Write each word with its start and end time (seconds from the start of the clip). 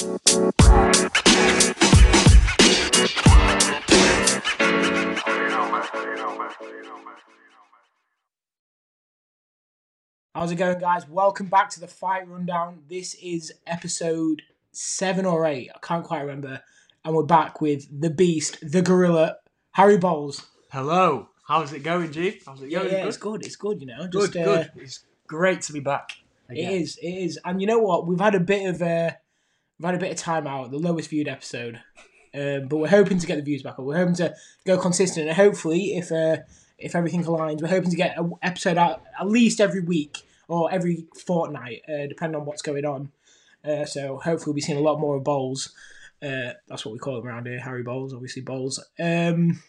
How's 0.00 0.12
it 10.52 10.56
going, 10.56 10.78
guys? 10.78 11.08
Welcome 11.08 11.46
back 11.46 11.70
to 11.70 11.80
the 11.80 11.88
Fight 11.88 12.28
Rundown. 12.28 12.82
This 12.88 13.14
is 13.14 13.52
episode 13.66 14.42
seven 14.70 15.26
or 15.26 15.44
eight. 15.44 15.70
I 15.74 15.78
can't 15.84 16.04
quite 16.04 16.20
remember. 16.20 16.62
And 17.04 17.14
we're 17.16 17.24
back 17.24 17.60
with 17.60 17.88
the 18.00 18.10
Beast, 18.10 18.58
the 18.62 18.82
Gorilla, 18.82 19.38
Harry 19.72 19.98
Bowles. 19.98 20.46
Hello. 20.70 21.30
How's 21.48 21.72
it 21.72 21.82
going, 21.82 22.12
G? 22.12 22.40
How's 22.46 22.62
it 22.62 22.70
Yeah, 22.70 22.80
going? 22.80 22.92
yeah, 22.92 23.00
good? 23.00 23.08
it's 23.08 23.16
good. 23.16 23.44
It's 23.46 23.56
good. 23.56 23.80
You 23.80 23.86
know, 23.88 24.06
Good, 24.08 24.32
Just, 24.32 24.36
uh, 24.36 24.44
good. 24.44 24.70
It's 24.76 25.00
great 25.26 25.62
to 25.62 25.72
be 25.72 25.80
back. 25.80 26.12
It 26.50 26.52
again. 26.60 26.72
is. 26.72 26.96
It 27.02 27.08
is. 27.08 27.38
And 27.44 27.60
you 27.60 27.66
know 27.66 27.80
what? 27.80 28.06
We've 28.06 28.20
had 28.20 28.36
a 28.36 28.40
bit 28.40 28.68
of 28.68 28.80
uh, 28.80 29.10
we've 29.78 29.86
had 29.86 29.94
a 29.94 29.98
bit 29.98 30.10
of 30.10 30.16
time 30.16 30.46
out. 30.46 30.70
The 30.70 30.78
lowest 30.78 31.10
viewed 31.10 31.28
episode, 31.28 31.80
um, 32.34 32.68
but 32.68 32.78
we're 32.78 32.88
hoping 32.88 33.18
to 33.18 33.26
get 33.26 33.36
the 33.36 33.42
views 33.42 33.62
back 33.62 33.78
up. 33.78 33.84
We're 33.84 33.96
hoping 33.96 34.16
to 34.16 34.34
go 34.66 34.78
consistent, 34.78 35.28
and 35.28 35.36
hopefully, 35.36 35.96
if 35.96 36.10
uh, 36.12 36.38
if 36.78 36.94
everything 36.94 37.24
aligns, 37.24 37.62
we're 37.62 37.68
hoping 37.68 37.90
to 37.90 37.96
get 37.96 38.18
an 38.18 38.32
episode 38.42 38.78
out 38.78 39.02
at 39.18 39.28
least 39.28 39.60
every 39.60 39.80
week 39.80 40.18
or 40.48 40.70
every 40.72 41.06
fortnight, 41.26 41.82
uh, 41.88 42.06
depending 42.06 42.40
on 42.40 42.46
what's 42.46 42.62
going 42.62 42.84
on. 42.84 43.10
Uh, 43.64 43.84
so 43.84 44.18
hopefully, 44.18 44.50
we'll 44.50 44.54
be 44.54 44.60
seeing 44.60 44.78
a 44.78 44.82
lot 44.82 45.00
more 45.00 45.16
of 45.16 45.24
bowls. 45.24 45.74
Uh, 46.22 46.52
that's 46.66 46.84
what 46.84 46.92
we 46.92 46.98
call 46.98 47.16
them 47.16 47.28
around 47.28 47.46
here, 47.46 47.60
Harry 47.60 47.82
Bowls, 47.82 48.12
obviously 48.12 48.42
bowls. 48.42 48.84
Um, 48.98 49.62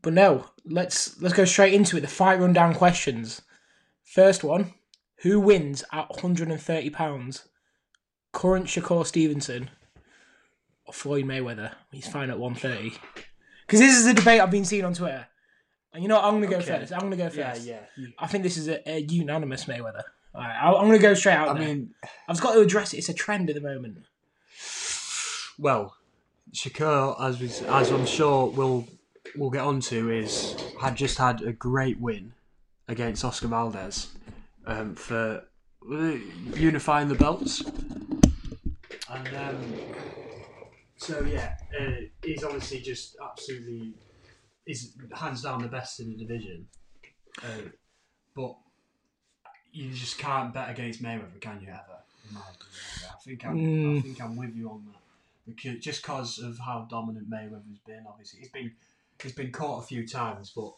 but 0.00 0.12
no, 0.12 0.46
let's 0.64 1.20
let's 1.20 1.34
go 1.34 1.44
straight 1.44 1.74
into 1.74 1.96
it. 1.96 2.00
The 2.00 2.08
fight 2.08 2.40
rundown 2.40 2.74
questions. 2.74 3.42
First 4.02 4.42
one: 4.42 4.74
Who 5.22 5.38
wins 5.40 5.84
at 5.92 6.10
130 6.10 6.90
pounds? 6.90 7.44
Current 8.32 8.66
Shakur 8.66 9.06
Stevenson 9.06 9.70
or 10.86 10.92
Floyd 10.94 11.24
Mayweather? 11.24 11.72
He's 11.90 12.08
fine 12.08 12.30
at 12.30 12.38
130. 12.38 12.96
Because 13.66 13.80
this 13.80 13.96
is 13.96 14.06
a 14.06 14.14
debate 14.14 14.40
I've 14.40 14.50
been 14.50 14.64
seeing 14.64 14.84
on 14.84 14.94
Twitter. 14.94 15.26
And 15.94 16.02
you 16.02 16.08
know 16.08 16.16
what? 16.16 16.24
I'm 16.24 16.34
gonna 16.34 16.46
go 16.46 16.56
Okay. 16.56 16.78
first. 16.80 16.92
I'm 16.92 17.00
gonna 17.00 17.16
go 17.16 17.28
first. 17.28 17.64
yeah. 17.66 17.80
Yeah. 17.96 18.06
I 18.18 18.26
think 18.26 18.42
this 18.44 18.56
is 18.56 18.68
a, 18.68 18.86
a 18.90 19.00
unanimous 19.00 19.66
Mayweather. 19.66 20.02
All 20.34 20.40
right, 20.40 20.56
I- 20.62 20.72
I'm 20.72 20.86
gonna 20.86 20.98
go 20.98 21.12
straight 21.14 21.34
out. 21.34 21.50
I 21.50 21.58
there. 21.58 21.68
mean, 21.68 21.94
I've 22.28 22.40
got 22.40 22.54
to 22.54 22.60
address 22.60 22.94
it. 22.94 22.98
It's 22.98 23.10
a 23.10 23.14
trend 23.14 23.50
at 23.50 23.54
the 23.54 23.60
moment. 23.60 23.98
well, 25.58 25.94
Shakur, 26.52 27.20
as 27.22 27.38
we, 27.40 27.46
as 27.68 27.90
I'm 27.90 28.06
sure 28.06 28.46
we'll 28.46 28.86
we'll 29.36 29.50
get 29.50 29.60
onto, 29.62 30.10
is 30.10 30.56
had 30.80 30.96
just 30.96 31.18
had 31.18 31.42
a 31.42 31.52
great 31.52 32.00
win 32.00 32.32
against 32.88 33.24
Oscar 33.24 33.48
Valdez 33.48 34.08
um, 34.66 34.94
for 34.94 35.44
uh, 35.90 35.94
unifying 36.54 37.08
the 37.08 37.14
belts, 37.14 37.62
and 39.12 39.36
um, 39.36 39.74
so 40.96 41.22
yeah, 41.24 41.54
uh, 41.78 41.90
he's 42.24 42.44
obviously 42.44 42.80
just 42.80 43.16
absolutely 43.22 43.94
is 44.66 44.94
hands 45.14 45.42
down 45.42 45.60
the 45.62 45.68
best 45.68 46.00
in 46.00 46.10
the 46.10 46.16
division, 46.16 46.66
uh, 47.42 47.68
but 48.34 48.54
you 49.72 49.90
just 49.90 50.18
can't 50.18 50.52
bet 50.54 50.70
against 50.70 51.02
Mayweather, 51.02 51.40
can 51.40 51.60
you 51.60 51.68
ever? 51.68 51.80
I 52.36 53.24
think 53.24 53.44
I'm, 53.44 53.52
I 53.52 53.54
Mm. 53.58 54.02
think 54.02 54.20
I'm 54.22 54.36
with 54.36 54.54
you 54.54 54.70
on 54.70 54.84
that 54.86 55.00
because 55.56 55.80
just 55.82 56.02
because 56.02 56.38
of 56.38 56.58
how 56.58 56.86
dominant 56.90 57.28
Mayweather's 57.30 57.80
been. 57.86 58.04
Obviously, 58.08 58.40
he's 58.40 58.50
been 58.50 58.72
he's 59.22 59.32
been 59.32 59.50
caught 59.52 59.82
a 59.82 59.86
few 59.86 60.06
times, 60.06 60.52
but 60.54 60.72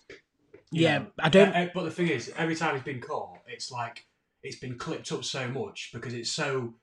Yeah, 0.71 0.99
know, 0.99 1.07
I 1.19 1.29
don't- 1.29 1.55
uh, 1.55 1.69
but 1.75 1.85
the 1.85 1.91
thing 1.91 2.09
is, 2.09 2.33
every 2.37 2.57
time 2.57 2.75
he's 2.75 2.85
been 2.85 3.01
caught, 3.01 3.41
it's 3.47 3.71
like 3.71 4.07
it's 4.43 4.59
been 4.59 4.77
clipped 4.79 5.11
up 5.13 5.25
so 5.25 5.49
much 5.49 5.91
because 5.93 6.15
it's 6.15 6.31
so 6.31 6.75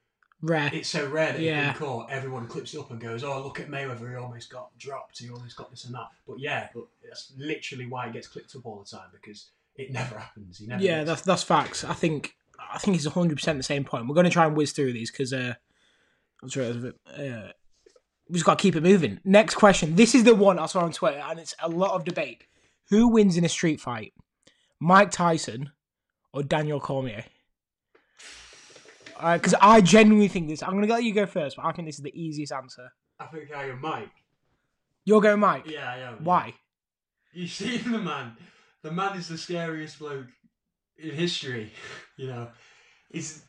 Rare. 0.42 0.70
it's 0.74 0.90
so 0.90 1.08
rare 1.10 1.34
that 1.34 1.42
Yeah. 1.42 1.72
he's 1.72 1.80
been 1.80 1.88
caught. 1.88 2.10
Everyone 2.12 2.48
clips 2.48 2.74
it 2.74 2.80
up 2.80 2.90
and 2.92 3.00
goes, 3.00 3.24
"Oh, 3.24 3.44
look 3.44 3.60
at 3.60 3.68
Mayweather! 3.70 4.10
He 4.10 4.16
almost 4.16 4.50
got 4.50 4.76
dropped. 4.78 5.20
He 5.20 5.30
almost 5.30 5.56
got 5.56 5.70
this 5.70 5.86
and 5.86 5.94
that." 5.96 6.08
But 6.28 6.40
yeah, 6.40 6.70
but 6.74 6.86
that's 7.08 7.32
literally 7.38 7.86
why 7.86 8.08
it 8.08 8.14
gets 8.14 8.28
clipped 8.28 8.56
up 8.56 8.66
all 8.66 8.80
the 8.80 8.90
time 8.98 9.10
because 9.12 9.52
it 9.76 9.92
never 9.92 10.18
happens. 10.18 10.58
He 10.60 10.68
never. 10.68 10.82
Yeah, 10.82 10.98
gets- 11.00 11.08
that's 11.08 11.22
that's 11.24 11.44
facts. 11.44 11.84
I 11.84 11.94
think 11.94 12.36
I 12.60 12.78
think 12.80 12.96
it's 12.98 13.06
hundred 13.06 13.36
percent 13.36 13.58
the 13.60 13.64
same 13.64 13.84
point. 13.84 14.08
We're 14.08 14.16
going 14.16 14.26
to 14.26 14.30
try 14.32 14.46
and 14.46 14.56
whiz 14.56 14.72
through 14.72 14.94
these 14.94 15.12
because 15.12 15.32
uh, 15.34 15.54
I'm 16.42 16.50
sorry, 16.50 16.66
I 16.68 16.70
was 16.70 16.84
a 16.84 16.90
uh, 16.90 17.52
we 18.30 18.34
just 18.36 18.46
got 18.46 18.58
to 18.58 18.62
keep 18.64 18.76
it 18.76 18.84
moving. 18.84 19.20
Next 19.26 19.56
question. 19.56 19.96
This 19.96 20.16
is 20.16 20.24
the 20.24 20.34
one 20.34 20.58
I 20.58 20.66
saw 20.66 20.82
on 20.82 20.92
Twitter, 20.94 21.20
and 21.20 21.40
it's 21.40 21.54
a 21.62 21.68
lot 21.70 21.92
of 21.92 22.04
debate. 22.06 22.46
Who 22.90 23.10
wins 23.10 23.38
in 23.38 23.44
a 23.46 23.50
street 23.50 23.80
fight, 23.82 24.14
Mike 24.80 25.12
Tyson 25.12 25.72
or 26.34 26.42
Daniel 26.44 26.80
Cormier? 26.80 27.26
Uh, 29.22 29.38
because 29.38 29.54
I 29.62 29.82
genuinely 29.82 30.28
think 30.28 30.50
this. 30.50 30.64
I'm 30.64 30.72
going 30.72 30.88
to 30.88 30.94
let 30.94 31.04
you 31.04 31.14
go 31.14 31.26
first, 31.26 31.58
but 31.58 31.66
I 31.66 31.72
think 31.72 31.88
this 31.88 31.96
is 31.96 32.04
the 32.04 32.20
easiest 32.20 32.52
answer. 32.52 32.92
I 33.20 33.26
think 33.26 33.56
I 33.56 33.66
am 33.66 33.80
Mike. 33.80 34.10
You're 35.06 35.22
going 35.22 35.40
Mike. 35.40 35.68
Yeah, 35.68 35.90
I 35.90 35.98
am. 36.00 36.24
Why? 36.24 36.56
You 37.34 37.48
see 37.48 37.78
the 37.78 37.98
man. 37.98 38.36
The 38.82 38.92
man 38.92 39.18
is 39.18 39.28
the 39.28 39.38
scariest 39.38 40.00
bloke 40.00 40.28
in 40.98 41.12
history. 41.12 41.72
You 42.18 42.28
know, 42.28 42.50
he's 43.10 43.42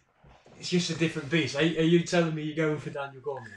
it's 0.59 0.71
just 0.71 0.89
a 0.89 0.95
different 0.95 1.29
beast. 1.29 1.57
Are, 1.57 1.59
are 1.59 1.63
you 1.63 2.05
telling 2.05 2.35
me 2.35 2.45
you're 2.45 2.57
going 2.57 2.79
for 2.79 2.89
Daniel 2.89 3.21
Cormier? 3.21 3.53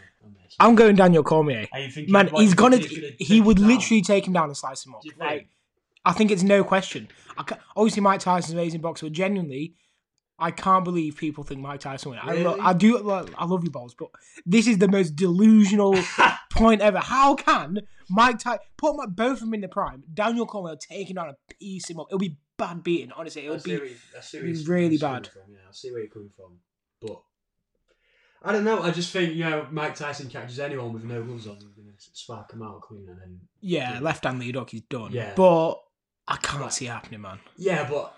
I'm 0.59 0.75
going 0.75 0.97
Daniel 0.97 1.23
Cormier. 1.23 1.67
Are 1.71 1.79
you 1.79 1.89
thinking, 1.89 2.11
Man, 2.11 2.29
he's 2.35 2.53
gonna. 2.53 2.79
He 3.17 3.39
would 3.39 3.59
literally 3.59 4.01
take 4.01 4.27
him 4.27 4.33
down 4.33 4.49
and 4.49 4.57
slice 4.57 4.85
him 4.85 4.95
up. 4.95 5.03
Like. 5.17 5.47
I 6.03 6.11
think 6.11 6.31
it's 6.31 6.43
no 6.43 6.63
question. 6.63 7.07
I 7.37 7.43
obviously, 7.77 8.01
Mike 8.01 8.19
Tyson's 8.19 8.53
amazing 8.53 8.81
boxer, 8.81 9.05
but 9.05 9.13
genuinely, 9.13 9.73
I 10.37 10.51
can't 10.51 10.83
believe 10.83 11.15
people 11.17 11.43
think 11.45 11.61
Mike 11.61 11.79
Tyson 11.79 12.11
win. 12.11 12.19
I, 12.21 12.33
lo- 12.35 12.57
I 12.59 12.73
do. 12.73 12.97
lo- 12.99 13.25
I 13.37 13.45
love 13.45 13.63
you, 13.63 13.69
balls, 13.71 13.95
but 13.97 14.09
this 14.45 14.67
is 14.67 14.77
the 14.79 14.87
most 14.89 15.15
delusional 15.15 15.95
point 16.51 16.81
ever. 16.81 16.99
How 16.99 17.35
can 17.35 17.79
Mike 18.09 18.39
Tyson 18.39 18.59
put 18.77 18.95
my, 18.97 19.05
both 19.05 19.33
of 19.33 19.39
them 19.41 19.53
in 19.53 19.61
the 19.61 19.69
prime? 19.69 20.03
Daniel 20.13 20.45
Cormier 20.45 20.75
taking 20.75 21.17
take 21.17 21.29
a 21.29 21.35
piece 21.59 21.89
him 21.89 21.99
up. 22.01 22.07
It'll 22.09 22.19
be 22.19 22.37
bad 22.57 22.83
beating. 22.83 23.11
Honestly, 23.13 23.45
it'll 23.45 23.59
be. 23.59 23.77
where 23.77 23.85
you- 23.85 23.95
I 24.17 24.21
see 24.21 24.37
where 24.39 24.45
be 24.47 24.51
you're- 24.59 24.75
really 24.75 24.97
bad. 24.97 25.27
From. 25.27 25.41
Yeah, 25.49 25.57
I 25.69 25.71
see 25.71 25.91
where 25.91 26.01
you're 26.01 26.09
coming 26.09 26.31
from, 26.35 26.57
but 27.01 27.21
I 28.43 28.51
don't 28.51 28.63
know. 28.65 28.81
I 28.83 28.91
just 28.91 29.11
think 29.11 29.33
you 29.33 29.43
know 29.45 29.67
Mike 29.71 29.95
Tyson 29.95 30.29
catches 30.29 30.59
anyone 30.59 30.91
with 30.93 31.03
no 31.05 31.23
gloves 31.23 31.47
on, 31.47 31.55
he's 31.55 31.71
gonna 31.75 31.91
spark 31.97 32.51
him 32.53 32.61
out 32.61 32.81
clean, 32.81 33.07
and 33.09 33.19
then 33.19 33.39
Yeah, 33.61 33.99
left 34.01 34.25
hand 34.25 34.39
lead 34.39 34.55
hook, 34.55 34.69
he's 34.71 34.81
done. 34.81 35.11
Yeah. 35.13 35.33
but 35.35 35.75
I 36.27 36.35
can't 36.37 36.71
see 36.73 36.87
it 36.87 36.89
happening, 36.89 37.21
man. 37.21 37.39
yeah, 37.57 37.89
but 37.89 38.13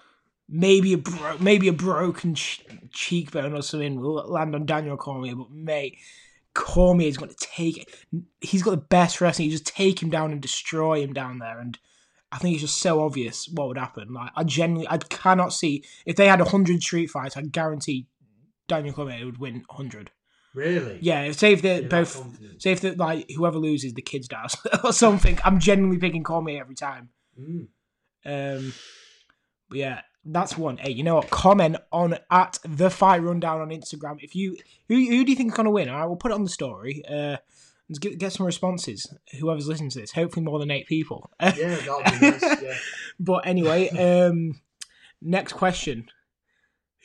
maybe 0.50 0.94
a 0.94 0.98
bro- 0.98 1.38
maybe 1.40 1.68
a 1.68 1.74
broken 1.74 2.36
ch- 2.36 2.64
cheekbone 2.92 3.54
or 3.54 3.62
something 3.62 4.00
will 4.00 4.16
land 4.30 4.56
on 4.56 4.66
Daniel 4.66 4.98
Cormier, 4.98 5.36
but 5.36 5.52
mate, 5.52 5.98
Cormier 6.54 7.08
is 7.08 7.18
going 7.18 7.30
to 7.32 7.38
take 7.40 7.78
it. 7.78 7.90
He's 8.42 8.64
got 8.64 8.72
the 8.72 8.78
best 8.78 9.22
wrestling. 9.22 9.46
You 9.46 9.52
just 9.52 9.68
take 9.68 10.02
him 10.02 10.10
down 10.10 10.32
and 10.32 10.42
destroy 10.42 11.02
him 11.02 11.14
down 11.14 11.40
there, 11.40 11.60
and 11.60 11.78
I 12.32 12.38
think 12.40 12.54
it's 12.56 12.62
just 12.64 12.82
so 12.82 13.04
obvious 13.04 13.48
what 13.48 13.68
would 13.68 13.78
happen. 13.78 14.14
Like 14.14 14.32
I 14.36 14.44
genuinely, 14.44 14.88
I 14.90 14.98
cannot 14.98 15.54
see 15.54 15.84
if 16.06 16.16
they 16.16 16.28
had 16.28 16.40
hundred 16.42 16.82
street 16.82 17.08
fights. 17.08 17.38
I 17.38 17.42
guarantee 17.42 18.08
Daniel 18.68 18.94
Cormier 18.94 19.26
would 19.26 19.38
win 19.38 19.64
hundred. 19.70 20.12
really, 20.54 20.98
Yeah, 21.02 21.22
if- 21.24 21.38
say 21.38 21.54
if 21.54 21.62
they're 21.62 21.82
You're 21.82 21.90
both. 21.90 22.26
Say 22.60 22.72
if 22.72 22.82
the 22.82 22.96
like 22.96 23.30
whoever 23.36 23.60
loses, 23.60 23.94
the 23.94 24.02
kids 24.02 24.28
does 24.28 24.56
or 24.84 24.92
something. 24.94 25.38
I'm 25.46 25.60
genuinely 25.60 26.00
picking 26.00 26.24
Cormier 26.24 26.60
every 26.62 26.76
time. 26.76 27.10
Mm. 27.40 27.68
Um, 28.26 28.74
but 29.70 29.78
yeah, 29.78 30.02
that's 30.30 30.58
one. 30.58 30.78
Hey, 30.78 30.92
you 30.92 31.04
know 31.04 31.16
what? 31.16 31.30
Comment 31.30 31.78
on 31.92 32.18
at 32.30 32.60
the 32.64 32.90
fight 32.90 33.22
rundown 33.22 33.62
on 33.62 33.70
Instagram. 33.70 34.18
If 34.22 34.36
you 34.36 34.58
who 34.88 34.96
who 34.96 35.24
do 35.24 35.32
you 35.32 35.36
think 35.36 35.52
is 35.52 35.58
gonna 35.58 35.72
win? 35.72 35.90
All 35.90 36.00
right, 36.00 36.06
we'll 36.06 36.16
put 36.18 36.32
it 36.32 36.36
on 36.36 36.44
the 36.44 36.50
story. 36.50 37.04
Uh, 37.10 37.38
get 38.00 38.18
get 38.20 38.34
some 38.34 38.46
responses. 38.46 39.14
Whoever's 39.40 39.68
listening 39.68 39.90
to 39.92 40.00
this, 40.02 40.12
hopefully 40.12 40.46
more 40.46 40.60
than 40.60 40.72
eight 40.72 40.88
people. 40.88 41.30
Yeah, 41.42 41.52
that'd 41.52 42.20
be 42.22 42.32
nice. 42.32 42.62
Yeah. 42.62 42.76
but 43.20 43.48
anyway, 43.48 43.90
um, 43.90 44.60
next 45.22 45.54
question: 45.54 46.08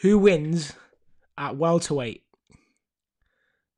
Who 0.02 0.18
wins 0.18 0.72
at 1.38 1.56
welterweight? 1.56 2.22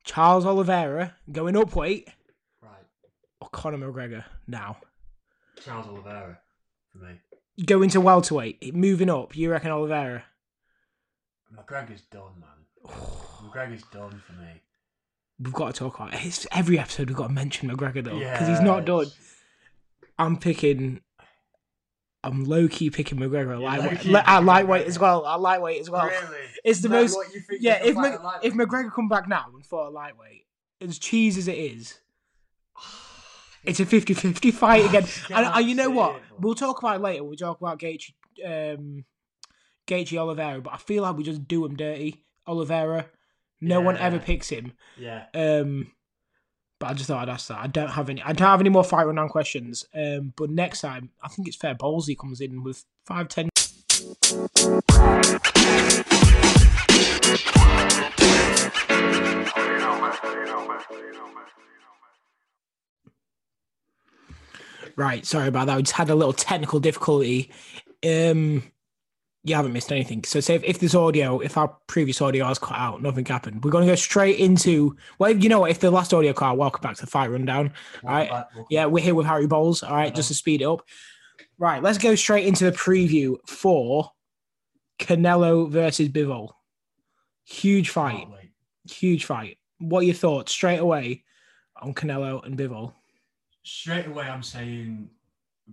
Charles 0.05 0.45
Oliveira 0.45 1.17
going 1.33 1.57
up 1.57 1.75
weight 1.75 2.09
Right, 2.61 2.85
or 3.41 3.49
Conor 3.49 3.79
McGregor 3.79 4.25
now? 4.47 4.77
Charles 5.65 5.87
Oliveira 5.87 6.39
for 6.93 6.99
me. 6.99 7.15
Going 7.65 7.89
to 7.91 8.01
welterweight, 8.01 8.75
moving 8.75 9.09
up. 9.09 9.37
You 9.37 9.51
reckon 9.51 9.71
Oliveira? 9.71 10.25
McGregor's 11.57 12.03
done, 12.03 12.33
man. 12.41 12.95
McGregor's 13.45 13.85
done 13.93 14.21
for 14.27 14.33
me. 14.33 14.63
We've 15.39 15.53
got 15.53 15.73
to 15.75 15.79
talk 15.79 15.97
about 15.97 16.15
it. 16.15 16.25
It's, 16.25 16.47
every 16.53 16.79
episode 16.79 17.09
we've 17.09 17.17
got 17.17 17.29
to 17.29 17.33
mention 17.33 17.69
McGregor 17.71 18.03
though, 18.05 18.19
because 18.19 18.21
Yeah, 18.21 18.49
he's 18.51 18.61
not 18.61 18.85
done. 18.85 19.07
I'm 20.19 20.37
picking. 20.37 21.01
I'm 22.25 22.45
low 22.45 22.69
key 22.69 22.89
picking 22.91 23.19
McGregor 23.19 23.61
lightweight, 23.61 24.05
li- 24.05 24.13
lightweight 24.13 24.85
McGregor. 24.85 24.89
as 24.89 24.99
well. 24.99 25.27
At 25.27 25.41
lightweight 25.41 25.81
as 25.81 25.91
well. 25.91 26.07
Really? 26.07 26.39
It's 26.65 26.81
the 26.81 26.89
most. 26.89 27.15
what 27.15 27.33
you 27.35 27.41
think 27.41 27.61
Yeah, 27.63 27.75
if 27.85 27.95
can 27.95 27.97
fight 27.97 28.03
Mc, 28.13 28.15
at 28.15 28.25
lightweight? 28.25 28.53
if 28.53 28.55
McGregor 28.59 28.93
come 28.95 29.09
back 29.09 29.29
now 29.29 29.47
and 29.55 29.65
fought 29.67 29.89
at 29.89 29.93
lightweight, 29.93 30.47
as 30.81 30.99
cheese 30.99 31.37
as 31.37 31.49
it 31.49 31.59
is, 31.59 31.99
it's 33.65 33.81
a 33.81 33.87
50-50 33.87 34.53
fight 34.53 34.85
again. 34.87 35.05
And, 35.31 35.47
and 35.47 35.69
you 35.69 35.75
know 35.75 35.91
what? 35.91 36.13
say 36.13 36.17
it, 36.19 36.23
but- 36.31 36.41
We'll 36.41 36.55
talk 36.55 36.79
about 36.79 36.97
it 36.97 37.03
later. 37.03 37.25
We'll 37.25 37.37
talk 37.37 37.61
about 37.61 37.79
Gaethje, 37.79 38.13
um, 38.45 39.05
Gaethje 39.87 40.17
Oliveira, 40.19 40.61
but 40.61 40.73
I 40.75 40.77
feel 40.79 41.03
like 41.03 41.17
we 41.17 41.23
just 41.25 41.47
do 41.47 41.65
him 41.65 41.77
dirty. 41.77 42.25
Oliveira, 42.47 43.07
No 43.61 43.81
one 43.81 43.97
ever 43.97 44.19
picks 44.19 44.49
him. 44.51 44.73
Yeah. 44.99 45.25
Um, 45.35 45.93
but 46.79 46.91
I 46.91 46.95
just 46.95 47.07
thought 47.07 47.23
I'd 47.29 47.33
ask 47.33 47.49
that. 47.49 47.59
I 47.59 47.67
don't 47.69 47.89
have 47.91 48.11
any. 48.11 48.21
I 48.23 48.33
don't 48.33 48.49
have 48.49 48.61
any 48.61 48.69
more 48.69 48.85
fight 48.85 49.07
rundown 49.07 49.29
questions. 49.29 49.87
Um, 49.95 50.35
but 50.37 50.51
next 50.51 50.81
time, 50.83 51.11
I 51.23 51.29
think 51.29 51.49
it's 51.49 51.57
fair. 51.57 51.75
Ballsy 51.75 52.19
comes 52.19 52.41
in 52.41 52.63
with 52.63 52.85
five 53.07 53.29
ten. 53.29 53.49
Right, 64.97 65.27
sorry 65.27 65.49
about 65.49 65.67
that. 65.67 65.77
We 65.77 65.83
just 65.83 65.95
had 65.95 66.11
a 66.11 66.15
little 66.15 66.33
technical 66.33 66.81
difficulty. 66.81 67.51
Um, 68.05 68.63
you 69.43 69.55
haven't 69.55 69.73
missed 69.73 69.93
anything. 69.93 70.25
So, 70.25 70.41
say 70.41 70.55
if, 70.55 70.65
if 70.65 70.79
this 70.79 70.95
audio, 70.95 71.41
if 71.41 71.57
our 71.59 71.69
previous 71.87 72.23
audio 72.23 72.47
has 72.47 72.59
cut 72.59 72.79
out, 72.79 73.03
nothing 73.03 73.27
happened. 73.27 73.65
We're 73.65 73.71
going 73.71 73.87
to 73.87 73.93
go 73.93 73.97
straight 73.97 74.39
into. 74.39 74.97
Well, 75.19 75.31
you 75.31 75.49
know 75.49 75.61
what? 75.61 75.71
If 75.71 75.81
the 75.81 75.91
last 75.91 76.15
audio 76.15 76.33
cut 76.33 76.47
out, 76.47 76.59
welcome 76.59 76.81
back 76.81 76.97
to 76.97 77.05
the 77.05 77.11
fight 77.11 77.31
rundown. 77.31 77.73
All 78.03 78.11
right. 78.11 78.45
Yeah, 78.71 78.87
we're 78.87 79.05
here 79.05 79.15
with 79.15 79.27
Harry 79.27 79.47
Bowles. 79.47 79.83
All 79.83 79.95
right, 79.95 80.15
just 80.15 80.29
to 80.29 80.35
speed 80.35 80.63
it 80.63 80.67
up. 80.67 80.83
Right, 81.59 81.83
let's 81.83 81.99
go 81.99 82.15
straight 82.15 82.47
into 82.47 82.65
the 82.65 82.73
preview 82.73 83.37
for 83.47 84.11
Canelo 84.99 85.69
versus 85.69 86.09
Bivol. 86.09 86.51
Huge 87.45 87.91
fight. 87.91 88.27
Huge 88.91 89.25
fight. 89.25 89.59
What 89.79 90.01
are 90.01 90.05
your 90.05 90.15
thoughts 90.15 90.53
straight 90.53 90.79
away 90.79 91.25
on 91.81 91.95
Canelo 91.95 92.45
and 92.45 92.59
Bivol? 92.59 92.95
Straight 93.65 94.07
away, 94.07 94.25
I'm 94.25 94.43
saying 94.43 95.09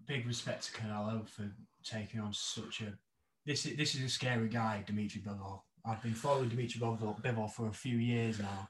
big 0.08 0.26
respect 0.26 0.64
to 0.66 0.72
Canelo 0.82 1.28
for 1.28 1.52
taking 1.84 2.20
on 2.20 2.34
such 2.34 2.82
a. 2.82 2.94
This 3.46 3.66
is 3.66 3.76
this 3.78 3.96
is 3.96 4.04
a 4.04 4.10
scary 4.10 4.48
guy, 4.50 4.84
Dimitri 4.86 5.22
Bivol. 5.22 5.62
I've 5.86 6.02
been 6.02 6.14
following 6.14 6.50
Dimitri 6.50 6.80
Bivol, 6.80 7.22
Bivol 7.22 7.52
for 7.52 7.68
a 7.68 7.74
few 7.74 7.98
years 7.98 8.40
now. 8.40 8.70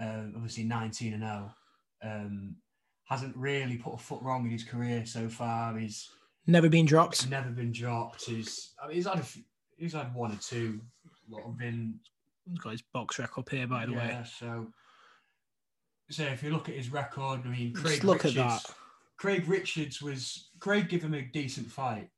Uh, 0.00 0.26
obviously, 0.36 0.64
19 0.64 1.14
and 1.14 1.22
0. 1.22 1.54
Um, 2.04 2.56
hasn't 3.04 3.36
really 3.36 3.76
put 3.76 3.94
a 3.94 3.98
foot 3.98 4.22
wrong 4.22 4.44
in 4.44 4.52
his 4.52 4.62
career 4.64 5.04
so 5.06 5.28
far. 5.28 5.76
He's 5.76 6.08
Never 6.46 6.68
been 6.68 6.86
dropped. 6.86 7.20
He's 7.20 7.30
never 7.30 7.50
been 7.50 7.72
dropped. 7.72 8.24
He's 8.24 8.72
I 8.82 8.86
mean, 8.86 8.96
he's 8.96 9.06
had 9.06 9.18
a 9.18 9.24
he's 9.76 9.92
had 9.94 10.14
one 10.14 10.32
or 10.32 10.38
two. 10.40 10.80
What 11.28 11.44
have 11.44 11.58
been 11.58 11.98
He's 12.48 12.58
got 12.58 12.72
his 12.72 12.82
box 12.82 13.18
record 13.18 13.48
here, 13.50 13.66
by 13.66 13.84
the 13.84 13.92
way. 13.92 14.06
yeah, 14.08 14.24
So, 14.24 14.68
so 16.10 16.24
if 16.24 16.42
you 16.42 16.50
look 16.50 16.68
at 16.68 16.74
his 16.74 16.90
record, 16.90 17.40
I 17.44 17.48
mean, 17.48 17.72
Craig 17.72 17.92
Just 17.94 18.04
look 18.04 18.24
Richards, 18.24 18.36
at 18.38 18.48
that. 18.62 18.74
Craig 19.16 19.48
Richards 19.48 20.00
was 20.00 20.50
Craig 20.60 20.88
gave 20.88 21.02
him 21.02 21.14
a 21.14 21.22
decent 21.22 21.66
fight, 21.66 22.08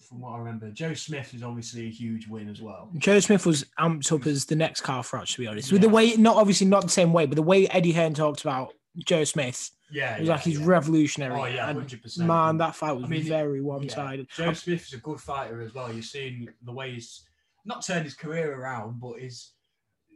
from 0.00 0.20
what 0.20 0.30
I 0.32 0.38
remember. 0.38 0.70
Joe 0.70 0.94
Smith 0.94 1.34
is 1.34 1.42
obviously 1.42 1.86
a 1.86 1.90
huge 1.90 2.26
win 2.26 2.48
as 2.48 2.60
well. 2.60 2.90
Joe 2.96 3.20
Smith 3.20 3.44
was 3.46 3.64
amped 3.78 4.10
up 4.12 4.26
as 4.26 4.44
the 4.46 4.56
next 4.56 4.80
Carl 4.80 5.02
Froch, 5.02 5.26
to 5.34 5.38
be 5.40 5.46
honest. 5.46 5.72
With 5.72 5.82
the 5.82 5.88
way, 5.88 6.14
not 6.16 6.36
obviously 6.36 6.66
not 6.66 6.82
the 6.82 6.88
same 6.88 7.12
way, 7.12 7.26
but 7.26 7.36
the 7.36 7.42
way 7.42 7.66
Eddie 7.68 7.92
Hearn 7.92 8.14
talked 8.14 8.40
about 8.42 8.72
Joe 9.04 9.24
Smith, 9.24 9.70
Yeah, 9.90 10.16
it 10.16 10.20
was 10.20 10.28
yeah, 10.28 10.34
like 10.34 10.42
he's 10.42 10.58
yeah. 10.58 10.66
revolutionary. 10.66 11.40
Oh 11.40 11.44
yeah, 11.44 11.66
hundred 11.66 12.02
percent. 12.02 12.26
man, 12.26 12.56
that 12.58 12.74
fight 12.74 12.92
was 12.92 13.04
I 13.04 13.08
mean, 13.08 13.22
very 13.22 13.60
one-sided. 13.60 14.28
Joe 14.34 14.52
Smith 14.54 14.86
is 14.86 14.94
a 14.94 14.98
good 14.98 15.20
fighter 15.20 15.60
as 15.60 15.74
well. 15.74 15.92
You've 15.92 16.04
seen 16.04 16.48
the 16.62 16.72
way 16.72 16.92
he's 16.92 17.24
not 17.64 17.84
turned 17.84 18.04
his 18.04 18.14
career 18.14 18.54
around, 18.60 19.00
but 19.00 19.18
he's 19.20 19.52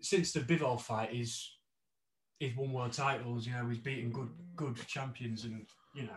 since 0.00 0.32
the 0.32 0.40
Bivol 0.40 0.80
fight, 0.80 1.10
he's 1.10 1.48
he's 2.42 2.56
won 2.56 2.72
world 2.72 2.92
titles. 2.92 3.46
You 3.46 3.52
know, 3.52 3.68
he's 3.68 3.78
beaten 3.78 4.10
good 4.10 4.28
good 4.56 4.76
champions, 4.86 5.44
and 5.44 5.64
you 5.94 6.02
know, 6.02 6.10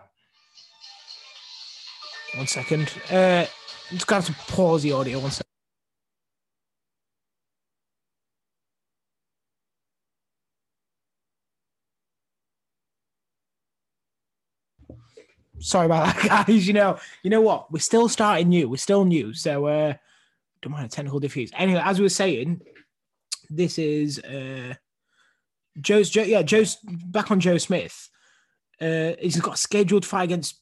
One 2.35 2.47
second. 2.47 2.91
Uh, 3.11 3.45
just 3.91 4.07
going 4.07 4.23
to 4.23 4.33
pause 4.33 4.81
the 4.81 4.91
audio 4.91 5.19
one 5.19 5.31
second. 5.31 5.45
Sorry 15.59 15.85
about 15.85 16.15
that, 16.15 16.45
guys. 16.47 16.67
You 16.67 16.73
know, 16.73 16.97
you 17.23 17.29
know 17.29 17.41
what? 17.41 17.71
We're 17.71 17.79
still 17.79 18.09
starting 18.09 18.49
new. 18.49 18.69
We're 18.69 18.77
still 18.77 19.05
new, 19.05 19.33
so 19.33 19.67
uh, 19.67 19.93
don't 20.61 20.71
mind 20.73 20.89
the 20.89 20.95
technical 20.95 21.19
difficulties. 21.19 21.51
Anyway, 21.55 21.81
as 21.83 21.99
we 21.99 22.05
were 22.05 22.09
saying, 22.09 22.61
this 23.49 23.77
is 23.77 24.19
uh, 24.19 24.73
Joe's. 25.79 26.09
Joe, 26.09 26.23
yeah, 26.23 26.41
Joe's 26.41 26.77
back 26.83 27.31
on 27.31 27.39
Joe 27.39 27.57
Smith. 27.57 28.09
Uh, 28.79 29.13
he's 29.19 29.39
got 29.39 29.55
a 29.55 29.57
scheduled 29.57 30.05
fight 30.05 30.23
against. 30.23 30.59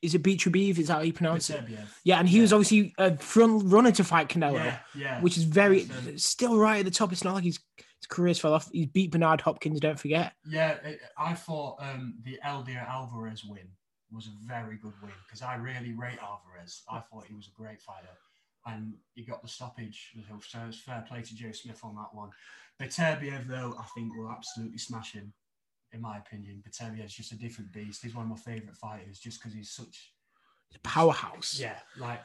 Is 0.00 0.14
it 0.14 0.22
Beach 0.22 0.50
Beef? 0.52 0.78
Is 0.78 0.86
that 0.88 0.94
how 0.94 1.00
you 1.00 1.12
pronounce 1.12 1.50
it? 1.50 1.60
Yeah, 2.04 2.20
and 2.20 2.28
he 2.28 2.40
was 2.40 2.52
obviously 2.52 2.94
a 2.98 3.16
front 3.16 3.64
runner 3.64 3.90
to 3.92 4.04
fight 4.04 4.28
Canelo, 4.28 4.54
Yeah, 4.64 4.78
yeah. 4.94 5.20
which 5.20 5.36
is 5.36 5.42
very 5.42 5.88
still 6.16 6.56
right 6.56 6.78
at 6.78 6.84
the 6.84 6.90
top. 6.90 7.10
It's 7.12 7.24
not 7.24 7.34
like 7.34 7.42
he's 7.44 7.58
his 7.76 8.06
career's 8.08 8.38
fell 8.38 8.54
off. 8.54 8.68
He's 8.72 8.86
beat 8.86 9.10
Bernard 9.10 9.40
Hopkins. 9.40 9.80
Don't 9.80 9.98
forget. 9.98 10.34
Yeah, 10.48 10.74
it, 10.84 11.00
I 11.18 11.34
thought 11.34 11.78
um, 11.80 12.14
the 12.24 12.38
Eleider 12.46 12.88
Alvarez 12.88 13.44
win 13.44 13.66
was 14.12 14.28
a 14.28 14.46
very 14.46 14.76
good 14.76 14.92
win 15.02 15.10
because 15.26 15.42
I 15.42 15.56
really 15.56 15.92
rate 15.94 16.18
Alvarez. 16.22 16.82
I 16.88 17.00
thought 17.00 17.24
he 17.26 17.34
was 17.34 17.48
a 17.48 17.60
great 17.60 17.80
fighter, 17.82 18.06
and 18.68 18.94
he 19.14 19.22
got 19.22 19.42
the 19.42 19.48
stoppage. 19.48 20.12
So 20.48 20.58
it's 20.68 20.78
fair 20.78 21.04
play 21.08 21.22
to 21.22 21.34
Joe 21.34 21.52
Smith 21.52 21.80
on 21.82 21.94
that 21.96 22.14
one. 22.14 22.30
Beterbiev, 22.80 23.48
though, 23.48 23.74
I 23.78 23.84
think 23.94 24.14
will 24.16 24.30
absolutely 24.30 24.78
smash 24.78 25.12
him. 25.12 25.32
In 25.92 26.02
my 26.02 26.18
opinion, 26.18 26.62
Beterbiev's 26.68 27.14
just 27.14 27.32
a 27.32 27.36
different 27.36 27.72
beast. 27.72 28.02
He's 28.02 28.14
one 28.14 28.24
of 28.24 28.30
my 28.30 28.36
favourite 28.36 28.76
fighters 28.76 29.18
just 29.18 29.40
because 29.40 29.54
he's 29.54 29.70
such 29.70 30.12
a 30.74 30.78
powerhouse. 30.80 31.58
yeah, 31.58 31.78
like 31.98 32.20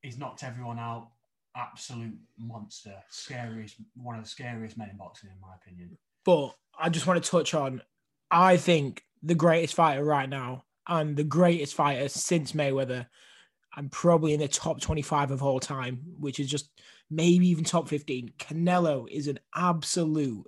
he's 0.00 0.18
knocked 0.18 0.42
everyone 0.44 0.78
out. 0.78 1.10
Absolute 1.54 2.16
monster, 2.38 2.94
scariest, 3.10 3.76
one 3.94 4.16
of 4.16 4.24
the 4.24 4.30
scariest 4.30 4.78
men 4.78 4.88
in 4.88 4.96
boxing, 4.96 5.28
in 5.28 5.38
my 5.40 5.54
opinion. 5.54 5.98
But 6.24 6.54
I 6.78 6.88
just 6.88 7.06
want 7.06 7.22
to 7.22 7.30
touch 7.30 7.52
on. 7.52 7.82
I 8.30 8.56
think 8.56 9.04
the 9.22 9.34
greatest 9.34 9.74
fighter 9.74 10.02
right 10.02 10.28
now 10.28 10.64
and 10.88 11.16
the 11.16 11.24
greatest 11.24 11.74
fighter 11.74 12.08
since 12.08 12.52
Mayweather, 12.52 13.06
and 13.76 13.90
probably 13.90 14.34
in 14.34 14.40
the 14.40 14.48
top 14.48 14.80
twenty-five 14.80 15.30
of 15.30 15.42
all 15.42 15.60
time, 15.60 16.00
which 16.18 16.40
is 16.40 16.48
just 16.48 16.70
maybe 17.10 17.48
even 17.48 17.64
top 17.64 17.88
fifteen. 17.88 18.32
Canelo 18.38 19.08
is 19.10 19.28
an 19.28 19.38
absolute 19.54 20.46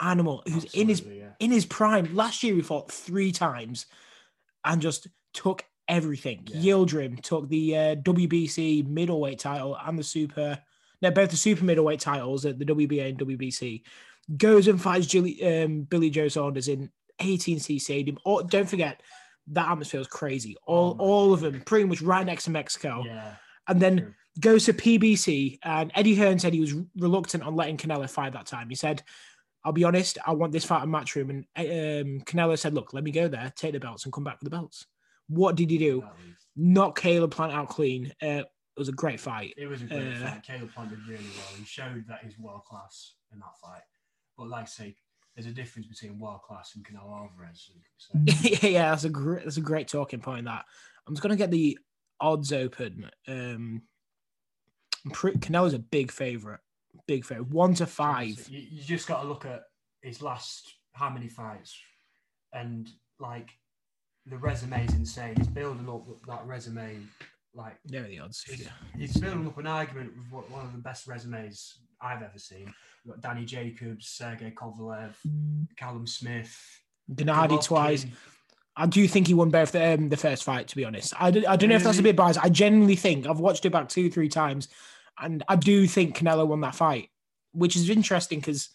animal 0.00 0.42
who's 0.46 0.64
in 0.74 0.88
his 0.88 1.02
yeah. 1.02 1.30
in 1.40 1.50
his 1.50 1.66
prime. 1.66 2.14
Last 2.14 2.42
year, 2.42 2.54
he 2.54 2.62
fought 2.62 2.90
three 2.90 3.32
times 3.32 3.86
and 4.64 4.80
just 4.80 5.08
took 5.32 5.64
everything. 5.88 6.46
Yeah. 6.46 6.74
Yildirim 6.74 7.20
took 7.20 7.48
the 7.48 7.76
uh, 7.76 7.96
WBC 7.96 8.86
middleweight 8.86 9.38
title 9.38 9.76
and 9.84 9.98
the 9.98 10.04
super, 10.04 10.58
no, 11.02 11.10
both 11.10 11.30
the 11.30 11.36
super 11.36 11.64
middleweight 11.64 12.00
titles 12.00 12.44
at 12.46 12.58
the 12.58 12.64
WBA 12.64 13.10
and 13.10 13.18
WBC. 13.18 13.82
Goes 14.36 14.68
and 14.68 14.80
fights 14.80 15.14
um, 15.14 15.82
Billy 15.82 16.10
Joe 16.10 16.28
Saunders 16.28 16.68
in 16.68 16.90
AT&T 17.20 17.78
Stadium. 17.78 18.18
Oh, 18.24 18.42
don't 18.42 18.68
forget, 18.68 19.02
that 19.48 19.68
atmosphere 19.70 20.00
was 20.00 20.08
crazy. 20.08 20.56
All, 20.66 20.96
Oh 20.98 21.04
all 21.04 21.32
of 21.34 21.40
them, 21.40 21.60
pretty 21.62 21.84
much 21.84 22.00
right 22.00 22.24
next 22.24 22.44
to 22.44 22.50
Mexico. 22.50 23.02
Yeah, 23.04 23.34
And 23.68 23.80
then 23.80 23.98
true. 23.98 24.14
goes 24.40 24.64
to 24.66 24.72
PBC, 24.72 25.58
and 25.62 25.92
Eddie 25.94 26.14
Hearn 26.14 26.38
said 26.38 26.52
he 26.54 26.60
was 26.60 26.74
reluctant 26.96 27.42
on 27.42 27.54
letting 27.54 27.76
Canelo 27.76 28.08
fight 28.08 28.32
that 28.32 28.46
time. 28.46 28.68
He 28.68 28.74
said, 28.74 29.02
"I'll 29.64 29.72
be 29.72 29.84
honest, 29.84 30.18
I 30.26 30.32
want 30.32 30.52
this 30.52 30.64
fight 30.64 30.82
in 30.84 30.90
Matchroom." 30.90 31.30
And 31.30 31.44
um, 32.18 32.20
Canelo 32.24 32.58
said, 32.58 32.74
"Look, 32.74 32.92
let 32.94 33.04
me 33.04 33.10
go 33.10 33.28
there, 33.28 33.52
take 33.54 33.72
the 33.72 33.80
belts, 33.80 34.04
and 34.04 34.12
come 34.12 34.24
back 34.24 34.40
with 34.40 34.50
the 34.50 34.56
belts." 34.56 34.86
What 35.28 35.56
did 35.56 35.70
he 35.70 35.78
do? 35.78 36.04
Knock 36.56 36.98
Caleb 36.98 37.30
Plant 37.30 37.52
out 37.52 37.68
clean. 37.68 38.12
Uh, 38.22 38.44
it 38.76 38.80
was 38.80 38.88
a 38.88 38.92
great 38.92 39.20
fight. 39.20 39.54
It 39.56 39.66
was 39.66 39.82
a 39.82 39.86
great 39.86 40.14
Uh, 40.16 40.28
fight. 40.30 40.42
Caleb 40.42 40.72
Plant 40.74 40.90
did 40.90 40.98
really 41.08 41.24
well. 41.36 41.56
He 41.58 41.64
showed 41.64 42.04
that 42.08 42.20
he's 42.24 42.38
world 42.38 42.64
class 42.64 43.14
in 43.32 43.38
that 43.40 43.56
fight. 43.62 43.82
But 44.36 44.48
like 44.48 44.62
I 44.64 44.66
say, 44.66 44.96
there's 45.34 45.46
a 45.46 45.52
difference 45.52 45.86
between 45.88 46.18
world 46.18 46.42
class 46.42 46.74
and 46.76 46.84
Canelo 46.84 47.12
Alvarez. 47.30 47.70
So, 47.98 48.18
yeah, 48.68 48.90
that's 48.90 49.04
a 49.04 49.10
great, 49.10 49.44
that's 49.44 49.56
a 49.56 49.60
great 49.62 49.88
talking 49.88 50.20
point. 50.20 50.44
That 50.44 50.64
I'm 51.06 51.14
just 51.14 51.22
gonna 51.22 51.36
get 51.36 51.50
the 51.50 51.78
odds 52.20 52.52
open. 52.52 53.10
Um, 53.28 53.82
pre- 55.12 55.32
Canelo's 55.36 55.74
a 55.74 55.78
big 55.78 56.10
favorite, 56.12 56.60
big 57.06 57.24
favorite, 57.24 57.48
one 57.48 57.74
to 57.74 57.86
five. 57.86 58.48
You, 58.48 58.60
you 58.70 58.82
just 58.82 59.08
got 59.08 59.22
to 59.22 59.28
look 59.28 59.44
at 59.44 59.62
his 60.02 60.22
last 60.22 60.74
how 60.92 61.10
many 61.10 61.28
fights, 61.28 61.76
and 62.52 62.88
like 63.18 63.50
the 64.26 64.38
resume 64.38 64.84
is 64.86 64.94
insane. 64.94 65.34
He's 65.36 65.48
building 65.48 65.88
up 65.88 66.06
that 66.28 66.46
resume. 66.46 66.98
Like 67.56 67.76
There 67.84 68.02
are 68.02 68.08
the 68.08 68.18
odds. 68.18 68.42
he's, 68.42 68.62
Yeah. 68.62 68.70
he's 68.98 69.16
building 69.16 69.46
up 69.46 69.56
an 69.58 69.68
argument 69.68 70.12
with 70.32 70.50
one 70.50 70.64
of 70.66 70.72
the 70.72 70.78
best 70.78 71.06
resumes 71.06 71.78
I've 72.00 72.20
ever 72.22 72.36
seen. 72.38 72.74
You've 73.04 73.20
got 73.20 73.34
Danny 73.34 73.44
Jacobs, 73.44 74.08
Sergey 74.08 74.50
Kovalev, 74.56 75.12
Callum 75.76 76.06
Smith, 76.06 76.58
Gennady 77.12 77.62
twice. 77.62 78.06
I 78.76 78.86
do 78.86 79.06
think 79.06 79.28
he 79.28 79.34
won 79.34 79.50
both 79.50 79.72
the, 79.72 79.94
um, 79.94 80.08
the 80.08 80.16
first 80.16 80.42
fight. 80.42 80.68
To 80.68 80.76
be 80.76 80.84
honest, 80.84 81.12
I, 81.20 81.30
d- 81.30 81.46
I 81.46 81.54
don't 81.56 81.68
know 81.70 81.76
if 81.76 81.84
that's 81.84 81.98
a 81.98 82.02
bit 82.02 82.16
biased. 82.16 82.42
I 82.42 82.48
genuinely 82.48 82.96
think 82.96 83.26
I've 83.26 83.38
watched 83.38 83.64
it 83.66 83.70
back 83.70 83.88
two, 83.88 84.10
three 84.10 84.28
times, 84.28 84.68
and 85.20 85.44
I 85.48 85.56
do 85.56 85.86
think 85.86 86.16
Canelo 86.16 86.46
won 86.46 86.60
that 86.62 86.74
fight, 86.74 87.10
which 87.52 87.76
is 87.76 87.88
interesting 87.90 88.40
because 88.40 88.70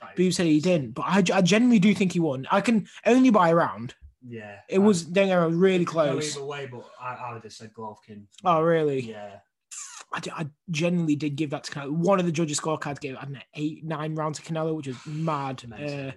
That 0.00 0.14
Boob 0.14 0.32
said 0.34 0.46
he 0.46 0.60
didn't, 0.60 0.92
but 0.92 1.02
I, 1.02 1.24
I 1.34 1.42
genuinely 1.42 1.80
do 1.80 1.94
think 1.94 2.12
he 2.12 2.20
won. 2.20 2.46
I 2.50 2.60
can 2.60 2.86
only 3.06 3.30
buy 3.30 3.48
a 3.48 3.54
round. 3.54 3.94
Yeah, 4.24 4.56
It 4.68 4.78
was 4.78 5.02
don't 5.02 5.28
get 5.28 5.36
really 5.58 5.86
close. 5.86 6.36
either 6.36 6.44
way, 6.44 6.68
but 6.70 6.84
I, 7.00 7.14
I 7.14 7.32
would 7.32 7.42
have 7.42 7.52
said 7.52 7.72
Golovkin. 7.72 8.24
Oh, 8.44 8.60
really? 8.60 9.00
Yeah, 9.00 9.36
I, 10.12 10.20
I 10.34 10.46
generally 10.70 11.14
did 11.16 11.36
give 11.36 11.50
that 11.50 11.64
to 11.64 11.72
Canelo. 11.72 11.90
One 11.92 12.18
of 12.18 12.26
the 12.26 12.32
judges' 12.32 12.58
scorecards 12.60 13.00
gave 13.00 13.16
I 13.16 13.22
don't 13.22 13.32
know, 13.34 13.40
eight, 13.54 13.84
nine 13.84 14.14
rounds 14.14 14.40
to 14.40 14.44
Canelo, 14.52 14.74
which 14.74 14.88
is 14.88 14.96
mad. 15.06 15.62
Amazing, 15.64 16.08
Uh, 16.08 16.12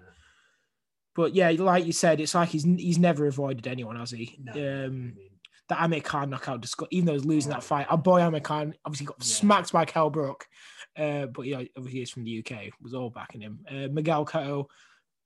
but 1.16 1.34
yeah, 1.36 1.52
like 1.52 1.86
you 1.86 1.92
said, 1.92 2.20
it's 2.20 2.34
like 2.34 2.50
he's 2.50 2.64
he's 2.64 2.98
never 2.98 3.28
avoided 3.28 3.68
anyone, 3.68 3.96
has 3.98 4.12
he? 4.12 4.36
No, 4.42 4.52
Um, 4.54 4.60
I 4.60 4.88
mean, 4.90 5.16
that 5.70 5.84
Amir 5.84 6.02
Khan 6.02 6.30
knockout, 6.32 6.66
even 6.92 7.06
though 7.06 7.14
he's 7.14 7.24
losing 7.26 7.52
that 7.52 7.64
fight, 7.64 7.86
our 7.90 7.98
boy 7.98 8.20
Amir 8.22 8.40
Khan 8.42 8.74
obviously 8.84 9.06
got 9.06 9.18
Yeah. 9.20 9.26
smacked 9.26 9.72
by 9.72 9.86
Kell 9.86 10.10
Brook, 10.10 10.48
uh, 10.98 11.28
but 11.28 11.44
yeah, 11.46 11.62
obviously 11.78 12.00
he's 12.00 12.10
from 12.10 12.24
the 12.24 12.40
UK, 12.40 12.72
was 12.82 12.94
all 12.96 13.12
backing 13.12 13.42
him. 13.42 13.60
Uh, 13.70 13.88
Miguel 13.92 14.26
Cotto, 14.26 14.66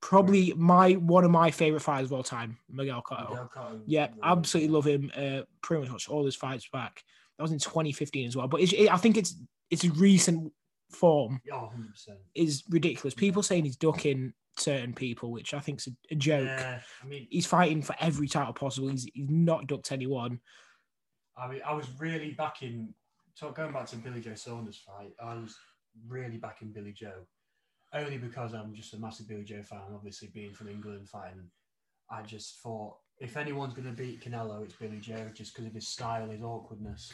probably 0.01 0.53
my 0.57 0.91
one 0.93 1.23
of 1.23 1.31
my 1.31 1.51
favorite 1.51 1.79
fighters 1.81 2.09
of 2.09 2.13
all 2.17 2.23
time, 2.23 2.57
Miguel 2.69 3.01
Cotto. 3.01 3.29
Miguel 3.29 3.51
Cotto, 3.55 3.81
Yeah, 3.87 4.09
absolutely 4.21 4.73
love 4.73 4.85
him. 4.85 5.09
Uh, 5.15 5.41
pretty 5.61 5.83
much 5.83 5.91
watched 5.91 6.09
all 6.09 6.25
his 6.25 6.35
fights 6.35 6.67
back. 6.71 7.01
That 7.37 7.43
was 7.43 7.51
in 7.51 7.59
2015 7.59 8.27
as 8.27 8.35
well, 8.35 8.47
but 8.47 8.61
it's, 8.61 8.73
it, 8.73 8.91
I 8.91 8.97
think 8.97 9.17
it's 9.17 9.35
it's 9.69 9.83
a 9.83 9.91
recent 9.91 10.51
form 10.91 11.41
Oh, 11.51 11.69
100%. 11.77 12.09
is 12.35 12.63
ridiculous. 12.69 13.13
People 13.13 13.43
saying 13.43 13.65
he's 13.65 13.75
ducking 13.75 14.33
certain 14.57 14.93
people, 14.93 15.31
which 15.31 15.53
I 15.53 15.59
think's 15.59 15.87
a, 15.87 15.91
a 16.11 16.15
joke. 16.15 16.45
Yeah, 16.47 16.79
I 17.03 17.05
mean, 17.05 17.27
He's 17.29 17.45
fighting 17.45 17.81
for 17.81 17.95
every 17.99 18.27
title 18.27 18.53
possible. 18.53 18.87
He's, 18.87 19.07
he's 19.13 19.29
not 19.29 19.67
ducked 19.67 19.91
anyone. 19.91 20.39
I 21.37 21.47
mean, 21.47 21.61
I 21.65 21.73
was 21.73 21.87
really 21.99 22.31
backing. 22.31 22.93
So 23.35 23.51
going 23.51 23.71
back 23.73 23.85
to 23.87 23.97
Billy 23.97 24.21
Joe 24.21 24.33
Saunders 24.33 24.77
fight, 24.77 25.11
I 25.21 25.35
was 25.35 25.55
really 26.07 26.37
backing 26.37 26.71
Billy 26.71 26.93
Joe, 26.93 27.27
only 27.93 28.17
because 28.17 28.53
I'm 28.53 28.73
just 28.73 28.93
a 28.95 28.97
massive 28.97 29.27
Billy 29.27 29.43
Joe 29.43 29.61
fan. 29.61 29.81
Obviously, 29.93 30.29
being 30.33 30.53
from 30.53 30.69
England, 30.69 31.07
fighting, 31.09 31.43
I 32.09 32.23
just 32.23 32.61
thought 32.63 32.95
if 33.19 33.37
anyone's 33.37 33.73
going 33.73 33.87
to 33.87 33.93
beat 33.93 34.23
Canelo, 34.23 34.63
it's 34.63 34.75
Billy 34.75 34.99
Joe, 34.99 35.29
just 35.33 35.53
because 35.53 35.67
of 35.67 35.73
his 35.73 35.87
style, 35.87 36.29
his 36.29 36.41
awkwardness. 36.41 37.11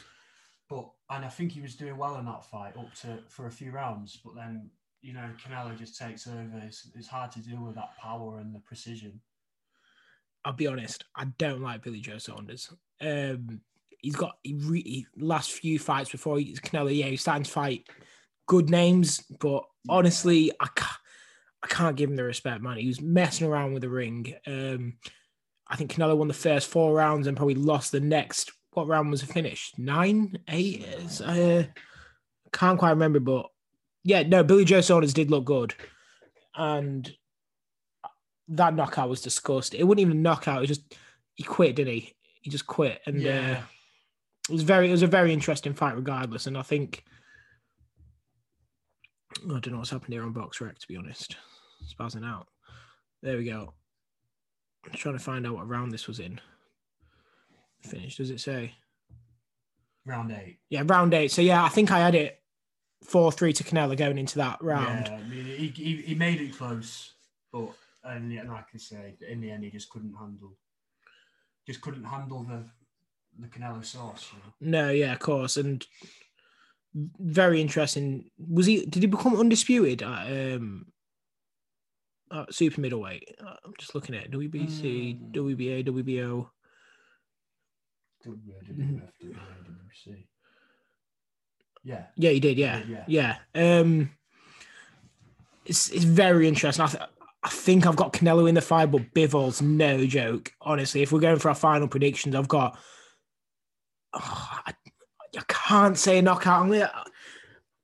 But 0.68 0.88
and 1.10 1.24
I 1.24 1.28
think 1.28 1.52
he 1.52 1.60
was 1.60 1.74
doing 1.74 1.96
well 1.96 2.16
in 2.16 2.24
that 2.26 2.44
fight 2.44 2.76
up 2.76 2.94
to 3.02 3.18
for 3.28 3.46
a 3.46 3.50
few 3.50 3.70
rounds, 3.70 4.18
but 4.24 4.34
then 4.34 4.70
you 5.02 5.12
know 5.12 5.28
Canelo 5.42 5.76
just 5.76 5.98
takes 5.98 6.26
over. 6.26 6.62
It's, 6.62 6.90
it's 6.94 7.08
hard 7.08 7.30
to 7.32 7.40
deal 7.40 7.60
with 7.60 7.74
that 7.74 7.96
power 8.00 8.38
and 8.38 8.54
the 8.54 8.60
precision. 8.60 9.20
I'll 10.44 10.52
be 10.52 10.66
honest, 10.66 11.04
I 11.16 11.26
don't 11.38 11.62
like 11.62 11.82
Billy 11.82 12.00
Joe 12.00 12.18
Saunders. 12.18 12.72
Um, 13.00 13.60
he's 13.98 14.16
got 14.16 14.36
he 14.42 14.54
re- 14.54 14.82
he, 14.82 15.06
last 15.16 15.52
few 15.52 15.78
fights 15.78 16.10
before 16.10 16.38
he's 16.38 16.60
Canelo. 16.60 16.94
Yeah, 16.94 17.06
he's 17.06 17.22
starting 17.22 17.44
to 17.44 17.50
fight 17.50 17.88
good 18.46 18.70
names, 18.70 19.20
but 19.40 19.64
honestly, 19.88 20.52
I 20.60 20.68
can't, 20.74 21.00
I 21.62 21.66
can't 21.66 21.96
give 21.96 22.10
him 22.10 22.16
the 22.16 22.24
respect, 22.24 22.62
man. 22.62 22.76
He 22.76 22.88
was 22.88 23.00
messing 23.00 23.46
around 23.46 23.72
with 23.72 23.82
the 23.82 23.88
ring. 23.88 24.34
Um, 24.46 24.94
I 25.68 25.76
think 25.76 25.92
Canelo 25.92 26.16
won 26.16 26.28
the 26.28 26.34
first 26.34 26.68
four 26.68 26.94
rounds 26.94 27.26
and 27.26 27.36
probably 27.36 27.54
lost 27.54 27.92
the 27.92 28.00
next. 28.00 28.52
What 28.74 28.88
round 28.88 29.10
was 29.10 29.22
it 29.22 29.26
finished? 29.32 29.78
Nine, 29.78 30.38
eight. 30.48 30.84
It's, 30.86 31.20
Uh, 31.20 31.66
can't 32.52 32.78
quite 32.78 32.90
remember, 32.90 33.20
but 33.20 33.46
yeah, 34.04 34.22
no. 34.22 34.44
Billy 34.44 34.64
Joe 34.64 34.80
Saunders 34.80 35.14
did 35.14 35.30
look 35.30 35.44
good, 35.44 35.74
and 36.54 37.12
that 38.48 38.74
knockout 38.74 39.08
was 39.08 39.22
discussed. 39.22 39.74
It 39.74 39.84
wasn't 39.84 40.00
even 40.00 40.18
a 40.18 40.20
knockout. 40.20 40.58
It 40.58 40.60
was 40.60 40.68
just 40.68 40.94
he 41.34 41.42
quit, 41.42 41.76
didn't 41.76 41.94
he? 41.94 42.14
He 42.42 42.50
just 42.50 42.66
quit, 42.66 43.00
and 43.06 43.24
uh, 43.26 43.60
it 44.48 44.52
was 44.52 44.62
very 44.62 44.88
it 44.88 44.92
was 44.92 45.02
a 45.02 45.06
very 45.08 45.32
interesting 45.32 45.74
fight 45.74 45.96
regardless. 45.96 46.46
And 46.46 46.58
I 46.58 46.62
think 46.62 47.04
I 49.44 49.48
don't 49.48 49.70
know 49.72 49.78
what's 49.78 49.90
happened 49.90 50.12
here 50.12 50.22
on 50.22 50.32
Box 50.32 50.60
Rec 50.60 50.78
to 50.78 50.88
be 50.88 50.96
honest. 50.96 51.36
Spazzing 51.98 52.24
out. 52.26 52.48
There 53.22 53.36
we 53.36 53.44
go. 53.44 53.72
I'm 54.84 54.92
trying 54.92 55.16
to 55.16 55.24
find 55.24 55.46
out 55.46 55.54
what 55.54 55.68
round 55.68 55.92
this 55.92 56.06
was 56.06 56.20
in. 56.20 56.40
Finished, 57.84 58.18
does 58.18 58.30
it 58.30 58.40
say? 58.40 58.74
round 60.06 60.32
eight. 60.32 60.58
Yeah, 60.68 60.82
round 60.84 61.14
eight. 61.14 61.30
So 61.30 61.40
yeah, 61.40 61.64
I 61.64 61.68
think 61.70 61.90
I 61.90 61.98
had 61.98 62.14
it 62.14 62.40
four 63.02 63.32
three 63.32 63.52
to 63.54 63.64
Canelo 63.64 63.96
going 63.96 64.18
into 64.18 64.36
that 64.38 64.58
round. 64.62 65.06
Yeah, 65.06 65.14
I 65.16 65.22
mean, 65.28 65.44
he, 65.46 65.68
he, 65.68 65.96
he 66.02 66.14
made 66.14 66.40
it 66.40 66.56
close, 66.56 67.14
but 67.52 67.70
and 68.04 68.30
yeah, 68.32 68.42
like 68.42 68.66
I 68.74 68.78
say, 68.78 69.14
in 69.28 69.40
the 69.40 69.50
end, 69.50 69.64
he 69.64 69.70
just 69.70 69.88
couldn't 69.90 70.14
handle, 70.14 70.56
just 71.66 71.80
couldn't 71.80 72.04
handle 72.04 72.42
the 72.42 72.64
the 73.38 73.46
Canelo 73.48 73.84
sauce. 73.84 74.30
You 74.60 74.70
know? 74.70 74.82
No, 74.84 74.90
yeah, 74.90 75.12
of 75.12 75.20
course, 75.20 75.56
and 75.56 75.86
very 77.18 77.60
interesting. 77.60 78.30
Was 78.38 78.66
he? 78.66 78.84
Did 78.84 79.02
he 79.02 79.06
become 79.08 79.36
undisputed 79.38 80.02
at 80.02 80.26
um 80.54 80.86
at 82.32 82.52
super 82.54 82.80
middleweight? 82.80 83.34
I'm 83.40 83.72
just 83.78 83.94
looking 83.94 84.14
at. 84.14 84.30
WBC, 84.30 85.18
Mm. 85.18 85.32
WBA, 85.32 85.86
WBO. 85.88 86.48
WWF, 88.24 89.10
Yeah, 91.84 92.04
Yeah, 92.16 92.30
he 92.30 92.40
did. 92.40 92.58
Yeah, 92.58 92.78
did, 92.80 93.04
yeah. 93.06 93.36
Um, 93.54 94.10
it's 95.66 95.90
it's 95.90 96.04
very 96.04 96.48
interesting. 96.48 96.84
I, 96.84 96.88
th- 96.88 97.02
I 97.42 97.48
think 97.48 97.86
I've 97.86 97.96
got 97.96 98.12
Canelo 98.12 98.48
in 98.48 98.54
the 98.54 98.60
fight, 98.60 98.90
but 98.90 99.12
Bivol's 99.14 99.60
no 99.60 100.06
joke. 100.06 100.52
Honestly, 100.60 101.02
if 101.02 101.12
we're 101.12 101.20
going 101.20 101.38
for 101.38 101.48
our 101.50 101.54
final 101.54 101.88
predictions, 101.88 102.34
I've 102.34 102.48
got. 102.48 102.78
Oh, 104.14 104.60
I, 104.66 104.72
I 105.36 105.42
can't 105.48 105.98
say 105.98 106.18
a 106.18 106.22
knockout. 106.22 106.62
I'm 106.62 106.70
gonna, 106.70 106.90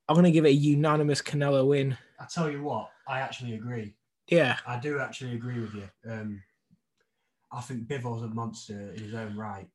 I'm 0.08 0.14
gonna 0.14 0.30
give 0.30 0.44
it 0.44 0.50
a 0.50 0.54
unanimous 0.54 1.20
Canelo 1.20 1.66
win. 1.66 1.96
I 2.18 2.26
tell 2.32 2.50
you 2.50 2.62
what, 2.62 2.90
I 3.08 3.20
actually 3.20 3.54
agree. 3.54 3.94
Yeah, 4.28 4.56
I 4.66 4.78
do 4.78 5.00
actually 5.00 5.34
agree 5.34 5.60
with 5.60 5.74
you. 5.74 5.88
Um, 6.08 6.42
I 7.52 7.60
think 7.60 7.88
Bivol's 7.88 8.22
a 8.22 8.28
monster 8.28 8.92
in 8.94 9.02
his 9.02 9.14
own 9.14 9.36
right. 9.36 9.66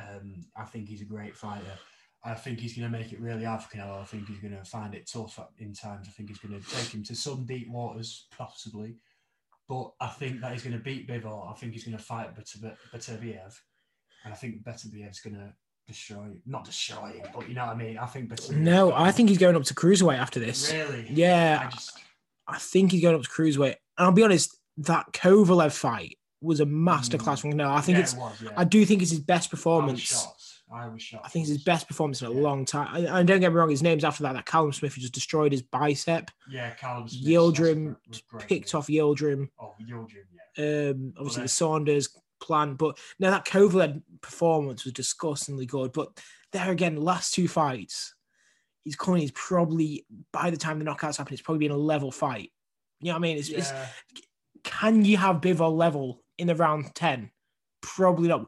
Um, 0.00 0.46
I 0.56 0.64
think 0.64 0.88
he's 0.88 1.02
a 1.02 1.06
great 1.06 1.36
fighter. 1.36 1.78
I 2.22 2.34
think 2.34 2.60
he's 2.60 2.76
going 2.76 2.90
to 2.90 2.98
make 2.98 3.12
it 3.12 3.20
really 3.20 3.44
hard 3.44 3.62
for 3.62 3.76
Canelo. 3.76 4.00
I 4.00 4.04
think 4.04 4.28
he's 4.28 4.40
going 4.40 4.56
to 4.56 4.64
find 4.64 4.94
it 4.94 5.10
tough 5.10 5.38
in 5.58 5.72
times. 5.72 6.06
I 6.08 6.12
think 6.12 6.28
he's 6.28 6.38
going 6.38 6.60
to 6.60 6.70
take 6.70 6.92
him 6.92 7.02
to 7.04 7.14
some 7.14 7.46
deep 7.46 7.70
waters, 7.70 8.26
possibly. 8.36 8.96
But 9.68 9.92
I 10.00 10.08
think 10.08 10.40
that 10.40 10.52
he's 10.52 10.62
going 10.62 10.76
to 10.76 10.82
beat 10.82 11.08
Bivol. 11.08 11.50
I 11.50 11.54
think 11.54 11.72
he's 11.72 11.84
going 11.84 11.96
to 11.96 12.02
fight 12.02 12.34
Beterbiev. 12.36 13.54
And 14.24 14.34
I 14.34 14.36
think 14.36 14.62
Beterbiev's 14.64 15.20
going 15.20 15.36
to 15.36 15.52
destroy, 15.88 16.26
not 16.44 16.64
destroy 16.64 17.12
him, 17.12 17.26
but 17.34 17.48
you 17.48 17.54
know 17.54 17.66
what 17.66 17.76
I 17.76 17.78
mean? 17.78 17.96
I 17.96 18.06
think 18.06 18.28
Beterbiev's 18.28 18.50
no, 18.50 18.92
I 18.92 19.12
think 19.12 19.28
he's 19.28 19.38
going 19.38 19.56
up 19.56 19.64
to 19.64 19.74
cruiserweight 19.74 20.18
after 20.18 20.40
this. 20.40 20.72
Really? 20.72 21.06
Yeah, 21.08 21.62
I 21.64 21.70
just, 21.70 21.98
I 22.46 22.58
think 22.58 22.92
he's 22.92 23.02
going 23.02 23.14
up 23.14 23.22
to 23.22 23.28
cruiserweight. 23.28 23.76
And 23.96 24.06
I'll 24.06 24.12
be 24.12 24.22
honest, 24.22 24.58
that 24.78 25.06
Kovalev 25.12 25.72
fight 25.72 26.18
was 26.40 26.60
a 26.60 26.64
masterclass 26.66 27.36
Mm. 27.36 27.40
from 27.40 27.52
Canelo. 27.52 27.70
I 27.76 27.80
think 27.80 27.96
yeah, 27.98 28.02
it's, 28.04 28.12
it 28.14 28.18
was, 28.18 28.42
yeah. 28.42 28.50
I 28.56 28.64
do 28.64 28.84
think 28.84 29.02
it's 29.02 29.10
his 29.10 29.20
best 29.20 29.50
performance. 29.50 30.26
I 30.72 30.86
was 30.88 31.02
shocked. 31.02 31.26
I 31.26 31.28
think 31.28 31.42
it's 31.44 31.50
his 31.52 31.64
best 31.64 31.88
performance 31.88 32.22
in 32.22 32.28
a 32.28 32.32
Yeah. 32.32 32.40
long 32.40 32.64
time. 32.64 33.04
And, 33.06 33.26
don't 33.26 33.40
get 33.40 33.50
me 33.50 33.56
wrong, 33.58 33.70
his 33.70 33.82
name's 33.82 34.04
after 34.04 34.22
that. 34.22 34.34
That 34.34 34.46
Callum 34.46 34.72
Smith 34.72 34.94
who 34.94 35.00
just 35.00 35.12
destroyed 35.12 35.52
his 35.52 35.62
bicep, 35.62 36.30
Yeah, 36.48 36.70
Callum 36.74 37.08
Smith. 37.08 37.24
Yildirim 37.24 37.96
great, 38.28 38.46
picked 38.48 38.72
yeah. 38.72 38.78
off 38.78 38.86
Yildirim. 38.86 39.48
Oh, 39.60 39.74
Yildirim, 39.82 40.24
yeah. 40.56 40.90
Um, 40.90 41.12
obviously 41.16 41.42
the 41.42 41.48
Saunders 41.48 42.08
plan, 42.40 42.74
but 42.74 42.98
now 43.18 43.30
that 43.30 43.44
Kovalev 43.46 44.00
performance 44.22 44.84
was 44.84 44.92
disgustingly 44.92 45.66
good. 45.66 45.92
But 45.92 46.08
there 46.52 46.70
again, 46.70 46.96
last 46.96 47.34
two 47.34 47.48
fights, 47.48 48.14
he's 48.84 48.96
coming. 48.96 49.20
He's 49.22 49.32
probably 49.32 50.06
by 50.32 50.50
the 50.50 50.56
time 50.56 50.78
the 50.78 50.84
knockouts 50.84 51.16
happen, 51.18 51.32
it's 51.34 51.42
probably 51.42 51.66
been 51.66 51.74
a 51.76 51.76
level 51.76 52.10
fight. 52.12 52.50
You 53.00 53.08
know 53.08 53.12
what 53.14 53.18
I 53.18 53.20
mean? 53.22 53.36
It's, 53.38 53.48
it's 53.48 53.70
Yeah, 53.70 53.86
can 54.62 55.04
you 55.04 55.16
have 55.16 55.36
Bivol 55.40 55.76
level 55.76 56.22
in 56.40 56.46
the 56.46 56.54
round 56.56 56.94
10? 56.94 57.30
Probably 57.80 58.28
not. 58.28 58.46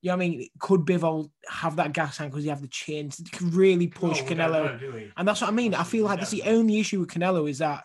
You 0.00 0.10
know 0.10 0.16
what 0.16 0.24
I 0.24 0.28
mean? 0.28 0.48
Could 0.60 0.82
Bivol 0.82 1.30
have 1.48 1.76
that 1.76 1.92
gas 1.92 2.16
tank 2.18 2.30
because 2.30 2.44
he 2.44 2.50
have 2.50 2.60
the 2.62 2.68
chin 2.68 3.10
to 3.10 3.44
really 3.46 3.88
push 3.88 4.20
No, 4.22 4.26
Canelo? 4.28 4.80
know. 4.80 5.02
And 5.16 5.26
that's 5.26 5.40
what 5.40 5.48
I 5.48 5.52
mean. 5.52 5.74
I 5.74 5.82
feel 5.82 6.04
like 6.04 6.18
that's 6.20 6.30
the 6.30 6.44
only 6.44 6.78
issue 6.78 7.00
with 7.00 7.08
Canelo 7.08 7.48
is 7.50 7.58
that 7.58 7.84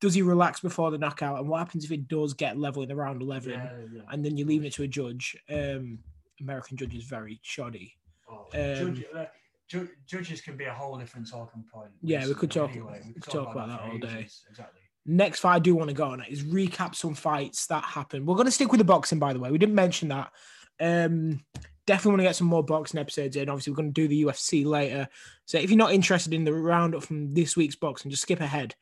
does 0.00 0.14
he 0.14 0.22
relax 0.22 0.60
before 0.60 0.90
the 0.90 0.98
knockout? 0.98 1.38
And 1.40 1.48
what 1.48 1.58
happens 1.58 1.84
if 1.84 1.92
it 1.92 2.08
does 2.08 2.32
get 2.34 2.56
level 2.58 2.82
in 2.82 2.88
the 2.88 2.96
round 2.96 3.20
11 3.22 3.50
Yeah, 3.50 3.70
yeah. 3.92 4.02
and 4.10 4.24
then 4.24 4.36
you're 4.36 4.46
leaving 4.48 4.66
it 4.68 4.72
to 4.74 4.82
a 4.84 4.88
judge? 4.88 5.36
Um, 5.50 5.98
American 6.40 6.76
judge 6.76 6.94
is 6.94 7.04
very 7.04 7.38
shoddy. 7.42 7.94
Oh, 8.30 8.46
um, 8.54 8.94
judge, 8.94 9.04
uh, 9.14 9.24
ju- 9.68 9.88
judges 10.06 10.40
can 10.40 10.56
be 10.56 10.64
a 10.64 10.72
whole 10.74 10.96
different 10.98 11.28
talking 11.28 11.64
point. 11.72 11.90
Yeah, 12.02 12.26
we 12.26 12.34
could 12.34 12.50
talk- 12.50 12.70
Anyway, 12.70 13.00
we 13.06 13.14
could 13.14 13.32
talk 13.32 13.52
about 13.52 13.68
that 13.68 13.80
all 13.80 13.98
day. 13.98 14.28
Exactly. 14.50 14.82
Next 15.08 15.40
fight 15.40 15.54
I 15.56 15.58
do 15.58 15.74
want 15.74 15.88
to 15.88 15.94
go 15.94 16.04
on 16.04 16.22
is 16.28 16.44
recap 16.44 16.94
some 16.94 17.14
fights 17.14 17.66
that 17.66 17.82
happened. 17.82 18.26
We're 18.26 18.34
going 18.34 18.44
to 18.46 18.52
stick 18.52 18.70
with 18.70 18.78
the 18.78 18.84
boxing, 18.84 19.18
by 19.18 19.32
the 19.32 19.40
way. 19.40 19.50
We 19.50 19.56
didn't 19.58 19.74
mention 19.74 20.08
that. 20.08 20.30
Um, 20.78 21.42
definitely 21.86 22.10
want 22.10 22.20
to 22.20 22.24
get 22.24 22.36
some 22.36 22.46
more 22.46 22.62
boxing 22.62 23.00
episodes 23.00 23.34
in. 23.34 23.48
Obviously, 23.48 23.72
we're 23.72 23.78
going 23.78 23.94
to 23.94 24.00
do 24.00 24.06
the 24.06 24.22
UFC 24.24 24.66
later. 24.66 25.08
So 25.46 25.56
if 25.58 25.70
you're 25.70 25.78
not 25.78 25.94
interested 25.94 26.34
in 26.34 26.44
the 26.44 26.52
roundup 26.52 27.02
from 27.02 27.32
this 27.32 27.56
week's 27.56 27.74
boxing, 27.74 28.10
just 28.10 28.22
skip 28.22 28.40
ahead. 28.40 28.74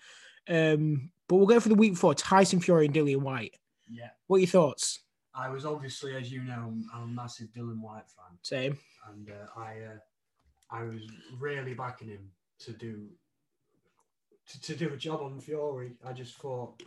Um, 0.49 1.11
but 1.29 1.37
we'll 1.37 1.47
go 1.47 1.61
for 1.61 1.69
the 1.69 1.75
week 1.77 1.93
before 1.93 2.15
Tyson 2.15 2.59
Fury 2.61 2.87
and 2.87 2.95
Dillian 2.95 3.19
Whyte. 3.21 3.55
Yeah, 3.89 4.09
What 4.27 4.39
are 4.39 4.41
your 4.41 4.49
thoughts? 4.49 5.01
I 5.33 5.49
was 5.49 5.65
obviously, 5.65 6.17
as 6.17 6.33
you 6.33 6.43
know, 6.43 6.75
I'm 6.93 7.03
a 7.03 7.07
massive 7.07 7.49
Dillian 7.57 7.81
Whyte 7.81 8.09
fan, 8.09 8.39
Same. 8.43 8.79
and 9.09 9.31
uh, 9.31 9.61
I, 9.61 9.75
uh, 9.93 9.99
I 10.71 10.83
was 10.83 11.03
really 11.39 11.75
backing 11.75 12.09
him 12.09 12.31
to 12.61 12.73
do, 12.73 13.07
to, 14.49 14.61
to 14.61 14.75
do 14.77 14.93
a 14.93 14.97
job 14.97 15.21
on 15.23 15.41
Fury. 15.41 15.93
I 16.05 16.13
just 16.13 16.37
thought, 16.37 16.83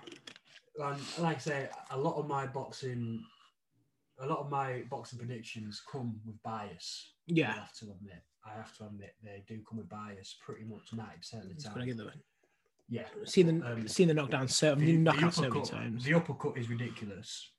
and 0.81 0.99
like 1.19 1.37
I 1.37 1.39
say, 1.39 1.69
a 1.91 1.97
lot 1.97 2.15
of 2.17 2.27
my 2.27 2.45
boxing, 2.47 3.23
a 4.19 4.25
lot 4.25 4.39
of 4.39 4.49
my 4.49 4.83
boxing 4.89 5.19
predictions 5.19 5.81
come 5.91 6.19
with 6.25 6.41
bias. 6.43 7.13
Yeah, 7.27 7.51
I 7.51 7.59
have 7.59 7.73
to 7.79 7.85
admit. 7.91 8.23
I 8.45 8.55
have 8.55 8.75
to 8.77 8.85
admit 8.85 9.15
they 9.23 9.43
do 9.47 9.61
come 9.67 9.77
with 9.79 9.89
bias 9.89 10.35
pretty 10.43 10.63
much 10.63 10.93
ninety 10.93 11.17
percent 11.17 11.43
of 11.45 11.55
the 11.55 11.61
time. 11.61 11.73
gonna 11.73 11.85
get 11.85 11.97
the 11.97 12.11
Yeah, 12.87 13.03
seen 13.25 13.47
the 13.59 13.71
Um, 13.71 13.87
seen 13.87 14.07
the 14.07 14.13
knockdown 14.13 14.47
so 14.47 14.75
the, 14.75 14.97
knockout 14.97 15.33
so 15.33 15.41
many 15.41 15.51
uppercut, 15.59 15.69
times. 15.71 16.05
the 16.05 16.13
uppercut 16.13 16.57
is 16.57 16.69
ridiculous. 16.69 17.51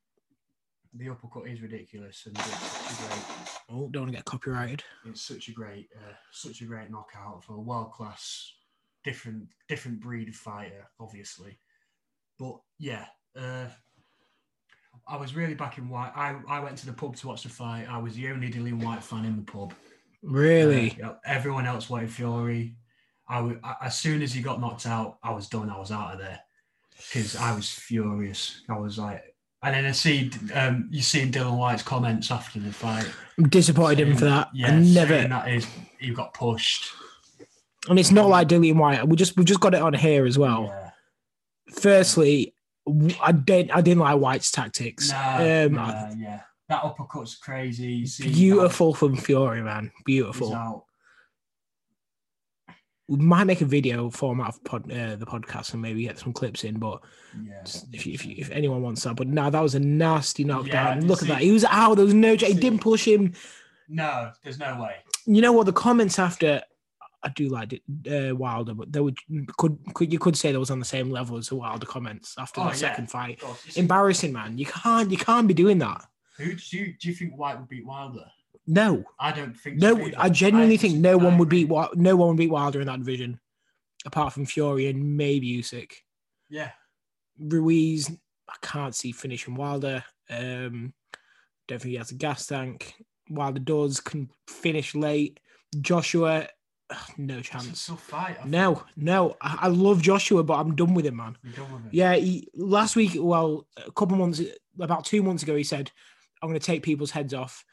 The 0.95 1.09
uppercut 1.11 1.47
is 1.47 1.61
ridiculous, 1.61 2.26
and 2.26 2.37
it's 2.37 2.47
such 2.49 2.99
a 2.99 3.09
great, 3.09 3.49
Oh, 3.69 3.88
don't 3.90 4.02
want 4.02 4.12
to 4.12 4.16
get 4.16 4.25
copyrighted. 4.25 4.83
it's 5.07 5.21
such 5.23 5.49
a 5.49 5.52
great, 5.52 5.88
uh, 5.97 6.14
such 6.33 6.62
a 6.62 6.64
great 6.64 6.90
knockout 6.90 7.45
for 7.45 7.54
a 7.54 7.61
world 7.61 7.92
class, 7.92 8.52
different, 9.04 9.45
different 9.69 10.00
breed 10.00 10.28
of 10.28 10.35
fighter, 10.35 10.88
obviously. 10.99 11.59
But 12.38 12.57
yeah, 12.78 13.07
uh, 13.37 13.66
I 15.09 15.16
was 15.16 15.35
really 15.35 15.54
back 15.54 15.78
in 15.78 15.88
white. 15.88 16.12
I, 16.14 16.37
I 16.49 16.61
went 16.61 16.76
to 16.78 16.87
the 16.87 16.92
pub 16.92 17.16
to 17.16 17.28
watch 17.28 17.42
the 17.42 17.49
fight. 17.49 17.87
I 17.90 17.99
was 17.99 18.14
the 18.14 18.28
only 18.28 18.50
Dillian 18.50 18.83
Whyte 18.83 19.02
fan 19.02 19.25
in 19.25 19.37
the 19.37 19.42
pub. 19.42 19.75
Really? 20.23 20.99
Uh, 21.02 21.14
everyone 21.25 21.66
else 21.66 21.88
wanted 21.88 22.11
Fury. 22.11 22.76
I 23.28 23.37
w- 23.37 23.61
I- 23.62 23.76
as 23.83 23.99
soon 23.99 24.23
as 24.23 24.33
he 24.33 24.42
got 24.42 24.61
knocked 24.61 24.87
out, 24.87 25.19
I 25.23 25.33
was 25.33 25.49
done. 25.49 25.71
I 25.71 25.78
was 25.78 25.90
out 25.90 26.12
of 26.14 26.19
there 26.19 26.40
because 26.97 27.37
I 27.37 27.54
was 27.54 27.71
furious. 27.71 28.62
I 28.69 28.78
was 28.78 28.99
like, 28.99 29.23
and 29.62 29.75
then 29.75 29.87
I 29.87 29.92
see 29.92 30.30
um, 30.54 30.88
you 30.90 31.02
see 31.02 31.30
Dillian 31.30 31.57
Whyte's 31.57 31.83
comments 31.83 32.30
after 32.30 32.59
the 32.59 32.73
fight. 32.73 33.07
I'm 33.38 33.49
disappointed 33.49 34.00
in 34.00 34.09
him 34.12 34.16
for 34.16 34.25
that. 34.26 34.49
Yeah, 34.54 34.69
I 34.73 34.80
never. 34.80 35.28
that 35.28 35.49
is 35.50 35.66
he 35.99 36.11
got 36.12 36.35
pushed. 36.35 36.92
And 37.89 37.99
it's 37.99 38.11
not 38.11 38.29
like 38.29 38.49
Dillian 38.49 38.77
Whyte. 38.77 39.09
We 39.09 39.17
just 39.17 39.37
we 39.37 39.45
just 39.45 39.61
got 39.61 39.75
it 39.75 39.81
on 39.83 39.95
here 39.95 40.27
as 40.27 40.39
well. 40.39 40.65
Yeah. 40.65 40.91
Firstly, 41.81 42.55
I 43.23 43.33
didn't 43.33 43.71
I 43.71 43.81
didn't 43.81 44.01
like 44.01 44.19
Whyte's 44.19 44.51
tactics. 44.51 45.11
Nah, 45.11 45.37
um, 45.37 45.73
nah, 45.73 46.11
yeah, 46.17 46.41
that 46.69 46.85
uppercut's 46.85 47.37
crazy. 47.37 48.05
Beautiful 48.21 48.93
from 48.95 49.17
Fury, 49.17 49.63
man. 49.63 49.93
Beautiful. 50.05 50.87
We 53.09 53.17
might 53.17 53.45
make 53.45 53.61
a 53.61 53.65
video 53.65 54.09
format 54.09 54.51
of 54.51 54.63
pod, 54.63 54.85
uh, 54.93 55.17
the 55.17 55.27
podcast 55.27 55.73
and 55.73 55.83
maybe 55.83 56.05
get 56.05 56.17
some 56.19 56.33
clips 56.33 56.63
in. 56.63 56.79
But 56.79 57.03
Yeah, 57.43 57.63
if 57.93 58.07
you, 58.07 58.13
if, 58.13 58.25
you, 58.25 58.37
if 58.39 58.53
anyone 58.53 58.83
wants 58.83 59.03
that, 59.03 59.17
but 59.17 59.27
no, 59.27 59.51
that 59.51 59.61
was 59.61 59.75
a 59.75 59.81
nasty 59.81 60.45
knockdown. 60.45 61.03
you 61.03 61.09
Look 61.09 61.23
at 61.23 61.29
that. 61.29 61.41
He 61.41 61.51
was 61.51 61.65
out. 61.65 61.97
There 61.97 62.05
was 62.05 62.15
no. 62.15 62.37
He 62.37 62.55
didn't 62.55 62.81
push 62.81 63.05
him. 63.09 63.33
no, 63.89 64.31
there's 64.45 64.59
no 64.61 64.81
way. 64.81 64.97
You 65.27 65.41
know 65.43 65.53
what? 65.53 65.67
The 65.67 65.73
comments 65.73 66.19
after. 66.19 66.63
I 67.23 67.29
do 67.31 67.49
like 67.49 67.75
it, 67.75 67.83
uh, 68.31 68.35
Wilder, 68.35 68.73
but 68.75 68.93
there 68.93 69.03
would 69.03 69.19
could 69.59 69.79
could 69.95 70.12
you 70.12 70.19
could 70.19 70.37
say 70.37 70.53
that 70.53 70.59
was 70.59 70.71
on 70.71 70.79
the 70.79 70.85
same 70.85 71.11
level 71.11 71.37
as 71.37 71.49
the 71.49 71.57
Wilder 71.57 71.87
comments 71.87 72.35
after 72.39 72.61
Oh, 72.61 72.65
the 72.65 72.71
yeah. 72.71 72.75
second 72.77 73.11
fight. 73.11 73.39
Of 73.41 73.47
course. 73.49 73.67
You 73.67 73.73
see- 73.73 73.81
Embarrassing, 73.81 74.33
man. 74.33 74.57
You 74.59 74.67
can't 74.67 75.11
you 75.11 75.17
can't 75.19 75.47
be 75.47 75.55
doing 75.55 75.79
that. 75.79 76.07
Who 76.39 76.55
do 76.55 76.79
you, 76.79 76.95
do 76.99 77.09
you 77.09 77.15
think 77.15 77.35
Whyte 77.37 77.59
would 77.61 77.69
beat 77.69 77.85
Wilder? 77.87 78.25
No, 78.67 79.05
I 79.19 79.33
don't 79.33 79.55
think. 79.55 79.77
no. 79.79 79.97
so. 79.97 80.15
I 80.17 80.29
genuinely 80.31 80.77
think 80.79 80.97
no 80.99 81.19
one 81.19 81.37
would 81.39 81.49
beat 81.49 81.69
no 81.69 82.17
one 82.17 82.29
would 82.29 82.37
beat 82.39 82.50
Wilder 82.50 82.81
in 82.81 82.87
that 82.87 82.99
division, 83.00 83.39
apart 84.07 84.33
from 84.33 84.47
Fury 84.47 84.87
and 84.89 85.17
maybe 85.17 85.59
Usyk. 85.61 85.91
Yeah, 86.49 86.71
Ruiz, 87.39 88.11
I 88.49 88.55
can't 88.62 88.95
see 88.95 89.12
finishing 89.12 89.55
Wilder. 89.55 90.05
Um, 90.31 90.93
don't 91.69 91.81
think 91.81 91.91
he 91.93 91.97
has 91.97 92.11
a 92.11 92.15
gas 92.15 92.47
tank. 92.47 92.95
Wilder 93.29 93.61
does 93.61 94.00
can 94.00 94.31
finish 94.47 94.95
late. 94.95 95.39
Joshua, 95.81 96.49
no 97.18 97.40
chance. 97.40 97.90
fight. 97.97 98.37
I 98.42 98.47
No, 98.47 98.82
no. 98.97 99.37
I, 99.40 99.59
I 99.62 99.68
love 99.68 100.02
Joshua, 100.02 100.42
but 100.42 100.54
I'm 100.54 100.75
done 100.75 100.94
with 100.94 101.06
him, 101.06 101.16
man. 101.16 101.37
think. 101.42 101.56
You're 101.56 101.64
done 101.66 101.75
with 101.75 101.87
it. 101.87 101.94
Yeah, 101.94 102.14
he, 102.14 102.49
last 102.54 102.97
week, 102.97 103.12
well, 103.16 103.66
a 103.76 103.92
couple 103.92 104.16
months, 104.16 104.40
about 104.78 105.04
two 105.04 105.23
months 105.23 105.42
ago, 105.42 105.54
he 105.56 105.64
said, 105.64 105.90
"I'm 106.42 106.49
going 106.49 106.59
to 106.61 106.64
take 106.66 106.82
people's 106.82 107.11
heads 107.11 107.35
off," 107.35 107.64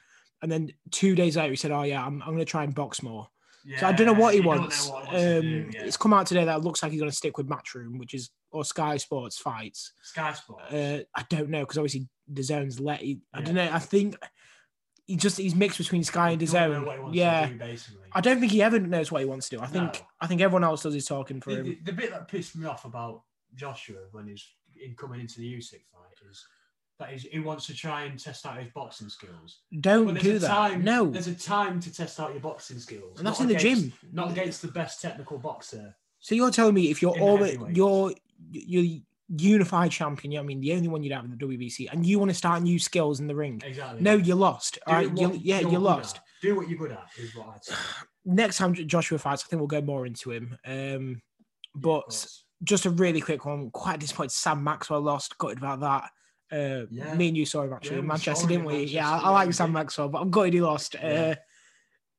and 0.41 0.51
then 0.51 0.71
two 0.91 1.15
days 1.15 1.37
later, 1.37 1.51
he 1.51 1.55
said, 1.55 1.71
"Oh 1.71 1.83
yeah, 1.83 2.03
I'm, 2.05 2.21
I'm 2.21 2.29
going 2.29 2.39
to 2.39 2.45
try 2.45 2.63
and 2.63 2.73
box 2.75 3.01
more." 3.01 3.27
Yeah, 3.65 3.79
So 3.79 3.87
I 3.87 3.91
don't 3.91 4.07
know 4.07 4.13
what 4.13 4.33
he 4.33 4.37
you 4.37 4.43
don't 4.43 4.55
know 4.55 4.61
wants. 4.61 4.87
what 4.87 5.07
wants 5.07 5.23
um, 5.25 5.41
do, 5.41 5.69
yeah. 5.73 5.83
It's 5.83 5.97
come 5.97 6.13
out 6.13 6.25
today 6.25 6.45
that 6.45 6.57
it 6.59 6.63
looks 6.63 6.81
like 6.81 6.91
he's 6.93 7.01
going 7.01 7.11
to 7.11 7.17
stick 7.17 7.37
with 7.37 7.49
Matchroom, 7.49 7.99
which 7.99 8.13
is 8.13 8.29
or 8.51 8.63
Sky 8.63 8.95
Sports 8.95 9.37
fights. 9.39 9.91
Sky 10.03 10.31
Sports. 10.31 10.71
Uh, 10.71 11.01
I 11.15 11.25
don't 11.29 11.49
know 11.49 11.61
because 11.61 11.77
obviously 11.77 12.07
DAZN's 12.31 12.79
let. 12.79 13.01
He, 13.01 13.19
I 13.33 13.39
Yeah. 13.39 13.45
don't 13.45 13.55
know. 13.55 13.69
I 13.73 13.79
think 13.79 14.15
he 15.07 15.15
just 15.15 15.37
he's 15.37 15.55
mixed 15.55 15.77
between 15.79 16.03
Sky 16.03 16.31
and 16.31 16.41
You 16.41 16.47
the 16.47 16.53
don't 16.53 16.69
know 16.71 16.75
zone. 16.79 16.85
what 16.85 16.95
he 16.95 17.01
wants 17.01 17.13
to 17.15 17.19
Yeah, 17.19 17.47
do, 17.47 17.55
basically. 17.55 18.01
I 18.13 18.21
don't 18.21 18.39
think 18.39 18.51
he 18.51 18.61
ever 18.61 18.79
knows 18.79 19.11
what 19.11 19.19
he 19.21 19.25
wants 19.25 19.49
to 19.49 19.57
do. 19.57 19.63
I 19.63 19.67
think 19.67 19.93
No. 19.93 19.99
I 20.21 20.27
think 20.27 20.41
everyone 20.41 20.63
else 20.63 20.83
does 20.83 20.93
his 20.93 21.05
talking 21.05 21.41
for 21.41 21.51
the, 21.51 21.57
him. 21.57 21.65
the, 21.65 21.77
the 21.85 21.93
bit 21.93 22.11
that 22.11 22.27
pissed 22.27 22.55
me 22.55 22.65
off 22.67 22.85
about 22.85 23.23
Joshua 23.55 23.99
when 24.11 24.27
he's 24.27 24.45
in 24.83 24.95
coming 24.95 25.19
into 25.21 25.39
the 25.39 25.53
Usyk 25.57 25.81
fight 25.91 26.29
is 26.29 26.45
that 26.99 27.09
he 27.11 27.39
wants 27.39 27.65
to 27.67 27.73
try 27.75 28.03
and 28.03 28.19
test 28.19 28.45
out 28.45 28.57
his 28.57 28.69
boxing 28.73 29.07
skills. 29.09 29.59
Don't 29.81 30.19
do 30.19 30.39
that. 30.39 30.47
Time, 30.47 30.83
no, 30.83 31.09
there's 31.09 31.27
a 31.27 31.35
time 31.35 31.79
to 31.79 31.93
test 31.93 32.19
out 32.19 32.31
your 32.31 32.41
boxing 32.41 32.79
skills, 32.79 33.17
and 33.19 33.25
that's 33.27 33.39
in 33.39 33.47
the 33.47 33.55
against- 33.55 33.83
gym. 33.83 33.93
Not 34.11 34.31
against 34.31 34.61
the 34.61 34.67
best 34.69 35.01
technical 35.01 35.37
boxer. 35.37 35.95
So 36.19 36.33
you're 36.35 36.51
telling 36.51 36.73
me 36.73 36.89
if 36.89 37.01
you're 37.01 37.17
all 37.19 37.45
you're 37.45 38.13
you're 38.51 38.99
unified 39.29 39.91
champion, 39.91 40.31
you 40.31 40.37
know 40.37 40.43
I 40.43 40.45
mean 40.47 40.61
the 40.61 40.73
only 40.73 40.87
one 40.87 41.03
you'd 41.03 41.13
have 41.13 41.25
in 41.25 41.31
the 41.31 41.37
WBC, 41.37 41.89
and 41.91 42.05
you 42.05 42.19
want 42.19 42.29
to 42.31 42.35
start 42.35 42.61
new 42.63 42.79
skills 42.79 43.19
in 43.19 43.27
the 43.27 43.35
ring? 43.35 43.61
Exactly. 43.65 44.01
No, 44.01 44.15
you're 44.15 44.35
lost. 44.37 44.75
Do 44.75 44.81
All 44.87 44.93
right, 44.95 45.11
what 45.11 45.35
you, 45.35 45.39
yeah, 45.43 45.59
you're 45.59 45.79
lost. 45.79 46.17
at. 46.17 46.23
Do 46.41 46.55
what 46.55 46.69
you're 46.69 46.77
good 46.79 46.91
at 46.91 47.05
is 47.17 47.35
what 47.35 47.47
I'd 47.49 47.63
say. 47.63 47.75
Next 48.25 48.57
time 48.57 48.73
Joshua 48.73 49.17
fights, 49.17 49.43
I 49.43 49.47
think 49.47 49.59
we'll 49.59 49.67
go 49.67 49.81
more 49.81 50.05
into 50.05 50.31
him. 50.31 50.57
Um, 50.65 51.21
but 51.75 52.01
course. 52.01 52.43
just 52.63 52.85
a 52.85 52.89
really 52.89 53.21
quick 53.21 53.45
one. 53.45 53.69
Quite 53.71 53.99
disappointed 53.99 54.31
Sam 54.31 54.63
Maxwell 54.63 55.01
lost. 55.01 55.37
Gutted 55.37 55.57
about 55.59 55.79
that. 55.81 56.09
Uh, 56.51 56.85
Yeah. 56.91 57.13
Me 57.15 57.27
and 57.29 57.37
you 57.37 57.45
saw 57.45 57.63
him 57.63 57.73
actually 57.73 57.97
Yeah, 57.97 58.01
in 58.01 58.07
Manchester, 58.07 58.47
didn't 58.47 58.65
we? 58.65 58.83
Yeah, 58.83 59.09
I, 59.09 59.17
I 59.17 59.29
like 59.29 59.53
Sam. 59.53 59.71
Maxwell, 59.71 60.09
but 60.09 60.21
I'm 60.21 60.31
gutted 60.31 60.53
he 60.53 60.61
lost. 60.61 60.95
Yeah. 60.95 61.09
Uh, 61.09 61.35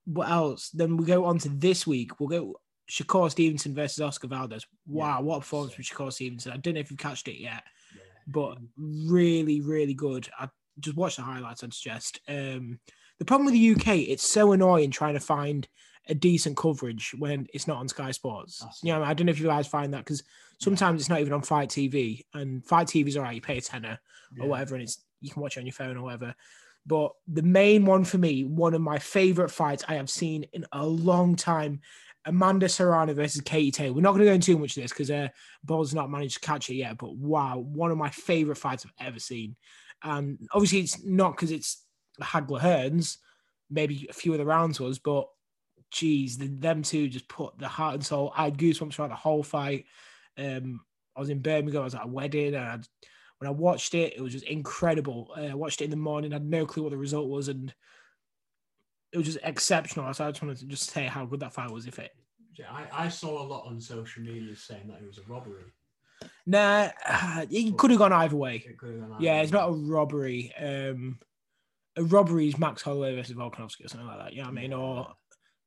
what 0.06 0.28
else? 0.30 0.70
Then 0.70 0.96
we 0.96 1.04
go 1.04 1.24
on 1.26 1.38
to 1.38 1.48
this 1.50 1.86
week. 1.86 2.18
We'll 2.18 2.28
go 2.28 2.60
Shakur 2.90 3.30
Stevenson 3.30 3.74
versus 3.74 4.00
Oscar 4.00 4.28
Valdez. 4.28 4.66
Wow, 4.86 5.18
Yeah, 5.18 5.20
what 5.20 5.36
a 5.36 5.40
performance 5.40 5.74
from 5.74 5.84
Shakur 5.84 6.12
Stevenson. 6.12 6.52
I 6.52 6.56
don't 6.56 6.74
know 6.74 6.80
if 6.80 6.90
you've 6.90 6.98
catched 6.98 7.28
it 7.28 7.40
yet, 7.40 7.62
Yeah. 7.94 8.00
but 8.26 8.58
really, 8.76 9.60
really 9.60 9.94
good. 9.94 10.28
I 10.38 10.48
just 10.80 10.96
watch 10.96 11.16
the 11.16 11.22
highlights, 11.22 11.62
I'd 11.64 11.74
suggest. 11.74 12.20
Um, 12.28 12.78
the 13.18 13.24
problem 13.24 13.46
with 13.46 13.54
the 13.54 13.70
UK, 13.74 13.98
it's 14.08 14.26
so 14.28 14.52
annoying 14.52 14.90
trying 14.90 15.14
to 15.14 15.20
find 15.20 15.66
a 16.08 16.14
decent 16.14 16.56
coverage 16.56 17.14
when 17.18 17.46
it's 17.52 17.66
not 17.66 17.78
on 17.78 17.88
Sky 17.88 18.10
Sports. 18.12 18.60
That's 18.60 18.82
You 18.82 18.92
know, 18.94 19.02
I 19.02 19.12
don't 19.12 19.26
know 19.26 19.30
if 19.32 19.40
you 19.40 19.46
guys 19.46 19.66
find 19.66 19.92
that 19.92 20.04
because 20.04 20.22
sometimes 20.58 21.02
it's 21.02 21.10
not 21.10 21.20
even 21.20 21.32
on 21.34 21.42
Fight 21.42 21.68
TV, 21.68 22.22
and 22.32 22.64
Fight 22.64 22.86
TV's 22.86 23.16
all 23.16 23.24
right. 23.24 23.34
You 23.34 23.40
pay 23.42 23.58
a 23.58 23.60
tenner 23.60 23.98
Yeah. 24.34 24.44
or 24.44 24.48
whatever, 24.48 24.74
and 24.76 24.84
it's 24.84 25.04
you 25.20 25.30
can 25.30 25.42
watch 25.42 25.56
it 25.56 25.60
on 25.60 25.66
your 25.66 25.72
phone 25.74 25.96
or 25.96 26.02
whatever. 26.04 26.34
But 26.86 27.12
the 27.26 27.42
main 27.42 27.84
one 27.84 28.04
for 28.04 28.16
me, 28.16 28.44
one 28.44 28.72
of 28.72 28.80
my 28.80 28.98
favorite 28.98 29.50
fights 29.50 29.84
I 29.88 29.94
have 29.96 30.08
seen 30.08 30.44
in 30.54 30.64
a 30.72 30.86
long 30.86 31.36
time, 31.36 31.80
Amanda 32.28 32.68
Serrano 32.68 33.14
versus 33.14 33.40
Katie 33.40 33.70
Taylor. 33.70 33.94
We're 33.94 34.02
not 34.02 34.10
going 34.10 34.20
to 34.20 34.26
go 34.26 34.32
into 34.32 34.52
too 34.52 34.58
much 34.58 34.76
of 34.76 34.82
this 34.82 34.92
because 34.92 35.10
uh, 35.10 35.28
Ball's 35.64 35.94
not 35.94 36.10
managed 36.10 36.34
to 36.34 36.46
catch 36.46 36.70
it 36.70 36.74
yet. 36.74 36.98
But 36.98 37.16
wow, 37.16 37.58
one 37.58 37.90
of 37.90 37.98
my 37.98 38.10
favorite 38.10 38.56
fights 38.56 38.84
I've 38.84 39.06
ever 39.06 39.18
seen. 39.18 39.56
And 40.02 40.38
obviously, 40.52 40.80
it's 40.80 41.02
not 41.04 41.32
because 41.32 41.50
it's 41.50 41.82
Hagler 42.20 42.60
Hearns. 42.60 43.16
Maybe 43.70 44.06
a 44.08 44.12
few 44.12 44.32
of 44.32 44.38
the 44.38 44.44
rounds 44.44 44.78
was, 44.78 44.98
but 44.98 45.26
geez, 45.90 46.38
the, 46.38 46.48
them 46.48 46.82
two 46.82 47.08
just 47.08 47.28
put 47.28 47.58
the 47.58 47.68
heart 47.68 47.94
and 47.94 48.04
soul. 48.04 48.32
I 48.36 48.44
had 48.44 48.58
goosebumps 48.58 48.94
throughout 48.94 49.08
the 49.08 49.16
whole 49.16 49.42
fight. 49.42 49.86
Um, 50.36 50.80
I 51.16 51.20
was 51.20 51.30
in 51.30 51.40
Birmingham. 51.40 51.82
I 51.82 51.84
was 51.84 51.94
at 51.94 52.04
a 52.04 52.08
wedding, 52.08 52.54
and 52.54 52.64
I, 52.64 52.78
when 53.38 53.48
I 53.48 53.50
watched 53.50 53.94
it, 53.94 54.14
it 54.16 54.20
was 54.20 54.32
just 54.32 54.44
incredible. 54.44 55.32
Uh, 55.36 55.46
I 55.46 55.54
watched 55.54 55.80
it 55.80 55.84
in 55.84 55.90
the 55.90 55.96
morning. 55.96 56.32
I 56.32 56.36
had 56.36 56.44
no 56.44 56.66
clue 56.66 56.82
what 56.84 56.92
the 56.92 56.98
result 56.98 57.28
was, 57.28 57.48
and 57.48 57.74
it 59.12 59.16
was 59.18 59.26
just 59.26 59.38
exceptional. 59.42 60.12
So 60.14 60.26
I 60.26 60.30
just 60.30 60.42
wanted 60.42 60.58
to 60.58 60.66
just 60.66 60.90
say 60.90 61.04
how 61.06 61.24
good 61.26 61.40
that 61.40 61.52
fight 61.54 61.70
was. 61.70 61.86
If 61.86 61.98
it, 61.98 62.12
Yeah, 62.58 62.66
I, 62.70 63.04
I 63.04 63.08
saw 63.08 63.42
a 63.42 63.46
lot 63.46 63.66
on 63.66 63.80
social 63.80 64.22
media 64.22 64.54
saying 64.56 64.88
that 64.88 65.00
it 65.02 65.06
was 65.06 65.18
a 65.18 65.22
robbery. 65.22 65.64
nah, 66.46 66.88
it 67.50 67.76
could 67.78 67.90
have 67.90 67.98
gone 67.98 68.12
either 68.12 68.36
way. 68.36 68.56
It 68.66 68.78
could 68.78 69.00
have 69.00 69.10
Yeah, 69.20 69.34
either 69.34 69.42
it's 69.44 69.52
way. 69.52 69.58
not 69.58 69.68
a 69.68 69.72
robbery. 69.72 70.52
Um, 70.60 71.18
a 71.96 72.04
robbery 72.04 72.48
is 72.48 72.58
Max 72.58 72.82
Holloway 72.82 73.14
versus 73.16 73.34
Volkanovski 73.34 73.84
or 73.84 73.88
something 73.88 74.06
like 74.06 74.18
that. 74.18 74.32
You 74.32 74.42
know 74.42 74.48
what 74.48 74.58
I 74.58 74.60
mean? 74.60 74.72
Or, 74.72 75.08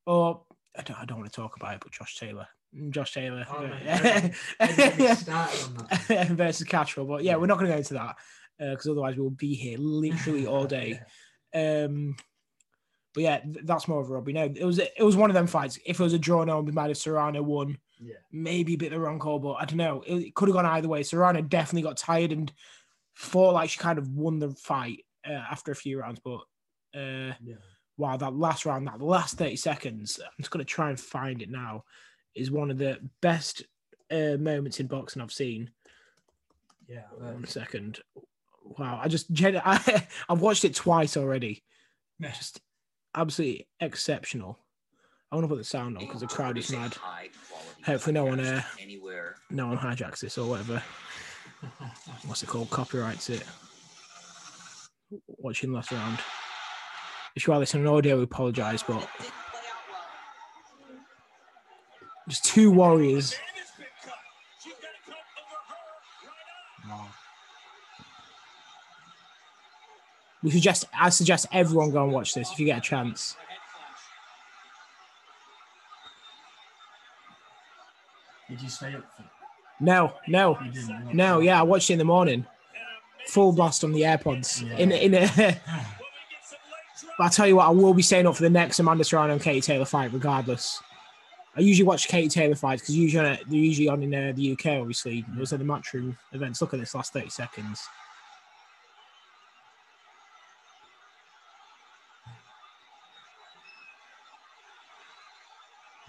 or 0.05 0.43
I 0.77 0.81
don't, 0.83 0.97
I 0.99 1.05
don't 1.05 1.17
want 1.19 1.31
to 1.31 1.35
talk 1.35 1.55
about 1.57 1.75
it, 1.75 1.81
but 1.81 1.91
Josh 1.91 2.17
Taylor, 2.17 2.47
Josh 2.89 3.13
Taylor 3.13 3.45
Oh, 3.51 3.57
uh, 3.57 3.61
man, 3.67 4.33
don't 4.59 4.77
get 4.77 4.97
me 4.99 5.07
started 5.15 5.63
on 5.65 5.87
that. 6.07 6.27
versus 6.29 6.65
Castro. 6.67 7.03
But 7.05 7.23
yeah, 7.23 7.35
we're 7.35 7.47
not 7.47 7.55
going 7.57 7.67
to 7.67 7.73
go 7.73 7.77
into 7.79 7.95
that 7.95 8.15
because 8.59 8.87
otherwise 8.87 9.17
we'll 9.17 9.29
be 9.31 9.55
here 9.55 9.77
literally 9.77 10.45
all 10.47 10.65
day. 10.67 11.01
Um, 11.53 12.15
but 13.13 13.23
yeah, 13.23 13.41
that's 13.63 13.87
more 13.87 14.01
of 14.01 14.09
a 14.09 14.13
robbery. 14.13 14.33
No, 14.33 14.45
it 14.45 14.63
was 14.63 14.79
it 14.79 15.03
was 15.03 15.15
one 15.15 15.29
of 15.29 15.33
them 15.33 15.47
fights. 15.47 15.77
If 15.85 15.99
it 15.99 16.03
was 16.03 16.13
a 16.13 16.19
draw, 16.19 16.43
no, 16.43 16.61
we 16.61 16.71
might 16.71 16.87
have 16.89 16.97
Serrano 16.97 17.41
won. 17.41 17.77
Yeah. 17.99 18.15
Maybe 18.31 18.73
a 18.73 18.77
bit 18.77 18.91
the 18.91 18.99
wrong 18.99 19.19
call, 19.19 19.39
but 19.39 19.53
I 19.53 19.65
don't 19.65 19.77
know. 19.77 20.03
It, 20.07 20.15
it 20.15 20.35
could 20.35 20.47
have 20.47 20.55
gone 20.55 20.65
either 20.65 20.87
way. 20.87 21.03
Serrano 21.03 21.41
definitely 21.41 21.83
got 21.87 21.97
tired 21.97 22.31
and 22.31 22.51
thought 23.17 23.53
like 23.53 23.69
she 23.69 23.79
kind 23.79 23.99
of 23.99 24.07
won 24.09 24.39
the 24.39 24.51
fight 24.51 25.05
uh, 25.27 25.33
after 25.33 25.71
a 25.71 25.75
few 25.75 25.99
rounds. 25.99 26.19
But 26.23 26.39
uh, 26.95 27.33
Yeah. 27.43 27.55
wow, 27.97 28.17
that 28.17 28.33
last 28.33 28.65
round, 28.65 28.87
that 28.87 29.01
last 29.01 29.37
thirty 29.37 29.55
seconds, 29.57 30.19
I'm 30.23 30.31
just 30.39 30.51
gonna 30.51 30.63
try 30.65 30.89
and 30.89 30.99
find 30.99 31.41
it 31.41 31.49
now. 31.49 31.83
Is 32.33 32.49
one 32.49 32.71
of 32.71 32.77
the 32.77 32.97
best 33.21 33.63
uh, 34.09 34.37
moments 34.39 34.79
in 34.79 34.87
boxing 34.87 35.21
I've 35.21 35.33
seen. 35.33 35.69
Yeah. 36.87 37.03
One 37.17 37.45
second. 37.45 37.99
Wow, 38.63 38.99
I 39.03 39.07
just 39.09 39.27
I, 39.43 40.07
I've 40.29 40.41
watched 40.41 40.63
it 40.65 40.75
twice 40.75 41.17
already. 41.17 41.63
Yeah. 42.19 42.31
Just 42.31 42.61
absolutely 43.15 43.67
exceptional. 43.79 44.57
I 45.31 45.35
want 45.35 45.45
to 45.45 45.49
put 45.49 45.57
the 45.57 45.63
sound 45.63 45.97
on 45.97 46.05
because 46.05 46.21
the 46.21 46.27
crowd 46.27 46.57
is 46.57 46.71
mad. 46.71 46.95
Hopefully 47.85 48.13
no 48.13 48.25
one, 48.25 48.39
podcast 48.39 48.59
uh, 48.59 48.81
anywhere. 48.81 49.35
No 49.49 49.67
one 49.67 49.77
hijacks 49.77 50.19
this 50.19 50.37
or 50.37 50.49
whatever. 50.49 50.83
What's 52.25 52.43
it 52.43 52.49
called? 52.49 52.69
Copyrights 52.69 53.29
it. 53.29 53.43
Watching 55.27 55.71
last 55.71 55.91
round. 55.91 56.19
If 57.35 57.47
you 57.47 57.53
are 57.53 57.59
listening 57.59 57.87
on 57.87 57.95
audio, 57.95 58.17
we 58.17 58.23
apologise, 58.23 58.83
but 58.83 59.07
just 62.27 62.43
two 62.43 62.71
warriors. 62.71 63.35
Wow. 66.89 67.07
We 70.43 70.51
suggest 70.51 70.85
I 70.97 71.09
suggest 71.09 71.45
everyone 71.51 71.91
go 71.91 72.03
and 72.03 72.11
watch 72.11 72.33
this 72.33 72.51
if 72.51 72.59
you 72.59 72.65
get 72.65 72.79
a 72.79 72.81
chance. 72.81 73.35
Did 78.49 78.61
you 78.61 78.69
stay 78.69 78.93
up 78.95 79.05
for? 79.15 79.23
No, 79.79 80.13
no, 80.27 80.59
You 80.63 80.71
didn't. 80.71 81.05
watch 81.05 81.13
no. 81.15 81.39
Yeah, 81.39 81.59
I 81.59 81.63
watched 81.63 81.89
it 81.89 81.93
in 81.93 81.99
the 81.99 82.05
morning. 82.05 82.45
Full 83.27 83.51
blast 83.53 83.83
on 83.83 83.91
the 83.93 84.01
AirPods. 84.01 84.67
Yeah. 84.67 84.77
In 84.77 84.91
in 84.91 85.13
a. 85.15 85.27
but 87.17 87.23
I 87.23 87.29
tell 87.29 87.47
you 87.47 87.55
what, 87.55 87.67
I 87.67 87.69
will 87.69 87.93
be 87.93 88.01
staying 88.01 88.27
up 88.27 88.35
for 88.35 88.43
the 88.43 88.49
next 88.49 88.79
Amanda 88.79 89.03
Serrano 89.03 89.33
and 89.33 89.41
Katie 89.41 89.61
Taylor 89.61 89.85
fight, 89.85 90.11
regardless. 90.11 90.81
I 91.55 91.61
usually 91.61 91.85
watch 91.87 92.07
Katie 92.07 92.29
Taylor 92.29 92.55
fights 92.55 92.81
because 92.81 92.95
usually 92.97 93.23
they're 93.23 93.39
usually 93.57 93.89
on 93.89 94.03
in 94.03 94.13
uh, 94.13 94.33
the 94.35 94.53
UK. 94.53 94.65
Obviously, 94.79 95.25
those 95.35 95.53
are 95.53 95.57
the 95.57 95.63
matchroom 95.63 96.15
events. 96.33 96.61
Look 96.61 96.73
at 96.73 96.79
this 96.79 96.95
last 96.95 97.13
thirty 97.13 97.29
seconds. 97.29 97.81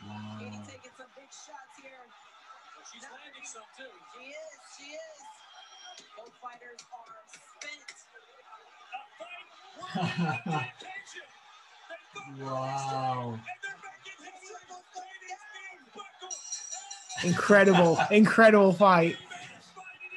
Wow. 0.07 0.38
Katie 0.40 0.59
taking 0.66 0.95
some 0.97 1.11
big 1.14 1.31
shots 1.31 1.75
here. 1.81 2.03
She's 2.92 3.03
landing 3.03 3.47
some 3.47 3.62
too. 3.79 3.92
She 4.12 4.25
is. 4.27 4.37
She 4.79 4.85
is. 4.92 5.18
Both 6.16 6.35
fighters 6.40 6.81
are 6.92 7.22
spent. 7.59 7.92
wow. 12.40 13.38
Incredible, 17.25 17.98
incredible 18.11 18.72
fight. 18.72 19.16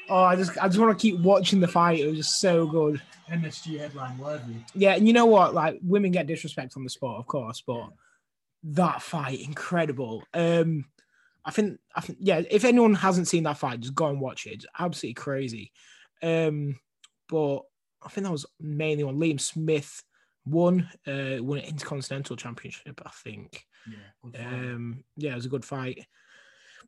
Oh, 0.09 0.23
I 0.23 0.35
just 0.35 0.57
I 0.57 0.67
just 0.67 0.79
want 0.79 0.97
to 0.97 1.01
keep 1.01 1.19
watching 1.19 1.59
the 1.59 1.67
fight. 1.67 1.99
It 1.99 2.07
was 2.07 2.17
just 2.17 2.39
so 2.39 2.67
good. 2.67 3.01
MSG 3.29 3.79
headline 3.79 4.17
worthy. 4.17 4.55
Yeah, 4.73 4.95
and 4.95 5.07
you 5.07 5.13
know 5.13 5.25
what? 5.25 5.53
Like 5.53 5.79
women 5.81 6.11
get 6.11 6.27
disrespect 6.27 6.73
on 6.77 6.83
the 6.83 6.89
sport, 6.89 7.19
of 7.19 7.27
course, 7.27 7.63
but 7.65 7.89
that 8.63 9.01
fight, 9.01 9.41
incredible. 9.41 10.23
Um, 10.33 10.85
I 11.45 11.51
think, 11.51 11.79
I 11.95 12.01
think, 12.01 12.17
yeah. 12.21 12.41
If 12.49 12.65
anyone 12.65 12.95
hasn't 12.95 13.27
seen 13.27 13.43
that 13.43 13.57
fight, 13.57 13.79
just 13.81 13.95
go 13.95 14.07
and 14.07 14.19
watch 14.19 14.47
it. 14.47 14.53
It's 14.53 14.65
absolutely 14.77 15.13
crazy. 15.13 15.71
Um, 16.23 16.79
but 17.29 17.59
I 18.01 18.09
think 18.09 18.25
that 18.25 18.31
was 18.31 18.45
mainly 18.59 19.03
on 19.03 19.17
Liam 19.17 19.39
Smith 19.39 20.03
won, 20.45 20.89
uh, 21.07 21.37
won 21.39 21.59
an 21.59 21.65
Intercontinental 21.65 22.35
Championship, 22.35 23.01
I 23.05 23.11
think. 23.23 23.65
Yeah. 23.87 24.39
Um, 24.47 25.03
yeah, 25.17 25.31
it 25.33 25.35
was 25.35 25.45
a 25.45 25.49
good 25.49 25.65
fight. 25.65 26.05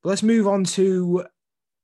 But 0.02 0.10
let's 0.10 0.24
move 0.24 0.48
on 0.48 0.64
to 0.64 1.26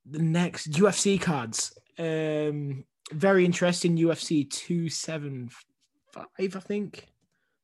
the 0.06 0.22
next 0.22 0.72
UFC 0.72 1.22
cards. 1.22 1.78
Um, 1.98 2.86
very 3.12 3.46
interesting 3.46 3.98
UFC 3.98 4.50
275, 4.50 6.26
I 6.38 6.48
think. 6.48 7.08
I'm 7.08 7.08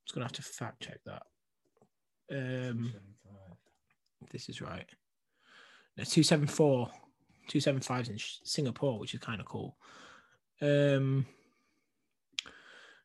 just 0.05 0.15
going 0.15 0.21
to 0.21 0.25
have 0.25 0.31
to 0.33 0.41
fact 0.41 0.81
check 0.81 0.99
that. 1.05 1.23
Um, 2.31 2.93
this 4.31 4.49
is 4.49 4.61
right. 4.61 4.87
No, 5.99 6.05
274. 6.05 6.87
275 7.49 8.09
in 8.09 8.17
Singapore, 8.43 8.99
which 8.99 9.13
is 9.13 9.19
kind 9.19 9.41
of 9.41 9.45
cool. 9.45 9.75
Um, 10.61 11.25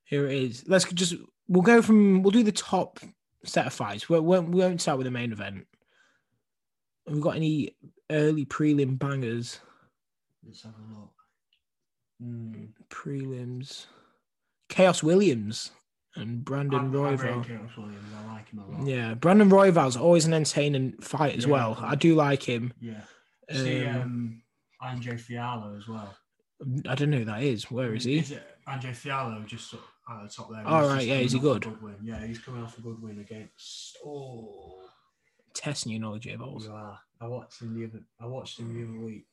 here 0.05 0.29
it 0.29 0.37
is. 0.37 0.65
Let's 0.69 0.85
just, 0.93 1.15
we'll 1.49 1.63
go 1.63 1.83
from, 1.83 2.23
we'll 2.23 2.31
do 2.31 2.45
the 2.45 2.53
top 2.53 3.01
set 3.45 3.67
of 3.67 3.73
fights. 3.73 4.09
We 4.09 4.21
won't, 4.21 4.51
we 4.51 4.61
won't 4.61 4.81
start 4.81 4.99
with 4.99 5.07
the 5.07 5.11
main 5.11 5.33
event. 5.33 5.67
Have 7.09 7.17
we 7.17 7.21
got 7.21 7.35
any 7.35 7.75
early 8.11 8.45
prelim 8.45 8.97
bangers? 8.97 9.59
Let's 10.47 10.63
have 10.63 10.75
a 10.75 11.01
look. 11.01 11.15
Mm. 12.23 12.69
Prelims. 12.91 13.87
Khaos 14.69 15.03
Williams 15.03 15.73
and 16.17 16.45
Brandon 16.45 16.93
Royval. 16.93 17.19
rate 17.23 17.59
Khaos 17.59 17.77
Williams. 17.77 18.13
I 18.17 18.33
like 18.33 18.49
him 18.49 18.59
a 18.61 18.67
lot. 18.71 18.87
Yeah, 18.87 19.15
Brandon 19.15 19.49
Royval's 19.49 19.97
always 19.97 20.25
an 20.27 20.35
entertaining 20.35 20.93
fight 21.01 21.37
as 21.37 21.45
Yeah. 21.45 21.51
well. 21.53 21.79
I 21.81 21.95
do 21.97 22.15
like 22.15 22.43
him. 22.43 22.73
Yeah. 22.81 23.03
See, 23.53 23.85
Um, 23.85 24.01
um, 24.03 24.43
Andre 24.81 25.15
Fialho 25.17 25.77
as 25.77 25.87
well. 25.89 26.17
I 26.89 26.95
don't 26.95 27.11
know 27.11 27.19
who 27.19 27.25
that 27.27 27.43
is. 27.43 27.71
Where 27.71 27.95
is 27.95 28.05
he? 28.05 28.19
Is 28.19 28.31
it 28.31 28.43
Andre 28.67 28.93
Fialho 28.93 29.45
just 29.47 29.69
sort 29.69 29.83
of 30.09 30.17
at 30.23 30.29
the 30.29 30.35
top 30.35 30.51
there? 30.51 30.63
Oh, 30.65 30.83
He's 30.83 30.91
right, 30.93 31.07
yeah, 31.07 31.15
is 31.17 31.33
he 31.33 31.39
a 31.39 31.43
good? 31.43 31.83
win. 31.83 31.97
Yeah, 32.03 32.25
he's 32.27 32.39
coming 32.39 32.63
off 32.63 32.79
a 32.79 32.81
good 32.81 33.03
win 33.03 33.19
against. 33.19 33.97
Oh, 34.05 34.89
Testing 35.53 35.93
your 35.93 36.01
knowledge, 36.01 36.23
J 36.25 36.37
balls. 36.37 36.67
you 36.67 36.73
are. 36.73 36.99
I 37.21 37.27
watched 37.29 37.61
him 37.63 37.79
the 37.79 37.87
other. 37.87 38.05
I 38.21 38.27
watched 38.27 38.59
him 38.59 38.73
the 38.75 38.83
other 38.89 39.05
week. 39.05 39.27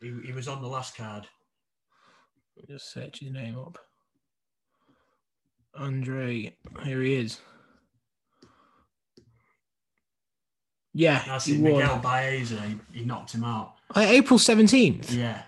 He, 0.00 0.14
he 0.26 0.32
was 0.32 0.48
on 0.48 0.62
the 0.62 0.68
last 0.68 0.96
card. 0.96 1.26
Just 2.68 2.90
search 2.92 3.20
his 3.20 3.32
name 3.32 3.58
up. 3.58 3.78
Andre, 5.78 6.56
here 6.84 7.02
he 7.02 7.14
is. 7.14 7.40
Yeah, 10.94 11.22
That's 11.26 11.46
it. 11.48 11.60
Miguel 11.60 11.98
Baeza. 11.98 12.60
He, 12.62 13.00
he 13.00 13.04
knocked 13.04 13.32
him 13.32 13.44
out. 13.44 13.74
Uh, 13.94 14.00
April 14.00 14.38
17th. 14.38 15.14
Yeah. 15.14 15.42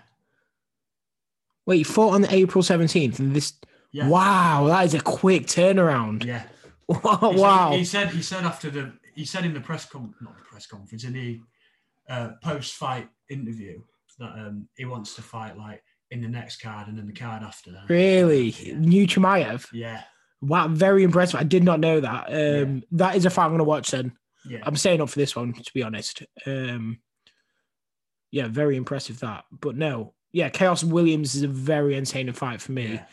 Wait, 1.65 1.77
he 1.77 1.83
fought 1.83 2.13
on 2.13 2.25
April 2.25 2.63
17th. 2.63 3.17
And 3.17 3.35
this, 3.35 3.53
Yeah. 3.91 4.07
wow, 4.07 4.67
that 4.67 4.85
is 4.85 4.93
a 4.93 5.01
quick 5.01 5.47
turnaround. 5.47 6.23
Yeah. 6.23 6.43
wow. 6.87 7.71
He 7.73 7.83
said, 7.83 8.09
he 8.09 8.13
said 8.13 8.15
he 8.15 8.21
said 8.21 8.43
after 8.43 8.69
the 8.69 8.93
he 9.15 9.25
said 9.25 9.45
in 9.45 9.53
the 9.53 9.59
press 9.59 9.85
con 9.85 10.13
not 10.21 10.35
the 10.37 10.43
press 10.43 10.65
conference 10.65 11.03
in 11.03 11.13
the 11.13 11.39
uh, 12.09 12.29
post 12.43 12.75
fight 12.75 13.09
interview 13.29 13.81
that 14.17 14.31
um, 14.31 14.67
he 14.75 14.85
wants 14.85 15.13
to 15.15 15.21
fight 15.21 15.55
like 15.57 15.83
in 16.11 16.21
the 16.21 16.27
next 16.27 16.61
card 16.61 16.87
and 16.87 16.97
then 16.97 17.05
the 17.07 17.13
card 17.13 17.43
after. 17.43 17.71
That. 17.71 17.89
Really? 17.89 18.49
Yeah. 18.49 18.77
New 18.77 19.05
Chimaev? 19.05 19.67
Yeah. 19.71 20.01
Wow, 20.41 20.67
very 20.69 21.03
impressive. 21.03 21.39
I 21.39 21.43
did 21.43 21.63
not 21.63 21.79
know 21.79 21.99
that. 21.99 22.27
Um, 22.29 22.83
That 22.91 23.15
is 23.15 23.25
a 23.25 23.29
fight 23.29 23.45
I'm 23.45 23.51
going 23.51 23.57
to 23.59 23.63
watch 23.65 23.91
then. 23.91 24.13
Yeah. 24.45 24.59
I'm 24.63 24.75
staying 24.77 25.01
up 25.01 25.09
for 25.09 25.19
this 25.19 25.35
one, 25.35 25.53
to 25.53 25.73
be 25.73 25.83
honest. 25.83 26.23
Um, 26.45 26.99
yeah, 28.31 28.47
very 28.47 28.75
impressive 28.77 29.19
that. 29.19 29.43
But 29.51 29.75
no, 29.75 30.13
yeah, 30.31 30.49
Khaos 30.49 30.83
Williams 30.83 31.35
is 31.35 31.43
a 31.43 31.47
very 31.47 31.95
entertaining 31.95 32.33
fight 32.33 32.61
for 32.61 32.71
me. 32.71 32.93
yeah. 32.93 33.05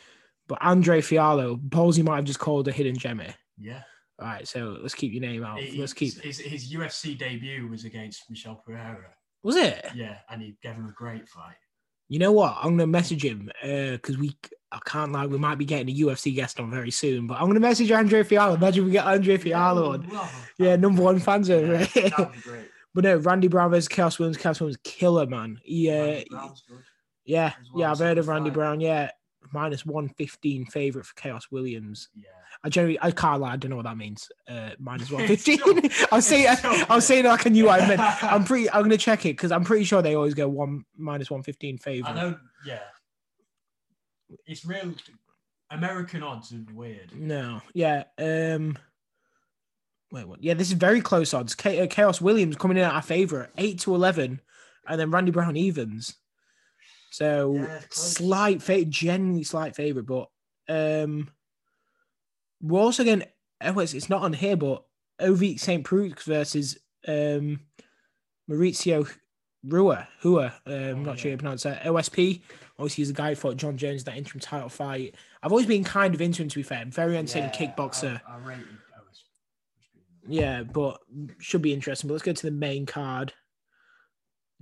But 0.49 0.59
Andre 0.62 1.01
Fialho, 1.01 1.59
Ballsy 1.61 2.05
might 2.05 2.17
have 2.17 2.25
just 2.25 2.39
called 2.39 2.69
a 2.69 2.73
hidden 2.73 2.97
gem 2.97 3.19
here. 3.19 3.35
Yeah. 3.59 3.83
All 4.21 4.29
right, 4.29 4.47
so 4.47 4.79
let's 4.81 4.95
keep 4.95 5.12
your 5.12 5.21
name 5.23 5.43
out. 5.45 5.59
He- 5.59 5.79
Let's 5.81 5.93
keep. 5.93 6.15
his, 6.23 6.39
his 6.39 6.73
UFC 6.73 7.19
debut 7.19 7.67
was 7.69 7.85
against 7.85 8.31
Michel 8.31 8.62
Pereira. 8.65 9.11
Was 9.43 9.57
it? 9.57 9.85
Yeah, 9.95 10.19
and 10.31 10.41
he 10.41 10.57
gave 10.62 10.75
him 10.75 10.87
a 10.89 10.93
great 10.93 11.29
fight. 11.29 11.57
You 12.09 12.19
know 12.21 12.33
what? 12.33 12.57
I'm 12.59 12.77
gonna 12.77 12.87
message 12.87 13.25
him 13.25 13.51
because 13.62 14.17
we. 14.17 14.37
I 14.77 14.89
can't 14.91 15.12
lie. 15.12 15.27
We 15.27 15.39
might 15.39 15.57
be 15.59 15.65
getting 15.65 15.89
a 15.89 15.99
UFC 16.07 16.35
guest 16.35 16.61
on 16.61 16.71
very 16.71 16.91
soon, 16.91 17.27
but 17.27 17.41
I'm 17.41 17.47
gonna 17.47 17.61
message 17.61 17.91
Andre 17.91 18.23
Fialho. 18.23 18.57
Imagine 18.57 18.85
we 18.85 18.91
get 18.93 19.07
Andre 19.07 19.37
Fialho 19.39 19.95
on. 19.95 20.29
Yeah, 20.59 20.77
number 20.77 21.03
one 21.03 21.19
fans 21.19 21.51
over. 21.51 21.73
Yeah, 21.75 21.87
it. 21.95 22.17
that'd 22.17 22.33
be 22.33 22.41
great. 22.41 22.69
but 22.95 23.05
no, 23.05 23.17
Randy 23.17 23.49
Brown 23.49 23.71
versus 23.71 23.89
Khaos 23.89 24.19
Williams. 24.19 24.39
Khaos 24.39 24.61
Williams 24.61 24.79
killer 24.85 25.27
man. 25.27 25.59
He, 25.65 25.91
uh, 25.91 25.95
Randy 26.05 26.27
Brown's 26.31 26.62
good. 26.69 26.79
yeah, 27.25 27.53
well, 27.73 27.81
yeah. 27.81 27.91
I've 27.91 27.99
heard 27.99 28.19
of 28.19 28.29
Randy. 28.29 28.51
Brown. 28.51 28.81
Yeah, 28.81 29.11
minus 29.53 29.85
one 29.87 30.09
fifteen 30.11 30.67
favorite 30.67 31.07
for 31.07 31.15
Khaos 31.15 31.45
Williams. 31.51 32.09
Yeah. 32.15 32.29
I 32.65 32.71
generally, 32.71 32.99
I 33.03 33.11
can't 33.11 33.43
lie. 33.43 33.53
I 33.53 33.57
don't 33.57 33.69
know 33.71 33.77
what 33.77 33.85
that 33.85 33.99
means. 33.99 34.31
Uh, 34.49 34.71
minus 34.79 35.11
one 35.12 35.25
It's 35.25 35.45
fifteen. 35.45 35.91
so- 35.91 36.07
I'll 36.12 36.23
saying, 36.23 36.47
it's 36.51 36.62
so 36.62 36.85
I'll 36.89 37.01
saying 37.03 37.27
like 37.27 37.47
I 37.47 37.51
knew 37.51 37.67
what 37.67 37.83
I 37.83 37.87
meant. 37.89 38.01
I'm 38.25 38.45
pretty. 38.45 38.71
I'm 38.71 38.83
gonna 38.83 38.97
check 38.97 39.27
it 39.27 39.37
because 39.37 39.53
I'm 39.53 39.65
pretty 39.65 39.85
sure 39.85 40.01
they 40.03 40.15
always 40.15 40.35
go 40.35 40.49
one 40.49 40.85
minus 40.97 41.31
one 41.31 41.43
fifteen 41.43 41.77
I 41.81 41.85
favorite. 41.85 42.15
know. 42.15 42.39
Yeah. 42.65 42.79
It's 44.47 44.65
real. 44.65 44.93
American 45.71 46.23
odds 46.23 46.53
are 46.53 46.65
weird. 46.75 47.11
No, 47.15 47.61
yeah. 47.75 48.05
Um, 48.19 48.79
wait, 50.12 50.27
what? 50.29 50.43
Yeah, 50.43 50.55
this 50.55 50.69
is 50.69 50.75
very 50.75 51.01
close 51.01 51.35
odds. 51.35 51.55
Uh, 51.55 51.87
Khaos 51.87 52.21
Williams 52.21 52.57
coming 52.57 52.77
in 52.77 52.85
at 52.85 52.93
our 52.95 53.03
favorite, 53.03 53.51
eight 53.59 53.81
to 53.81 53.95
eleven, 53.95 54.41
and 54.89 55.01
then 55.01 55.11
Randy 55.11 55.33
Brown 55.33 55.57
evens. 55.57 56.15
So 57.11 57.55
Yeah, 57.55 57.81
slight, 57.91 58.62
fa- 58.62 58.85
genuinely 58.85 59.45
slight 59.45 59.75
favorite, 59.75 60.07
but 60.07 60.29
um, 60.69 61.31
we're 62.61 62.81
also 62.81 63.05
getting. 63.05 63.27
Oh, 63.62 63.79
it's, 63.79 63.95
it's 63.95 64.11
not 64.11 64.23
on 64.23 64.33
here, 64.33 64.57
but 64.57 64.85
Ovince 65.21 65.61
St. 65.61 65.83
Preux 65.83 66.12
versus 66.25 66.77
um, 67.09 67.61
Mauricio 68.51 69.11
Rua, 69.66 70.07
Hua. 70.20 70.55
Um, 70.66 70.72
Oh, 70.72 70.94
not 70.94 71.18
sure 71.18 71.31
yeah. 71.31 71.35
how 71.35 71.37
to 71.37 71.42
pronounce 71.42 71.62
that. 71.64 71.83
OSP. 71.85 72.40
Obviously, 72.79 73.02
he's 73.02 73.09
the 73.09 73.14
guy 73.14 73.31
who 73.31 73.35
fought 73.37 73.57
Jon 73.57 73.76
Jones 73.76 74.02
in 74.02 74.05
that 74.07 74.16
interim 74.18 74.40
title 74.40 74.68
fight. 74.68 75.14
I've 75.42 75.50
always 75.52 75.66
been 75.66 75.85
kind 75.85 76.14
of 76.14 76.20
into 76.20 76.42
him, 76.42 76.48
to 76.48 76.57
be 76.57 76.62
fair. 76.62 76.85
Very 76.87 77.16
entertaining 77.16 77.50
Yeah, 77.59 77.66
kickboxer. 77.74 78.20
I, 78.29 78.35
I 78.35 78.38
rated 78.38 78.64
OSP. 78.66 79.22
Yeah, 80.29 80.62
but 80.62 81.00
should 81.38 81.62
be 81.62 81.72
interesting. 81.72 82.09
But 82.09 82.14
let's 82.14 82.24
go 82.24 82.33
to 82.33 82.46
the 82.46 82.50
main 82.52 82.85
card. 82.87 83.33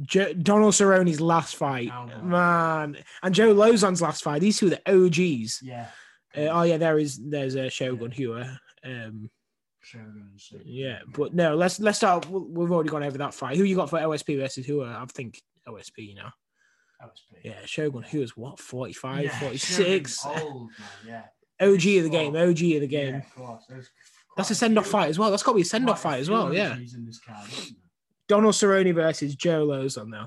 Jo- 0.03 0.33
Donald 0.33 0.75
Cerrone's 0.75 1.21
last 1.21 1.55
fight, 1.57 1.91
Oh, 1.93 2.07
man, 2.25 2.97
and 3.23 3.35
Joe 3.35 3.55
Lauzon's 3.55 4.03
last 4.03 4.25
fight. 4.25 4.41
These 4.41 4.59
two 4.59 4.67
are 4.67 4.71
the 4.71 4.91
OGs. 4.93 5.61
Yeah. 5.63 5.87
Uh, 6.37 6.41
oh 6.51 6.63
yeah, 6.63 6.77
there 6.79 6.99
is 6.99 7.21
there's 7.23 7.55
a 7.55 7.71
Shogun 7.71 8.11
Hua. 8.11 8.59
Um, 8.85 9.31
Shogun 9.85 10.29
and 10.31 10.41
shit. 10.41 10.63
yeah, 10.65 10.99
but 11.15 11.35
no, 11.35 11.55
let's 11.55 11.79
let's 11.81 11.99
start. 11.99 12.29
we- 12.31 12.41
We've 12.41 12.73
already 12.73 12.89
gone 12.91 13.03
over 13.03 13.19
that 13.19 13.35
fight. 13.35 13.57
Who 13.57 13.65
you 13.65 13.77
got 13.77 13.91
for 13.91 13.99
OSP 13.99 14.39
versus 14.39 14.67
who? 14.67 14.83
I 14.85 15.05
think 15.09 15.41
OSP. 15.69 15.99
You 15.99 16.15
know, 16.17 16.29
OSP. 17.03 17.39
yeah, 17.45 17.55
Shogun 17.67 18.03
Who 18.03 18.23
is 18.23 18.37
what 18.37 18.59
45, 18.59 19.25
Yeah, 19.25 19.39
46. 19.41 20.23
Shogun's 20.25 20.43
Old, 20.43 20.71
man, 20.79 20.89
yeah. 21.61 21.67
OG 21.67 21.75
of 21.99 22.05
the 22.05 22.09
game. 22.11 22.35
OG 22.37 22.49
of 22.75 22.81
the 22.81 22.87
game. 22.87 23.23
Yeah, 23.39 23.57
That's 24.37 24.51
a 24.51 24.55
send 24.55 24.79
off 24.79 24.87
fight 24.89 25.09
as 25.11 25.19
well. 25.19 25.31
That's 25.31 25.43
got 25.43 25.53
to 25.53 25.57
be 25.57 25.63
a 25.63 25.65
send 25.65 25.89
off 25.89 26.03
fight 26.03 26.21
as 26.21 26.29
well. 26.31 26.53
Yeah. 26.53 26.77
Card. 27.27 27.49
Donald 28.27 28.55
Cerrone 28.55 28.95
versus 28.95 29.35
Joe 29.37 29.67
Lauzon 29.67 30.11
though. 30.11 30.27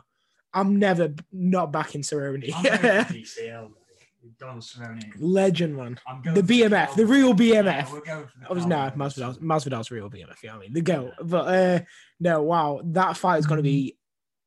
I'm 0.54 0.78
never 0.80 1.14
not 1.32 1.72
backing 1.74 2.02
Cerrone. 2.04 2.44
I'm 4.42 4.48
going 4.48 4.62
for 4.62 4.78
DCL, 4.78 4.80
though. 4.80 5.00
Donald 5.00 5.02
Cerrone. 5.02 5.14
Legend 5.20 5.76
going 5.76 5.98
The 6.36 6.42
BMF, 6.44 6.96
the 6.96 7.04
Cowboy. 7.04 7.04
real 7.14 7.28
Yeah, 7.30 7.62
BMF. 7.84 7.92
we're 7.92 8.02
going 8.02 8.28
for 8.28 8.40
the 8.40 8.50
I 8.50 8.54
was 8.54 8.66
no 8.66 8.76
Cowboy, 8.76 8.96
Masvidal. 9.06 9.34
so- 9.36 9.40
Masvidal's 9.42 9.92
real 9.92 10.10
BMF. 10.10 10.44
You 10.44 10.50
know 10.50 10.56
what 10.56 10.56
I 10.56 10.60
mean? 10.60 10.74
The 10.74 10.82
goat. 10.82 11.12
But 11.24 11.48
uh 11.48 11.80
no, 12.20 12.42
wow, 12.44 12.82
that 12.86 13.18
fight 13.18 13.38
is 13.40 13.46
gonna 13.48 13.62
be. 13.62 13.96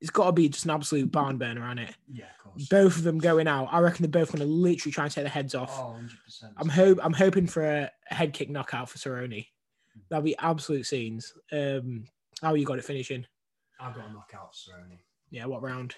It's 0.00 0.08
got 0.08 0.24
to 0.24 0.32
be 0.32 0.48
just 0.48 0.64
an 0.64 0.70
absolute 0.70 1.12
barn 1.12 1.36
burner 1.36 1.62
on 1.62 1.78
it. 1.78 1.94
Yeah, 2.10 2.24
of 2.24 2.38
course. 2.54 2.68
Both 2.68 2.96
of 2.96 3.02
them 3.02 3.18
going 3.18 3.46
out. 3.46 3.68
I 3.70 3.80
reckon 3.80 4.02
they're 4.02 4.22
both 4.22 4.32
going 4.32 4.40
to 4.40 4.46
literally 4.50 4.92
try 4.92 5.04
and 5.04 5.12
take 5.12 5.24
their 5.24 5.30
heads 5.30 5.54
off. 5.54 5.78
Oh, 5.78 5.94
100%. 6.26 6.52
I'm 6.56 6.70
hope 6.70 6.98
I'm 7.02 7.12
hoping 7.12 7.46
for 7.46 7.62
a, 7.62 7.90
a 8.10 8.14
head 8.14 8.32
kick 8.32 8.48
knockout 8.48 8.88
for 8.88 8.96
Cerrone. 8.96 9.46
That'll 10.08 10.22
be 10.24 10.38
absolute 10.38 10.86
scenes. 10.86 11.34
Um, 11.52 12.06
how 12.40 12.54
you 12.54 12.64
got 12.64 12.78
it 12.78 12.84
finishing? 12.86 13.26
I've 13.78 13.94
got 13.94 14.08
a 14.08 14.12
knockout 14.14 14.54
Cerrone. 14.54 14.96
Yeah, 15.30 15.44
what 15.44 15.60
round? 15.62 15.94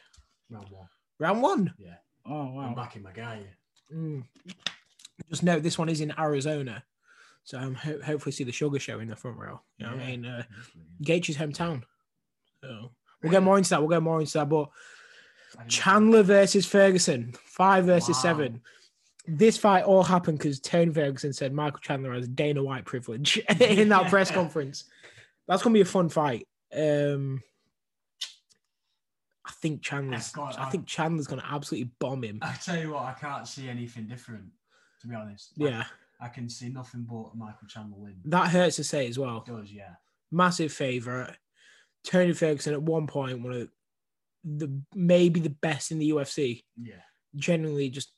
Round 0.51 0.67
one. 0.71 0.89
Round 1.21 1.41
one. 1.41 1.73
Yeah. 1.79 1.95
Oh 2.27 2.51
wow. 2.55 2.63
I'm 2.63 2.75
backing 2.75 3.05
my 3.05 3.13
guy. 3.13 3.45
Mm. 3.95 4.25
Just 5.31 5.43
note 5.43 5.63
this 5.63 5.79
one 5.79 5.89
is 5.89 6.01
in 6.01 6.13
Arizona, 6.19 6.83
so 7.45 7.59
I'm 7.59 7.75
ho- 7.75 8.01
hopefully 8.05 8.33
see 8.33 8.45
the 8.45 8.53
Sugar 8.53 8.79
Show 8.79 9.01
in 9.01 9.09
the 9.09 9.17
front 9.17 9.39
row. 9.39 9.61
You 9.79 9.87
know 9.87 9.93
what 9.93 10.03
I 10.03 10.07
mean? 10.07 10.27
Uh. 10.27 10.43
Gaethje's 11.03 11.37
hometown. 11.37 11.83
So 12.63 12.91
we'll 13.23 13.33
get 13.33 13.43
more 13.43 13.59
into 13.59 13.71
that. 13.71 13.81
We'll 13.81 13.91
get 13.91 14.03
more 14.03 14.21
into 14.21 14.33
that. 14.35 14.49
But 14.49 14.69
Chandler 15.69 16.23
versus 16.23 16.67
Ferguson, 16.67 17.33
five 17.45 17.85
versus 17.87 18.17
Wow. 18.17 18.23
seven. 18.23 18.61
This 19.27 19.57
fight 19.57 19.85
all 19.85 20.03
happened 20.03 20.39
because 20.39 20.59
Tony 20.59 20.93
Ferguson 20.93 21.33
said 21.33 21.53
Michael 21.53 21.79
Chandler 21.81 22.13
has 22.15 22.27
Dana 22.27 22.63
White 22.63 22.85
privilege 22.85 23.37
in 23.61 23.89
that 23.91 24.11
press 24.11 24.31
conference. 24.33 24.85
That's 25.47 25.63
gonna 25.63 25.75
be 25.75 25.81
a 25.81 25.85
fun 25.85 26.09
fight. 26.09 26.49
Um, 26.77 27.43
think 29.63 29.81
Chandler's. 29.83 30.31
Got- 30.31 30.59
I 30.59 30.69
think 30.69 30.87
Chandler's 30.87 31.27
gonna 31.27 31.45
absolutely 31.49 31.91
bomb 31.99 32.23
him. 32.25 32.39
I 32.43 32.55
tell 32.63 32.79
you 32.79 32.93
what, 32.93 33.05
I 33.05 33.13
can't 33.13 33.47
see 33.49 33.69
anything 33.69 34.07
different, 34.07 34.45
to 35.01 35.07
be 35.07 35.15
honest. 35.15 35.53
Yeah, 35.57 35.85
I, 36.21 36.29
can 36.29 36.49
see 36.49 36.69
nothing 36.69 37.07
but 37.09 37.35
Michael 37.35 37.69
Chandler 37.69 37.97
win. 37.97 38.17
that 38.27 38.51
hurts 38.51 38.77
to 38.77 38.85
say 38.85 39.07
as 39.09 39.19
well. 39.19 39.45
It 39.47 39.51
does, 39.51 39.73
yeah. 39.73 39.95
Massive 40.31 40.73
favorite. 40.73 41.37
Tony 42.05 42.33
Ferguson 42.33 42.75
at 42.75 42.83
one 42.83 43.07
point 43.07 43.41
one 43.41 43.53
of 43.53 43.69
the 44.45 44.83
maybe 44.95 45.39
the 45.41 45.51
best 45.51 45.93
in 45.93 45.99
the 45.99 46.11
UFC. 46.11 46.65
Yeah, 46.81 46.97
Generally, 47.37 47.91
just. 47.91 48.13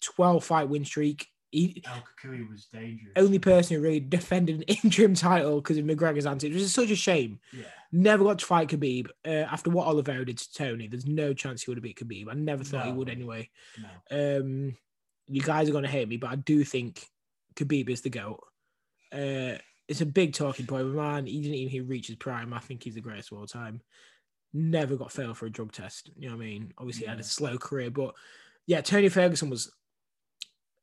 12 0.00 0.44
fight 0.44 0.68
win 0.68 0.84
streak. 0.84 1.26
He, 1.50 1.82
El 1.84 2.04
Cucuy 2.22 2.48
was 2.48 2.66
dangerous. 2.66 3.12
only 3.16 3.40
person 3.40 3.76
who 3.76 3.82
really 3.82 3.98
defended 3.98 4.56
an 4.56 4.62
interim 4.84 5.14
title 5.14 5.60
because 5.60 5.78
of 5.78 5.84
McGregor's 5.84 6.26
antics, 6.26 6.54
which 6.54 6.62
is 6.62 6.72
such 6.72 6.90
a 6.92 6.96
shame. 6.96 7.40
Yeah, 7.52 7.64
Never 7.90 8.24
got 8.24 8.38
to 8.40 8.44
fight 8.46 8.68
Khabib. 8.68 9.08
Uh, 9.26 9.30
after 9.50 9.70
what 9.70 9.86
Oliveira 9.86 10.24
did 10.26 10.38
to 10.38 10.52
Tony, 10.52 10.88
there's 10.88 11.06
no 11.06 11.32
chance 11.32 11.62
he 11.62 11.70
would 11.70 11.78
have 11.78 11.82
beat 11.84 11.98
Khabib. 11.98 12.28
I 12.30 12.34
never 12.34 12.62
thought 12.64 12.84
he 12.86 12.92
would 12.92 13.08
anyway. 13.08 13.48
no. 14.10 14.40
Um, 14.40 14.76
you 15.26 15.40
guys 15.42 15.68
are 15.68 15.72
going 15.72 15.84
to 15.84 15.90
hate 15.90 16.08
me, 16.08 16.16
but 16.16 16.30
I 16.30 16.36
do 16.36 16.64
think 16.64 17.06
Khabib 17.54 17.88
is 17.88 18.00
the 18.02 18.10
GOAT. 18.10 18.40
Uh, 19.12 19.58
it's 19.88 20.02
a 20.02 20.06
big 20.06 20.34
talking 20.34 20.66
point. 20.66 20.86
Man, 20.88 21.26
he 21.26 21.40
didn't 21.40 21.54
even 21.56 21.88
reach 21.88 22.08
his 22.08 22.16
prime. 22.16 22.52
I 22.52 22.58
think 22.58 22.82
he's 22.82 22.94
the 22.94 23.00
greatest 23.00 23.32
of 23.32 23.38
all 23.38 23.46
time. 23.46 23.80
Never 24.52 24.96
got 24.96 25.12
failed 25.12 25.36
for 25.38 25.46
a 25.46 25.50
drug 25.50 25.72
test. 25.72 26.10
You 26.16 26.28
know 26.28 26.36
what 26.36 26.42
I 26.42 26.46
mean? 26.46 26.72
Obviously, 26.78 27.04
he 27.04 27.10
had 27.10 27.20
a 27.20 27.24
slow 27.24 27.56
career, 27.58 27.90
but 27.90 28.14
yeah, 28.66 28.80
Tony 28.82 29.08
Ferguson 29.08 29.48
was 29.50 29.70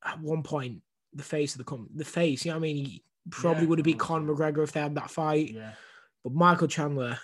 at 0.03 0.19
one 0.21 0.43
point 0.43 0.81
the 1.13 1.23
face 1.23 1.53
of 1.53 1.59
the 1.59 1.63
com- 1.63 1.89
the 1.95 2.05
face. 2.05 2.45
You 2.45 2.51
know 2.51 2.57
what 2.57 2.65
I 2.65 2.73
mean? 2.73 2.85
He 2.85 3.03
probably 3.29 3.63
Yeah, 3.63 3.69
would 3.69 3.79
have 3.79 3.83
beat. 3.85 3.99
Conor 3.99 4.33
McGregor 4.33 4.63
if 4.63 4.71
they 4.71 4.81
had 4.81 4.95
that 4.95 5.09
fight. 5.11 5.51
Yeah, 5.53 5.71
But 6.25 6.33
Michael 6.33 6.67
Chandler, 6.67 7.19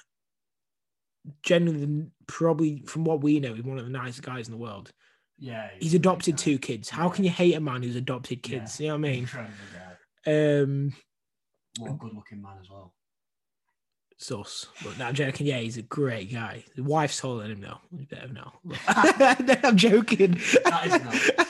genuinely, 1.44 2.08
probably 2.28 2.84
from 2.86 3.04
what 3.04 3.22
we 3.22 3.40
know, 3.40 3.56
is 3.56 3.64
one 3.64 3.80
of 3.80 3.86
the 3.86 3.92
nicest 3.92 4.22
guys 4.22 4.48
in 4.48 4.52
the 4.54 4.60
world. 4.60 4.92
yeah. 5.40 5.70
He's 5.80 5.94
a 5.96 5.98
adopted 5.98 6.38
two 6.38 6.60
kids. 6.60 6.88
How 6.88 7.10
can 7.10 7.24
you 7.24 7.32
hate 7.32 7.56
a 7.56 7.60
man 7.60 7.82
who's 7.82 7.96
adopted 7.96 8.40
Yeah. 8.48 8.60
kids? 8.60 8.80
You 8.80 8.90
know 8.90 8.94
what 8.94 8.98
I 9.00 9.02
mean? 9.02 9.20
Incredible 9.22 9.54
guy. 10.24 10.32
Um, 10.62 10.94
What 11.80 11.92
a 11.92 11.94
good 11.96 12.14
looking 12.14 12.42
man 12.44 12.58
as 12.62 12.70
well. 12.70 12.94
sus. 14.18 14.68
But 14.84 15.00
no, 15.00 15.06
I'm 15.08 15.16
joking. 15.16 15.48
Yeah, 15.48 15.58
he's 15.58 15.78
a 15.78 15.82
great 15.82 16.32
guy. 16.32 16.64
His 16.76 16.84
wife's 16.86 17.20
taller 17.20 17.42
than 17.42 17.54
him, 17.54 17.62
though. 17.62 17.80
You 17.92 18.06
better 18.06 18.28
know. 18.28 18.52
no, 18.64 19.56
I'm 19.64 19.78
joking. 19.78 20.34
That 20.64 20.86
is 20.86 20.92
no. 21.38 21.46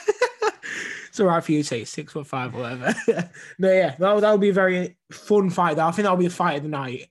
it's 1.08 1.20
all 1.20 1.26
right 1.26 1.44
for 1.44 1.52
you 1.52 1.62
to 1.62 1.68
say 1.68 1.84
six 1.84 2.14
foot 2.14 2.26
five 2.26 2.54
or 2.54 2.60
whatever. 2.62 2.94
no, 3.58 3.70
yeah, 3.70 3.94
that 3.98 4.20
that 4.22 4.30
would 4.32 4.40
be 4.40 4.48
a 4.48 4.54
very 4.54 4.96
fun 5.10 5.50
fight. 5.50 5.76
Though. 5.76 5.86
I 5.86 5.90
think 5.90 6.04
that'll 6.04 6.16
be 6.16 6.28
the 6.28 6.34
fight 6.34 6.56
of 6.56 6.62
the 6.62 6.70
night. 6.70 7.10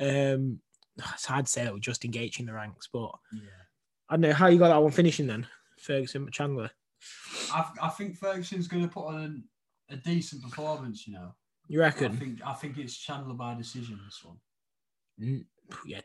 Um, 0.00 0.60
it's 1.14 1.26
hard 1.26 1.46
to 1.46 1.52
say 1.52 1.64
that 1.64 1.72
with 1.74 1.82
just 1.82 2.04
engaging 2.04 2.46
the 2.46 2.52
ranks, 2.52 2.88
but 2.92 3.12
Yeah. 3.32 3.40
I 4.08 4.14
don't 4.14 4.22
know 4.22 4.32
how 4.32 4.48
you 4.48 4.58
got 4.58 4.68
that 4.68 4.82
one 4.82 4.90
finishing 4.92 5.26
then. 5.28 5.46
Ferguson 5.78 6.28
Chandler. 6.32 6.70
I, 7.52 7.70
I 7.82 7.88
think 7.90 8.16
Ferguson's 8.16 8.68
going 8.68 8.82
to 8.82 8.92
put 8.92 9.06
on 9.06 9.44
a 9.88 9.96
decent 9.96 10.42
performance, 10.42 11.06
you 11.06 11.14
know. 11.14 11.34
You 11.68 11.80
I 11.80 11.84
reckon? 11.86 12.16
think 12.16 12.40
I 12.44 12.52
think 12.54 12.76
it's 12.78 12.96
Chandler 12.96 13.34
by 13.34 13.54
decision, 13.54 14.00
this 14.04 14.22
one. 14.24 14.36
Mm, 15.20 15.44
Yeah, 15.86 16.00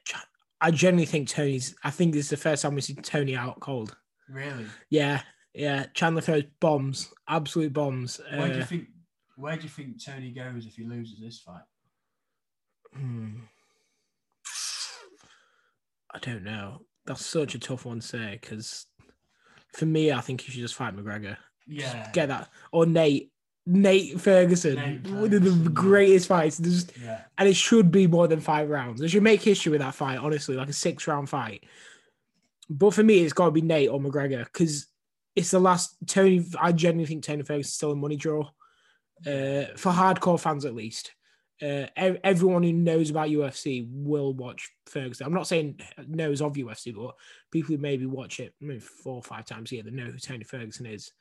I 0.61 0.69
generally 0.71 1.05
think 1.07 1.27
Tony's. 1.27 1.75
I 1.83 1.89
think 1.89 2.13
this 2.13 2.25
is 2.25 2.29
the 2.29 2.37
first 2.37 2.61
time 2.61 2.75
we 2.75 2.81
see 2.81 2.93
Tony 2.93 3.35
out 3.35 3.59
cold. 3.59 3.97
Really? 4.29 4.65
Yeah, 4.89 5.21
yeah. 5.53 5.87
Chandler 5.95 6.21
throws 6.21 6.43
bombs, 6.59 7.11
absolute 7.27 7.73
bombs. 7.73 8.21
Where 8.31 8.47
do 8.49 8.55
you 8.57 8.61
Uh, 8.61 8.65
think 8.65 8.87
where 9.35 9.57
do 9.57 9.63
you 9.63 9.69
think 9.69 10.03
Tony 10.03 10.31
goes 10.31 10.65
if 10.67 10.75
he 10.75 10.83
loses 10.85 11.19
this 11.19 11.39
fight? 11.39 11.63
hmm. 12.93 13.39
I 16.15 16.19
don't 16.19 16.43
know. 16.43 16.81
That's 17.05 17.25
such 17.25 17.53
a 17.55 17.59
tough 17.59 17.85
one 17.85 17.99
to 17.99 18.07
say 18.07 18.39
because 18.41 18.85
for 19.73 19.85
me, 19.85 20.11
I 20.11 20.21
think 20.21 20.47
you 20.47 20.51
should 20.53 20.61
just 20.61 20.75
fight 20.75 20.95
McGregor. 20.95 21.37
Yeah. 21.67 22.09
Get 22.13 22.29
that 22.29 22.49
or 22.71 22.85
Nate. 22.85 23.31
Nate 23.67 24.21
Ferguson, 24.21 24.75
Nate 24.75 25.07
one 25.09 25.33
of 25.33 25.63
the 25.63 25.69
greatest 25.71 26.27
fights. 26.27 26.57
There's, 26.57 26.85
Yeah. 27.01 27.21
and 27.35 27.49
it 27.49 27.55
should 27.55 27.89
be 27.91 28.05
more 28.05 28.27
than 28.27 28.39
five 28.39 28.69
rounds. 28.69 29.01
They 29.01 29.07
should 29.07 29.23
make 29.23 29.41
history 29.41 29.71
with 29.71 29.81
that 29.81 29.95
fight, 29.95 30.19
honestly, 30.19 30.55
like 30.55 30.69
a 30.69 30.73
six 30.73 31.07
round 31.07 31.29
fight. 31.29 31.63
But 32.69 32.93
for 32.93 33.01
me, 33.01 33.21
it's 33.23 33.33
got 33.33 33.45
to 33.45 33.51
be 33.51 33.61
Nate 33.61 33.89
or 33.89 33.99
McGregor 33.99 34.43
because 34.45 34.85
it's 35.35 35.49
the 35.49 35.59
last 35.59 35.95
Tony. 36.05 36.45
I 36.61 36.73
genuinely 36.73 37.07
think 37.07 37.23
Tony 37.23 37.41
Ferguson's 37.41 37.73
still 37.73 37.91
a 37.91 37.95
money 37.95 38.17
draw 38.17 38.41
uh, 39.25 39.73
for 39.77 39.91
hardcore 39.91 40.39
fans, 40.39 40.65
at 40.65 40.75
least. 40.75 41.13
Uh, 41.61 41.87
everyone 41.97 42.63
who 42.63 42.73
knows 42.73 43.09
about 43.09 43.29
UFC 43.29 43.87
will 43.89 44.33
watch 44.33 44.71
Ferguson. 44.87 45.25
I'm 45.25 45.33
not 45.33 45.47
saying 45.47 45.79
knows 46.05 46.41
of 46.41 46.53
UFC, 46.53 46.93
but 46.93 47.15
people 47.51 47.75
who 47.75 47.81
maybe 47.81 48.05
watch 48.05 48.39
it 48.41 48.53
maybe 48.59 48.79
four 48.81 49.15
or 49.15 49.23
five 49.23 49.45
times 49.45 49.71
a 49.71 49.75
year 49.75 49.83
they 49.83 49.91
know 49.91 50.05
who 50.11 50.17
Tony 50.17 50.43
Ferguson 50.43 50.85
is. 50.85 51.11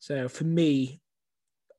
So 0.00 0.28
for 0.28 0.44
me, 0.44 1.00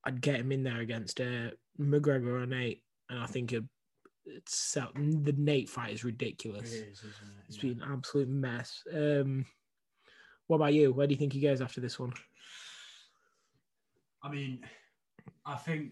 I'd 0.05 0.21
get 0.21 0.39
him 0.39 0.51
in 0.53 0.63
there 0.63 0.79
against 0.79 1.19
uh, 1.19 1.51
McGregor 1.79 2.41
or 2.41 2.45
Nate, 2.45 2.83
and 3.09 3.19
I 3.19 3.25
think 3.25 3.51
it, 3.51 3.63
it's 4.25 4.73
the 4.73 5.35
Nate 5.37 5.69
fight 5.69 5.93
is 5.93 6.05
ridiculous. 6.05 6.71
is, 6.71 6.99
isn't 6.99 7.03
it? 7.03 7.45
It's 7.49 7.57
Yeah. 7.57 7.73
been 7.73 7.81
an 7.81 7.91
absolute 7.93 8.29
mess. 8.29 8.81
Um, 8.93 9.45
what 10.47 10.55
about 10.57 10.73
you? 10.73 10.93
Where 10.93 11.05
do 11.05 11.13
you 11.13 11.19
think 11.19 11.33
he 11.33 11.41
goes 11.41 11.59
after 11.61 11.81
this 11.81 11.99
one? 11.99 12.13
I 14.23 14.29
mean, 14.29 14.61
I 15.45 15.55
think 15.57 15.91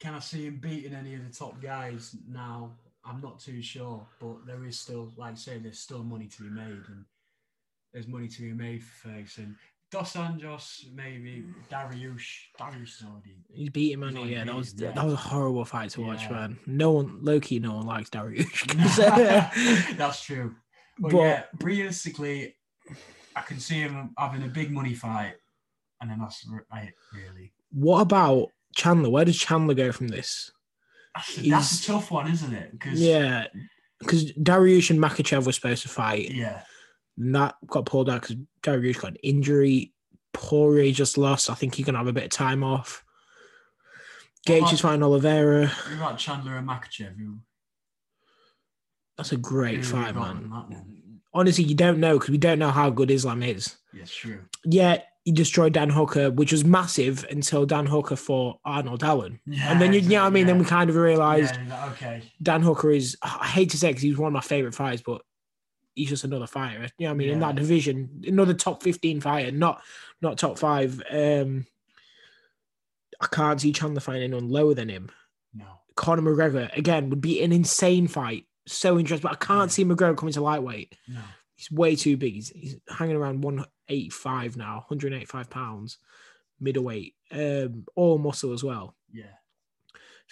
can 0.00 0.14
I 0.14 0.18
see 0.20 0.46
him 0.46 0.56
beating 0.60 0.94
any 0.94 1.14
of 1.14 1.26
the 1.26 1.32
top 1.34 1.60
guys 1.60 2.14
now? 2.28 2.72
I'm 3.04 3.20
not 3.20 3.40
too 3.40 3.62
sure, 3.62 4.06
but 4.20 4.46
there 4.46 4.64
is 4.64 4.78
still, 4.78 5.12
like 5.16 5.32
I 5.32 5.36
say, 5.36 5.58
there's 5.58 5.78
still 5.78 6.02
money 6.04 6.26
to 6.26 6.42
be 6.42 6.50
made, 6.50 6.82
and 6.88 7.04
there's 7.92 8.06
money 8.06 8.28
to 8.28 8.42
be 8.42 8.52
made 8.52 8.82
for 8.82 9.08
Ferguson. 9.08 9.56
Dos 9.90 10.12
Anjos, 10.12 10.82
maybe 10.94 11.44
Dariush. 11.70 12.26
Dariush 12.60 12.82
is 13.00 13.04
already. 13.06 13.36
He's 13.54 13.70
beating 13.70 14.02
He's 14.02 14.14
already 14.14 14.32
Yeah, 14.34 14.44
that 14.44 14.54
was 14.54 14.74
yeah. 14.76 14.90
that 14.92 15.04
was 15.04 15.14
a 15.14 15.16
horrible 15.16 15.64
fight 15.64 15.88
to 15.90 16.02
watch, 16.02 16.28
man. 16.30 16.58
No 16.66 16.90
one, 16.90 17.20
Loki, 17.22 17.58
no 17.58 17.76
one 17.76 17.86
likes 17.86 18.10
Dariush. 18.10 18.66
That's 19.96 20.22
true. 20.22 20.54
But, 20.98 21.12
But- 21.12 21.18
yeah, 21.18 21.42
realistically, 21.62 22.56
I 23.34 23.40
can 23.42 23.58
see 23.60 23.76
him 23.76 24.10
having 24.18 24.42
a 24.42 24.48
big 24.48 24.70
money 24.70 24.92
fight, 24.94 25.34
and 26.02 26.10
then 26.10 26.18
that's 26.18 26.44
r- 26.52 26.66
it, 26.82 26.92
really. 27.14 27.52
what 27.70 28.00
about 28.00 28.48
Chandler? 28.74 29.10
Where 29.10 29.24
does 29.24 29.38
Chandler 29.38 29.74
go 29.74 29.92
from 29.92 30.08
this? 30.08 30.50
That's, 31.14 31.36
that's 31.48 31.82
a 31.82 31.86
tough 31.86 32.10
one, 32.10 32.30
isn't 32.30 32.52
it? 32.54 32.70
Because 32.72 33.00
Yeah, 33.00 33.46
because 33.98 34.32
Dariush 34.34 34.90
and 34.90 35.00
Makhachev 35.00 35.46
were 35.46 35.52
supposed 35.52 35.82
to 35.82 35.88
fight, 35.88 36.30
yeah, 36.30 36.62
and 37.16 37.34
that 37.34 37.56
got 37.66 37.86
pulled 37.86 38.08
out 38.08 38.22
because 38.22 38.36
Dariush 38.62 39.00
got 39.00 39.12
an 39.12 39.16
injury. 39.22 39.92
Poirier 40.34 40.92
just 40.92 41.18
lost. 41.18 41.50
I 41.50 41.54
think 41.54 41.74
he 41.74 41.82
gonna 41.82 41.98
have 41.98 42.06
a 42.06 42.12
bit 42.12 42.24
of 42.24 42.30
time 42.30 42.62
off. 42.62 43.02
Gage 44.46 44.60
about- 44.62 44.72
is 44.72 44.80
fighting 44.80 45.02
Oliveira. 45.02 45.66
what 45.66 45.92
about 45.94 46.18
Chandler 46.18 46.56
and 46.56 46.68
Makhachev? 46.68 47.16
Who, 47.18 47.38
That's 49.16 49.32
a 49.32 49.36
great 49.36 49.84
fight, 49.84 50.14
man. 50.14 50.36
in 50.36 50.50
that 50.50 50.68
one? 50.68 51.20
Honestly, 51.34 51.64
you 51.64 51.74
don't 51.74 51.98
know 51.98 52.18
because 52.18 52.30
we 52.30 52.38
don't 52.38 52.58
know 52.58 52.70
how 52.70 52.90
good 52.90 53.10
Islam 53.10 53.42
is. 53.42 53.76
Yeah, 53.92 54.04
true. 54.06 54.40
Yeah, 54.64 55.02
he 55.28 55.32
destroyed 55.32 55.74
Dan 55.74 55.90
Hooker, 55.90 56.30
which 56.30 56.52
was 56.52 56.64
massive 56.64 57.26
until 57.30 57.66
Dan 57.66 57.84
Hooker 57.84 58.16
fought 58.16 58.60
Arnold 58.64 59.04
Allen. 59.04 59.38
Yeah, 59.44 59.70
and 59.70 59.78
then 59.78 59.92
you, 59.92 60.00
you 60.00 60.08
know 60.08 60.22
what 60.22 60.28
I 60.28 60.30
mean? 60.30 60.46
Then 60.46 60.58
we 60.58 60.64
kind 60.64 60.88
of 60.88 60.96
realized 60.96 61.54
Yeah, 61.68 61.90
okay. 61.92 62.22
Dan 62.42 62.62
Hooker 62.62 62.90
is. 62.90 63.14
I 63.22 63.46
hate 63.46 63.68
to 63.70 63.76
say 63.76 63.88
because 63.88 64.00
he's 64.02 64.16
one 64.16 64.28
of 64.28 64.32
my 64.32 64.40
favorite 64.40 64.74
fighters, 64.74 65.02
but 65.02 65.20
he's 65.94 66.08
just 66.08 66.24
another 66.24 66.46
fighter. 66.46 66.88
You 66.96 67.04
know 67.06 67.10
what 67.10 67.14
I 67.14 67.14
mean? 67.18 67.28
In 67.28 67.40
that 67.40 67.56
division, 67.56 68.22
another 68.26 68.54
top 68.54 68.82
fifteen 68.82 69.20
fighter, 69.20 69.50
not 69.50 69.82
not 70.22 70.38
top 70.38 70.58
five. 70.58 71.02
Um, 71.10 71.66
I 73.20 73.26
can't 73.26 73.60
see 73.60 73.72
Chandler 73.72 74.00
fighting 74.00 74.22
anyone 74.22 74.48
lower 74.48 74.72
than 74.72 74.88
him. 74.88 75.10
No. 75.52 75.66
Conor 75.94 76.22
McGregor 76.22 76.74
again 76.76 77.10
would 77.10 77.20
be 77.20 77.42
an 77.42 77.52
insane 77.52 78.06
fight. 78.08 78.46
So 78.66 78.98
interesting, 78.98 79.28
but 79.28 79.32
I 79.42 79.44
can't 79.44 79.70
Yeah. 79.70 79.74
see 79.74 79.84
McGregor 79.84 80.16
coming 80.16 80.32
to 80.34 80.40
lightweight. 80.40 80.94
No. 81.06 81.20
He's 81.58 81.72
way 81.72 81.96
too 81.96 82.16
big. 82.16 82.34
He's, 82.34 82.50
he's 82.50 82.76
hanging 82.88 83.16
around 83.16 83.42
185 83.42 84.56
now, 84.56 84.76
185 84.86 85.50
pounds, 85.50 85.98
middleweight, 86.60 87.16
um, 87.32 87.84
all 87.96 88.16
muscle 88.18 88.52
as 88.52 88.62
well. 88.62 88.94
Yeah. 89.12 89.24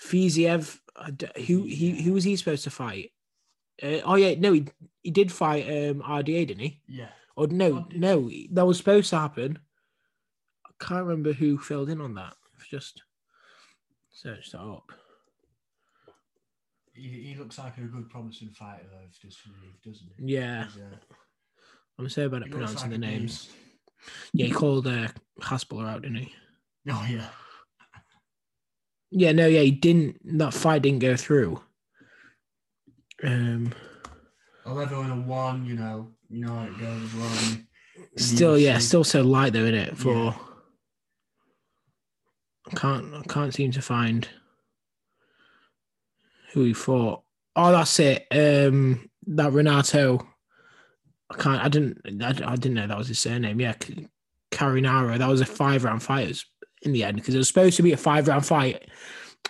Fiziev, 0.01 0.79
who 1.47 1.65
he 1.65 2.01
who 2.03 2.12
was 2.12 2.23
he 2.23 2.37
supposed 2.37 2.62
to 2.65 2.71
fight? 2.71 3.11
Uh, 3.83 4.01
oh 4.05 4.15
yeah, 4.15 4.37
no, 4.39 4.53
he 4.53 4.67
he 5.03 5.11
did 5.11 5.33
fight 5.33 5.65
um, 5.67 6.01
RDA, 6.01 6.47
didn't 6.47 6.61
he? 6.61 6.81
Yeah. 6.87 7.09
Or 7.35 7.49
no, 7.49 7.89
no, 7.93 8.31
that 8.53 8.67
was 8.67 8.79
supposed 8.79 9.11
to 9.11 9.19
happen. 9.19 9.59
I 10.65 10.85
can't 10.85 11.07
remember 11.07 11.33
who 11.33 11.59
filled 11.59 11.89
in 11.89 12.01
on 12.01 12.15
that. 12.15 12.35
Just 12.71 13.03
search 14.12 14.53
that 14.53 14.61
up. 14.61 14.93
He, 16.97 17.09
he 17.09 17.35
looks 17.35 17.59
like 17.59 17.77
a 17.79 17.83
good, 17.83 18.09
promising 18.09 18.51
fighter, 18.51 18.85
though, 18.91 19.05
if 19.09 19.21
just 19.21 19.39
doesn't 19.85 20.09
he? 20.19 20.35
Yeah, 20.35 20.67
uh, 20.77 20.97
I'm 21.99 22.09
so 22.09 22.29
bad 22.29 22.43
at 22.43 22.51
pronouncing 22.51 22.91
like 22.91 22.91
the 22.91 22.99
names. 22.99 23.51
Yeah, 24.33 24.47
he 24.47 24.53
called 24.53 24.87
uh, 24.87 25.09
Hasbulla 25.41 25.89
out, 25.89 26.03
didn't 26.03 26.19
he? 26.19 26.33
Oh 26.89 27.07
yeah. 27.11 27.27
Yeah, 29.11 29.33
no, 29.33 29.47
yeah, 29.47 29.61
he 29.61 29.71
didn't. 29.71 30.39
That 30.39 30.53
fight 30.55 30.83
didn't 30.83 31.01
go 31.01 31.17
through. 31.17 31.61
Um, 33.23 33.73
Eleven 34.67 34.99
and 34.99 35.13
a 35.13 35.27
one, 35.27 35.65
you 35.65 35.75
know, 35.75 36.09
you 36.29 36.45
know 36.45 36.53
how 36.53 36.65
it 36.65 36.79
goes 36.79 37.03
as 37.03 37.15
well. 37.15 37.53
in 37.53 37.67
in 37.97 38.19
still, 38.19 38.59
yeah, 38.59 38.79
still 38.79 39.05
so 39.05 39.23
light 39.23 39.53
though, 39.53 39.61
isn't 39.61 39.75
it? 39.75 39.97
For 39.97 40.13
Yeah. 40.13 40.35
I 42.73 42.75
can't, 42.75 43.15
I 43.15 43.23
can't 43.23 43.55
seem 43.55 43.71
to 43.73 43.83
find 43.83 44.29
who 46.53 46.65
he 46.65 46.73
fought. 46.73 47.23
Oh, 47.55 47.73
that's 47.73 47.99
it. 48.01 48.27
Um, 48.31 49.09
that 49.29 49.53
Renato. 49.53 50.27
I 51.31 51.35
can't. 51.37 51.63
I 51.63 51.69
didn't. 51.69 52.23
I, 52.23 52.53
I 52.53 52.57
didn't 52.57 52.75
know 52.75 52.87
that 52.87 52.99
was 52.99 53.09
his 53.09 53.19
surname. 53.19 53.61
Yeah, 53.61 53.75
Carneiro. 54.53 55.19
That 55.19 55.29
was 55.29 55.41
a 55.41 55.47
five 55.47 55.85
round 55.85 56.03
fight 56.03 56.41
in 56.83 56.93
the 56.93 57.05
end 57.05 57.17
because 57.17 57.35
it 57.35 57.39
was 57.39 57.49
supposed 57.49 57.77
to 57.77 57.83
be 57.83 57.93
a 57.93 57.97
five 57.97 58.29
round 58.29 58.47
fight 58.47 58.89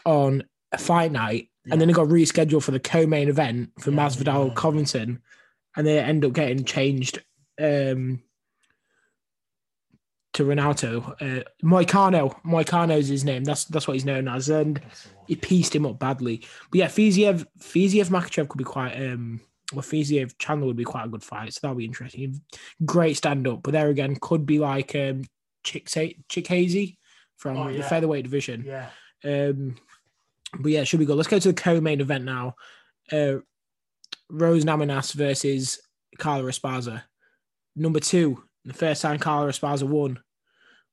on 0.04 0.44
a 0.72 0.78
fight 0.78 1.12
night, 1.12 1.50
and 1.70 1.80
then 1.80 1.90
it 1.90 1.94
got 1.94 2.08
rescheduled 2.08 2.62
for 2.62 2.70
the 2.70 2.80
co-main 2.80 3.28
event 3.28 3.70
for 3.80 3.90
Yeah, 3.90 3.96
Masvidal 3.98 4.48
yeah. 4.48 4.54
Covington, 4.54 5.20
and 5.76 5.86
they 5.86 5.98
end 5.98 6.24
up 6.24 6.32
getting 6.32 6.64
changed 6.64 7.22
um, 7.60 8.22
to 10.36 10.44
Renato. 10.44 11.00
Uh, 11.20 11.42
Moicano. 11.64 12.40
Moicano's 12.44 13.08
his 13.08 13.24
name. 13.24 13.44
That's 13.44 13.64
that's 13.66 13.86
what 13.88 13.94
he's 13.94 14.04
known 14.04 14.28
as, 14.28 14.48
and 14.48 14.76
That's 14.76 15.02
the 15.04 15.08
one. 15.16 15.24
he 15.28 15.36
pieced 15.36 15.74
him 15.74 15.86
up 15.86 15.98
badly. 15.98 16.44
But 16.70 16.78
yeah, 16.78 16.86
Fiziev, 16.86 17.46
Fiziev 17.58 18.08
Makhachev 18.10 18.48
could 18.48 18.58
be 18.58 18.64
quite. 18.64 18.94
um 18.96 19.40
well, 19.72 19.82
Fiziev 19.82 20.34
Chandler 20.38 20.68
would 20.68 20.76
be 20.76 20.84
quite 20.84 21.06
a 21.06 21.08
good 21.08 21.24
fight, 21.24 21.52
so 21.52 21.58
that'll 21.62 21.76
be 21.76 21.84
interesting. 21.84 22.40
Great 22.84 23.16
stand 23.16 23.48
up, 23.48 23.62
but 23.64 23.72
there 23.72 23.88
again, 23.88 24.16
could 24.20 24.46
be 24.46 24.58
like 24.58 24.94
um 24.94 25.24
Chick 25.64 25.86
Chikadze 25.86 26.96
from 27.36 27.56
Oh, 27.56 27.72
the 27.72 27.82
featherweight 27.82 28.22
division. 28.24 28.64
Yeah. 28.64 28.88
Um, 29.24 29.76
but 30.60 30.70
yeah, 30.70 30.84
should 30.84 31.00
we 31.00 31.06
go? 31.06 31.14
Let's 31.14 31.28
go 31.28 31.38
to 31.40 31.48
the 31.48 31.54
co-main 31.54 32.00
event 32.00 32.24
now. 32.24 32.54
Uh, 33.10 33.38
Rose 34.30 34.64
Namajunas 34.64 35.12
versus 35.14 35.80
Carla 36.18 36.44
Esparza. 36.44 37.02
Number 37.74 38.00
two, 38.00 38.44
the 38.64 38.72
first 38.72 39.02
time 39.02 39.18
Carla 39.18 39.48
Esparza 39.50 39.82
won, 39.82 40.20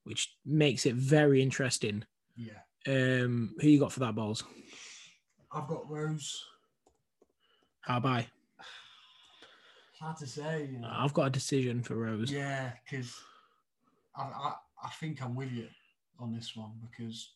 which 0.03 0.35
makes 0.45 0.85
it 0.85 0.95
very 0.95 1.41
interesting. 1.41 2.03
Yeah. 2.35 2.59
Um, 2.87 3.55
who 3.59 3.67
you 3.69 3.79
got 3.79 3.91
for 3.91 4.01
that, 4.01 4.15
balls? 4.15 4.43
I've 5.51 5.67
got 5.67 5.89
Rose. 5.89 6.43
How 7.81 7.99
by? 7.99 8.27
Hard 9.99 10.17
to 10.17 10.27
say. 10.27 10.67
You 10.71 10.79
know. 10.79 10.89
I've 10.91 11.13
got 11.13 11.27
a 11.27 11.29
decision 11.29 11.81
for 11.83 11.95
Rose. 11.95 12.31
Yeah, 12.31 12.71
because 12.83 13.15
I, 14.15 14.23
I 14.23 14.53
I 14.83 14.89
think 14.99 15.21
I'm 15.21 15.35
with 15.35 15.51
you 15.51 15.67
on 16.19 16.33
this 16.33 16.55
one 16.55 16.71
because 16.81 17.29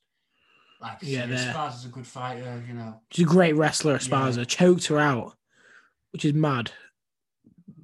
like 0.81 0.97
Yeah, 1.01 1.19
yeah, 1.21 1.25
they're- 1.27 1.53
Spars 1.53 1.75
is 1.75 1.85
a 1.85 1.89
good 1.89 2.05
fighter, 2.07 2.63
you 2.67 2.73
know. 2.73 2.99
She's 3.11 3.25
a 3.25 3.29
great 3.29 3.55
wrestler, 3.55 3.97
Esparza. 3.97 4.39
Yeah. 4.39 4.43
Choked 4.45 4.87
her 4.87 4.99
out, 4.99 5.35
which 6.11 6.25
is 6.25 6.33
mad. 6.33 6.71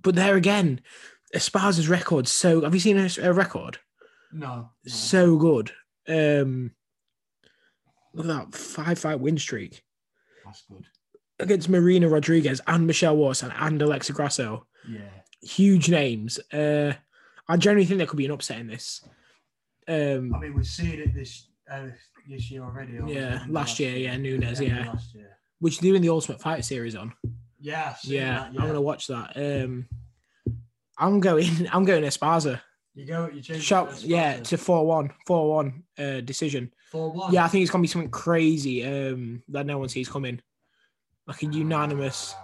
But 0.01 0.15
there 0.15 0.35
again, 0.35 0.81
Esparza's 1.33 1.87
record 1.87 2.27
so. 2.27 2.61
Have 2.61 2.73
you 2.73 2.79
seen 2.81 2.97
her, 2.97 3.07
her 3.21 3.33
record? 3.33 3.77
No, 4.33 4.55
no. 4.55 4.69
so 4.85 5.37
good. 5.37 5.71
Um, 6.07 6.71
look 8.13 8.25
at 8.27 8.51
that 8.51 8.57
five 8.57 8.99
fight 8.99 9.19
win 9.19 9.37
streak 9.37 9.83
that's 10.45 10.63
good. 10.69 10.85
against 11.39 11.69
Marina 11.69 12.09
Rodriguez 12.09 12.61
and 12.67 12.85
Michelle 12.85 13.15
Waterson 13.15 13.51
and 13.57 13.81
Alexa 13.81 14.13
Grasso. 14.13 14.67
Yeah, 14.89 15.01
Huge 15.41 15.89
names. 15.89 16.39
Uh, 16.51 16.93
I 17.47 17.57
generally 17.57 17.85
think 17.85 17.97
there 17.97 18.07
could 18.07 18.17
be 18.17 18.25
an 18.25 18.31
upset 18.31 18.59
in 18.59 18.67
this. 18.67 19.05
Um, 19.87 20.33
I 20.33 20.39
mean 20.39 20.53
we've 20.55 20.65
seen 20.65 20.99
it 20.99 21.13
this 21.13 21.47
uh, 21.69 21.87
this 22.29 22.49
year 22.51 22.63
already. 22.63 22.99
Yeah, 23.05 23.43
last 23.49 23.79
year, 23.79 23.95
yeah, 23.95 24.17
Nunes, 24.17 24.59
yeah. 24.61 24.93
year. 25.13 25.37
which 25.59 25.79
they're 25.79 25.91
doing 25.91 26.01
the 26.01 26.09
Ultimate 26.09 26.41
Fighter 26.41 26.61
series 26.61 26.95
on. 26.95 27.13
Yeah, 27.59 27.95
I've 27.97 28.09
Yeah, 28.09 28.43
I'm 28.47 28.55
gonna 28.55 28.81
watch 28.81 29.07
that. 29.07 29.35
Um, 29.35 29.87
I'm 30.97 31.19
going. 31.19 31.67
I'm 31.71 31.85
going 31.85 32.03
Esparza. 32.03 32.61
You 32.95 33.05
go. 33.05 33.29
You 33.33 33.41
change. 33.41 33.63
Shot, 33.63 34.03
yeah, 34.03 34.39
to 34.39 34.57
four 34.57 34.85
one, 34.85 35.11
four 35.25 35.49
one 35.55 35.83
uh, 35.97 36.21
decision. 36.21 36.71
four 36.91 37.11
one. 37.11 37.33
Yeah, 37.33 37.43
I 37.43 37.47
think 37.47 37.63
it's 37.63 37.71
gonna 37.71 37.81
be 37.81 37.87
something 37.87 38.11
crazy 38.11 38.85
um, 38.85 39.41
that 39.49 39.65
no 39.65 39.79
one 39.79 39.89
sees 39.89 40.07
coming, 40.07 40.39
like 41.25 41.41
a 41.41 41.47
unanimous. 41.47 42.35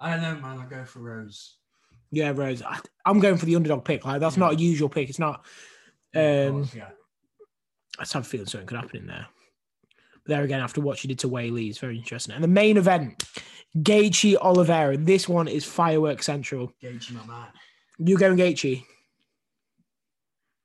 I 0.00 0.10
don't 0.10 0.22
know, 0.22 0.40
man. 0.40 0.58
I 0.58 0.66
go 0.66 0.84
for 0.84 1.00
Rose. 1.00 1.56
Yeah, 2.10 2.32
Rose. 2.34 2.62
I, 2.62 2.78
I'm 3.04 3.20
going 3.20 3.36
for 3.36 3.46
the 3.46 3.56
underdog 3.56 3.84
pick. 3.84 4.04
Like 4.04 4.20
that's 4.20 4.36
not 4.36 4.54
a 4.54 4.56
usual 4.56 4.88
pick. 4.88 5.08
It's 5.08 5.18
not. 5.18 5.44
Um, 6.14 6.52
course, 6.52 6.74
yeah. 6.74 6.88
I 7.98 8.02
just 8.02 8.12
have 8.14 8.22
a 8.22 8.26
feeling 8.26 8.46
something 8.46 8.66
could 8.66 8.78
happen 8.78 8.96
in 8.96 9.06
there. 9.06 9.26
But 10.24 10.34
there 10.34 10.42
again, 10.42 10.60
after 10.60 10.80
what 10.80 10.98
she 10.98 11.06
did 11.06 11.20
to 11.20 11.28
Weili, 11.28 11.68
it's 11.68 11.78
very 11.78 11.96
interesting. 11.96 12.34
And 12.34 12.42
the 12.42 12.48
main 12.48 12.76
event, 12.76 13.24
Gaethje 13.76 14.36
Oliveira. 14.36 14.96
This 14.96 15.28
one 15.28 15.46
is 15.46 15.64
firework 15.64 16.22
central. 16.22 16.72
Gaethje, 16.82 17.12
my 17.12 17.26
man. 17.26 17.46
You 17.98 18.16
going 18.16 18.36
Gaethje? 18.36 18.84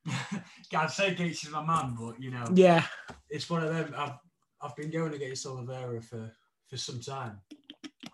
I'd 0.75 0.91
say 0.91 1.15
Gaethje's 1.15 1.51
my 1.51 1.65
man, 1.65 1.95
but 1.99 2.21
you 2.21 2.31
know, 2.31 2.45
Yeah, 2.53 2.85
it's 3.29 3.49
one 3.49 3.63
of 3.63 3.73
them. 3.73 3.93
I've 3.97 4.17
I've 4.61 4.75
been 4.75 4.89
going 4.91 5.13
against 5.13 5.45
Oliveira 5.45 6.01
for 6.01 6.31
for 6.69 6.77
some 6.77 6.99
time, 6.99 7.39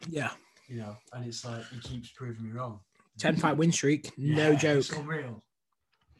yeah. 0.10 0.32
you 0.68 0.78
know, 0.78 0.96
and 1.14 1.26
it's 1.26 1.46
like 1.46 1.64
he 1.70 1.80
keeps 1.80 2.10
proving 2.10 2.46
me 2.46 2.52
wrong. 2.52 2.80
Ten 3.18 3.36
fight 3.36 3.58
win 3.58 3.72
streak, 3.72 4.12
no 4.18 4.52
Yeah, 4.52 4.58
joke. 4.58 4.80
It's 4.80 4.92
unreal. 4.92 5.44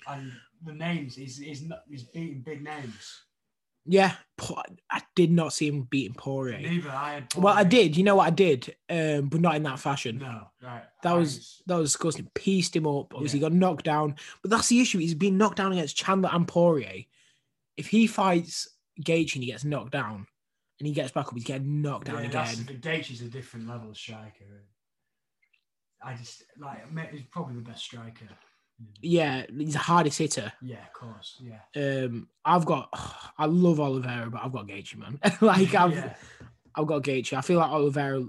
And 0.08 0.32
the 0.64 0.74
names, 0.74 1.16
he's 1.16 1.38
he's 1.38 1.64
not 1.64 1.80
he's 1.90 2.04
beating 2.04 2.42
big 2.42 2.64
names. 2.64 3.24
Yeah, 3.86 4.14
I 4.92 5.02
did 5.16 5.32
not 5.32 5.54
see 5.54 5.68
him 5.68 5.84
beating 5.84 6.14
Poirier. 6.14 6.60
Neither 6.60 6.90
I 6.90 7.14
had. 7.14 7.34
Well, 7.36 7.56
I 7.56 7.64
did. 7.64 7.98
You 7.98 8.04
know 8.04 8.16
what 8.16 8.28
I 8.28 8.30
did, 8.30 8.76
um, 8.90 9.30
but 9.30 9.42
not 9.42 9.56
in 9.56 9.64
that 9.64 9.80
fashion. 9.80 10.20
No, 10.20 10.48
right. 10.62 10.84
That 11.02 11.14
I 11.14 11.18
was 11.18 11.62
that 11.66 11.78
was 11.78 11.92
disgusting. 11.92 12.30
Pieced 12.36 12.76
him 12.76 12.86
up. 12.86 13.14
Obviously, 13.16 13.40
got 13.40 13.54
knocked 13.54 13.86
down. 13.86 14.16
But 14.42 14.52
that's 14.52 14.68
the 14.68 14.80
issue. 14.80 15.00
He's 15.00 15.16
been 15.16 15.38
knocked 15.38 15.58
down 15.58 15.72
against 15.72 15.96
Chandler 15.96 16.30
and 16.32 16.48
Poirier. 16.48 17.06
If 17.78 17.88
he 17.88 18.06
fights 18.06 18.68
Gaethje 19.04 19.36
and 19.36 19.44
he 19.44 19.52
gets 19.52 19.64
knocked 19.64 19.92
down, 19.92 20.28
and 20.80 20.88
he 20.88 20.94
gets 20.94 21.12
back 21.12 21.28
up, 21.28 21.34
he's 21.34 21.44
getting 21.44 21.82
knocked 21.82 22.08
down 22.08 22.24
yeah, 22.24 22.30
again. 22.30 22.80
Gaethje's 22.82 23.22
a 23.22 23.26
different 23.26 23.68
level 23.68 23.94
striker. 23.96 24.66
I 26.02 26.14
just 26.14 26.44
like 26.58 26.84
he's 27.12 27.24
probably 27.32 27.56
the 27.56 27.62
best 27.62 27.84
striker 27.84 28.26
Yeah, 29.02 29.46
he's 29.56 29.74
the 29.74 29.80
hardest 29.80 30.18
hitter. 30.18 30.52
Yeah, 30.62 30.86
of 30.86 30.94
course. 30.94 31.42
Yeah. 31.42 31.60
Um, 31.76 32.28
I've 32.46 32.66
got, 32.66 32.90
I 33.38 33.46
love 33.46 33.80
Oliveira, 33.80 34.30
but 34.30 34.42
I've 34.44 34.52
got 34.52 34.68
Gaethje, 34.68 34.98
man. 34.98 35.20
like 35.42 35.74
I've, 35.74 35.94
yeah. 35.94 36.14
I've 36.76 36.88
got 36.88 37.04
Gaethje. 37.04 37.38
I 37.38 37.42
feel 37.42 37.60
like 37.60 37.72
Oliveira. 37.72 38.26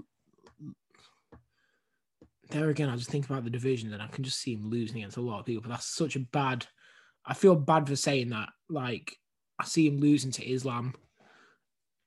There 2.49 2.69
again, 2.69 2.89
I 2.89 2.97
just 2.97 3.09
think 3.09 3.25
about 3.25 3.45
the 3.45 3.49
division, 3.49 3.93
and 3.93 4.01
I 4.01 4.07
can 4.07 4.25
just 4.25 4.39
see 4.39 4.53
him 4.53 4.69
losing 4.69 4.97
against 4.97 5.17
a 5.17 5.21
lot 5.21 5.39
of 5.39 5.45
people. 5.45 5.61
But 5.61 5.69
that's 5.69 5.85
such 5.87 6.17
a 6.17 6.19
bad. 6.19 6.65
I 7.25 7.33
feel 7.33 7.55
bad 7.55 7.87
for 7.87 7.95
saying 7.95 8.29
that. 8.29 8.49
Like 8.69 9.15
I 9.57 9.63
see 9.63 9.87
him 9.87 9.99
losing 9.99 10.31
to 10.31 10.49
Islam. 10.49 10.93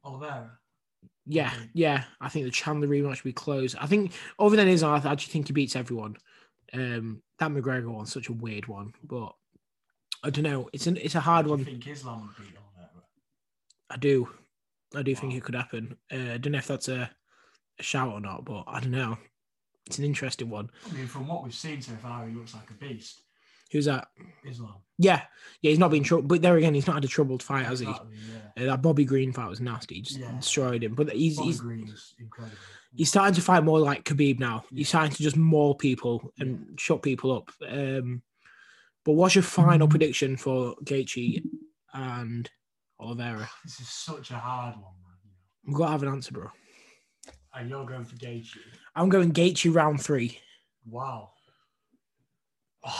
Oliveira. 0.04 0.58
Yeah, 1.26 1.52
yeah. 1.72 2.04
I 2.20 2.28
think 2.28 2.44
the 2.44 2.50
Chandler 2.50 2.88
rematch 2.88 3.24
will 3.24 3.30
be 3.30 3.32
close. 3.32 3.74
I 3.74 3.86
think 3.86 4.12
other 4.38 4.56
than 4.56 4.68
Islam, 4.68 5.00
I 5.02 5.10
actually 5.10 5.32
think 5.32 5.46
he 5.46 5.54
beats 5.54 5.76
everyone. 5.76 6.16
Um, 6.74 7.22
that 7.38 7.50
McGregor 7.50 7.88
one's 7.88 8.12
such 8.12 8.28
a 8.28 8.32
weird 8.32 8.66
one, 8.66 8.92
but 9.02 9.32
I 10.22 10.30
don't 10.30 10.44
know. 10.44 10.68
It's 10.72 10.86
an 10.86 10.96
it's 10.96 11.14
a 11.14 11.20
hard 11.20 11.46
one. 11.46 11.64
think 11.64 11.86
Islam 11.86 12.22
would 12.22 12.36
beat 12.46 12.56
Oliveira? 12.56 13.04
I 13.90 13.96
do, 13.96 14.28
I 14.94 15.02
do 15.02 15.14
think 15.14 15.34
it 15.34 15.44
could 15.44 15.54
happen. 15.54 15.96
Uh, 16.12 16.32
I 16.34 16.38
don't 16.38 16.52
know 16.52 16.58
if 16.58 16.66
that's 16.66 16.88
a, 16.88 17.10
a 17.78 17.82
shout 17.82 18.12
or 18.12 18.20
not, 18.20 18.44
but 18.44 18.64
I 18.66 18.80
don't 18.80 18.90
know. 18.90 19.18
It's 19.86 19.98
an 19.98 20.04
interesting 20.04 20.48
one. 20.50 20.70
I 20.90 20.94
mean, 20.94 21.06
from 21.06 21.28
what 21.28 21.44
we've 21.44 21.54
seen 21.54 21.80
so 21.82 21.92
far, 22.02 22.26
he 22.26 22.34
looks 22.34 22.54
like 22.54 22.70
a 22.70 22.74
beast. 22.74 23.20
Who's 23.70 23.84
that? 23.86 24.08
Islam. 24.48 24.76
Yeah, 24.98 25.22
yeah. 25.60 25.70
He's 25.70 25.78
not 25.78 25.90
been 25.90 26.04
trouble, 26.04 26.26
but 26.28 26.42
there 26.42 26.56
again, 26.56 26.74
he's 26.74 26.86
not 26.86 26.94
had 26.94 27.04
a 27.04 27.08
troubled 27.08 27.42
fight, 27.42 27.66
has 27.66 27.80
he? 27.80 27.86
Exactly, 27.86 28.16
yeah. 28.56 28.62
Uh, 28.62 28.66
that 28.66 28.82
Bobby 28.82 29.04
Green 29.04 29.32
fight 29.32 29.48
was 29.50 29.60
nasty. 29.60 29.96
He 29.96 30.00
just 30.02 30.20
Yeah. 30.20 30.32
destroyed 30.36 30.84
him. 30.84 30.94
But 30.94 31.10
he's 31.12 31.36
Bobby 31.36 31.48
he's 31.50 32.14
incredible. 32.18 32.56
He's 32.96 33.08
starting 33.08 33.34
to 33.34 33.40
fight 33.40 33.64
more 33.64 33.80
like 33.80 34.04
Khabib 34.04 34.38
now. 34.38 34.64
He's 34.72 34.88
starting 34.88 35.12
to 35.12 35.22
just 35.22 35.36
maul 35.36 35.74
people 35.74 36.32
and 36.38 36.78
shut 36.78 37.02
people 37.02 37.32
up. 37.32 37.50
Um, 37.68 38.22
but 39.04 39.12
what's 39.12 39.34
your 39.34 39.42
final 39.42 39.88
prediction 39.88 40.36
for 40.36 40.74
Gaethje 40.84 41.42
and 41.92 42.50
Oliveira? 42.98 43.48
This 43.64 43.80
is 43.80 43.88
such 43.88 44.30
a 44.30 44.34
hard 44.34 44.76
one, 44.76 44.82
man. 44.82 45.16
We've 45.66 45.76
got 45.76 45.86
to 45.86 45.92
have 45.92 46.02
an 46.02 46.08
answer, 46.08 46.32
bro. 46.32 46.48
And 47.54 47.68
you're 47.68 47.86
going 47.86 48.04
for 48.04 48.16
Gaethje. 48.16 48.56
I'm 48.96 49.08
going 49.08 49.32
Gaethje 49.32 49.74
round 49.74 50.00
three. 50.02 50.38
Wow. 50.88 51.30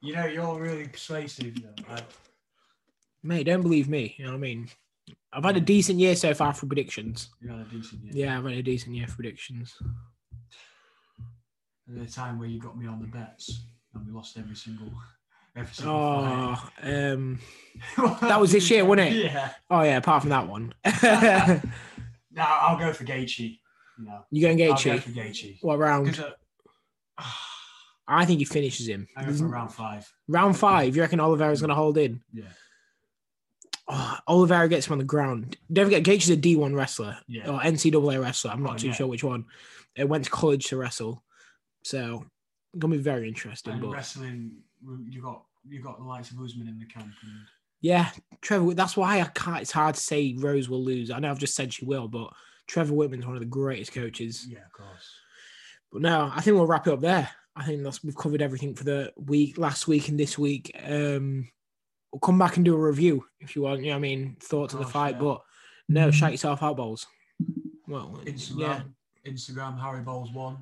you 0.00 0.14
know, 0.14 0.26
you're 0.26 0.60
really 0.60 0.88
persuasive. 0.88 1.58
You 1.58 1.64
know. 1.88 1.96
Mate, 3.22 3.44
don't 3.44 3.62
believe 3.62 3.88
me. 3.88 4.14
You 4.18 4.26
know 4.26 4.32
what 4.32 4.38
I 4.38 4.40
mean? 4.40 4.68
I've 5.34 5.44
had 5.44 5.56
a 5.56 5.60
decent 5.60 5.98
year 5.98 6.14
so 6.16 6.32
far 6.34 6.54
for 6.54 6.66
predictions. 6.66 7.30
you 7.40 7.48
had 7.50 7.60
a 7.60 7.64
decent 7.64 8.02
year. 8.04 8.26
Yeah, 8.26 8.38
I've 8.38 8.44
had 8.44 8.54
a 8.54 8.62
decent 8.62 8.94
year 8.94 9.06
for 9.06 9.16
predictions. 9.16 9.74
At 11.88 11.98
the 12.06 12.10
time 12.10 12.38
where 12.38 12.48
you 12.48 12.60
got 12.60 12.78
me 12.78 12.86
on 12.86 13.00
the 13.00 13.06
bets 13.08 13.64
and 13.94 14.06
we 14.06 14.12
lost 14.12 14.38
every 14.38 14.56
single, 14.56 14.90
every 15.56 15.74
single. 15.74 15.94
Oh, 15.94 16.68
um, 16.82 17.38
that 18.22 18.40
was 18.40 18.52
this 18.52 18.70
year, 18.70 18.84
wasn't 18.84 19.08
it? 19.12 19.24
Yeah. 19.26 19.50
oh 19.70 19.82
yeah. 19.82 19.98
Apart 19.98 20.22
from 20.22 20.30
that 20.30 20.48
one, 20.48 20.72
No, 22.30 22.42
I'll 22.42 22.78
go 22.78 22.92
for 22.92 23.04
Gaethje. 23.04 23.58
You 23.98 24.04
know, 24.06 24.24
you 24.30 24.40
going 24.42 24.60
I'll 24.62 24.74
go 24.82 24.98
for 24.98 25.10
Gaethje. 25.10 25.58
What 25.60 25.78
round? 25.78 26.18
uh, 27.18 27.22
I 28.08 28.24
think 28.26 28.38
he 28.38 28.44
finishes 28.44 28.86
him. 28.88 29.06
I 29.16 29.24
go 29.24 29.32
for 29.32 29.46
round 29.46 29.72
five. 29.72 30.10
Round 30.28 30.56
five. 30.56 30.94
You 30.94 31.02
reckon 31.02 31.20
Oliveira's 31.20 31.60
going 31.60 31.70
to 31.70 31.74
hold 31.74 31.96
in? 31.96 32.20
Yeah. 32.32 32.44
Oh, 33.86 34.18
Oliveira 34.28 34.68
gets 34.68 34.86
him 34.86 34.92
on 34.92 34.98
the 34.98 35.04
ground. 35.04 35.58
Don't 35.72 35.84
forget, 35.86 36.02
Gaethje's 36.04 36.30
a 36.30 36.36
D1 36.36 36.74
wrestler 36.74 37.18
Yeah. 37.28 37.50
or 37.50 37.60
NCAA 37.60 38.18
wrestler. 38.20 38.50
I'm 38.52 38.62
not 38.62 38.74
Oh, 38.74 38.78
too 38.78 38.86
yeah. 38.88 38.92
sure 38.94 39.06
which 39.06 39.22
one. 39.24 39.44
It 39.94 40.08
went 40.08 40.24
to 40.24 40.30
college 40.30 40.66
to 40.68 40.76
wrestle, 40.78 41.22
so 41.84 42.24
gonna 42.78 42.96
be 42.96 43.02
very 43.02 43.28
interesting. 43.28 43.74
And 43.74 43.82
But 43.82 43.90
wrestling, 43.90 44.52
you 45.08 45.20
got 45.22 45.44
you 45.68 45.82
got 45.82 45.98
the 45.98 46.04
likes 46.04 46.30
of 46.30 46.40
Usman 46.40 46.68
in 46.68 46.78
the 46.78 46.86
camp, 46.86 47.06
and 47.22 47.32
yeah, 47.80 48.10
Trevor. 48.42 48.74
That's 48.74 48.96
why 48.96 49.20
I 49.20 49.24
can't. 49.24 49.60
It's 49.62 49.70
hard 49.72 49.94
to 49.94 50.00
say 50.00 50.34
Rose 50.38 50.68
will 50.68 50.82
lose. 50.84 51.10
I 51.10 51.18
know 51.20 51.30
I've 51.30 51.38
just 51.38 51.54
said 51.54 51.72
she 51.72 51.84
will, 51.84 52.08
but 52.08 52.30
Trevor 52.66 52.94
Wittman's 52.94 53.26
one 53.26 53.36
of 53.36 53.40
the 53.40 53.46
greatest 53.46 53.92
coaches. 53.92 54.46
yeah, 54.48 54.64
of 54.64 54.72
course. 54.72 55.10
But 55.92 56.02
no, 56.02 56.30
I 56.34 56.40
think 56.40 56.56
we'll 56.56 56.66
wrap 56.66 56.86
it 56.86 56.92
up 56.92 57.00
there. 57.00 57.28
I 57.54 57.64
think 57.64 57.82
that's 57.82 58.02
we've 58.02 58.16
covered 58.16 58.42
everything 58.42 58.74
for 58.74 58.84
the 58.84 59.12
week, 59.16 59.56
last 59.58 59.86
week 59.86 60.08
and 60.08 60.18
this 60.18 60.36
week. 60.38 60.72
Um, 60.82 61.48
we'll 62.14 62.20
come 62.20 62.38
back 62.38 62.54
and 62.56 62.64
do 62.64 62.74
a 62.76 62.78
review 62.78 63.26
if 63.40 63.56
you 63.56 63.62
want. 63.62 63.80
You 63.80 63.86
know, 63.86 63.92
what 63.94 63.96
I 63.96 64.00
mean, 64.02 64.36
thoughts 64.38 64.72
of 64.72 64.78
the 64.78 64.86
fight. 64.86 65.16
yeah. 65.16 65.20
But 65.20 65.42
no, 65.88 66.10
shout 66.12 66.30
yourself 66.30 66.62
out, 66.62 66.76
balls. 66.76 67.06
Well, 67.88 68.20
Instagram, 68.24 68.58
yeah, 68.60 68.80
Instagram, 69.26 69.80
Harry 69.80 70.00
Bowles 70.00 70.32
one, 70.32 70.56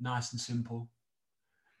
nice 0.00 0.32
and 0.32 0.40
simple. 0.40 0.88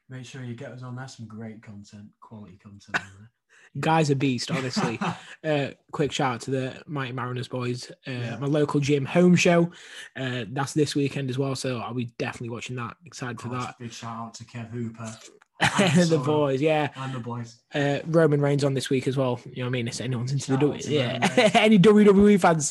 Make 0.08 0.24
sure 0.24 0.42
you 0.42 0.54
get 0.54 0.72
us 0.72 0.82
on 0.82 0.96
there. 0.96 1.06
Some 1.06 1.26
great 1.26 1.62
content, 1.62 2.06
quality 2.20 2.58
content. 2.62 2.96
guys, 3.80 4.08
a 4.08 4.16
beast. 4.16 4.50
Honestly, 4.50 4.98
uh, 5.44 5.68
quick 5.92 6.10
shout 6.10 6.36
out 6.36 6.40
to 6.42 6.50
the 6.50 6.82
Mighty 6.86 7.12
Mariners 7.12 7.48
boys. 7.48 7.90
Uh, 8.06 8.12
Yeah. 8.12 8.36
My 8.38 8.46
local 8.46 8.80
gym 8.80 9.04
home 9.04 9.36
show. 9.36 9.70
Uh, 10.16 10.46
that's 10.52 10.72
this 10.72 10.94
weekend 10.94 11.28
as 11.28 11.36
well. 11.36 11.54
So 11.54 11.80
I'll 11.80 11.92
be 11.92 12.06
definitely 12.18 12.48
watching 12.50 12.76
that. 12.76 12.96
Excited 13.04 13.42
for 13.42 13.48
that. 13.50 13.78
Big 13.78 13.92
shout 13.92 14.16
out 14.28 14.34
to 14.34 14.44
Kev 14.44 14.70
Hooper 14.70 15.14
the 15.78 16.22
boys, 16.24 16.62
yeah. 16.62 16.90
and 16.94 17.12
the 17.12 17.18
boys. 17.18 17.60
Uh, 17.74 17.98
Roman 18.06 18.40
Reigns 18.40 18.62
on 18.62 18.74
this 18.74 18.90
week 18.90 19.08
as 19.08 19.16
well. 19.16 19.40
You 19.44 19.56
know 19.56 19.62
what 19.64 19.68
I 19.68 19.70
mean? 19.70 19.88
If 19.88 20.00
anyone's 20.00 20.30
into 20.30 20.46
Shout 20.46 20.60
the 20.60 20.66
W, 20.66 20.82
yeah, 20.86 21.50
any 21.54 21.78
WWE 21.78 22.40
fans, 22.40 22.70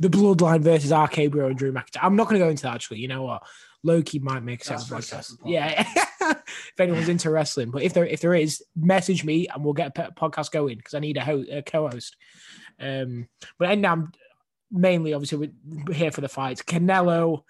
the 0.00 0.08
Bloodline 0.08 0.62
versus 0.62 0.92
RK 0.92 1.30
Bro 1.30 1.48
and 1.48 1.58
Drew 1.58 1.72
McIntyre. 1.72 2.00
I'm 2.02 2.16
not 2.16 2.28
going 2.28 2.40
to 2.40 2.44
go 2.46 2.50
into 2.50 2.62
that 2.62 2.74
actually. 2.74 3.00
You 3.00 3.08
know 3.08 3.22
what? 3.24 3.42
Loki 3.82 4.18
might 4.18 4.42
make 4.42 4.64
separate 4.64 5.02
podcast. 5.02 5.36
Yeah, 5.44 5.84
if 6.20 6.80
anyone's 6.80 7.08
into 7.08 7.30
wrestling, 7.30 7.70
but 7.70 7.82
if 7.82 7.92
there 7.92 8.06
if 8.06 8.20
there 8.20 8.34
is, 8.34 8.62
message 8.74 9.24
me 9.24 9.48
and 9.48 9.62
we'll 9.62 9.74
get 9.74 9.98
a 9.98 10.12
podcast 10.12 10.52
going 10.52 10.78
because 10.78 10.94
I 10.94 11.00
need 11.00 11.18
a, 11.18 11.24
ho- 11.24 11.44
a 11.50 11.62
co-host. 11.62 12.16
Um, 12.80 13.28
but 13.58 13.70
and 13.70 13.82
now 13.82 13.92
I'm 13.92 14.12
mainly 14.70 15.12
obviously 15.12 15.52
we're 15.66 15.94
here 15.94 16.10
for 16.12 16.22
the 16.22 16.28
fights. 16.28 16.62
Canelo, 16.62 17.42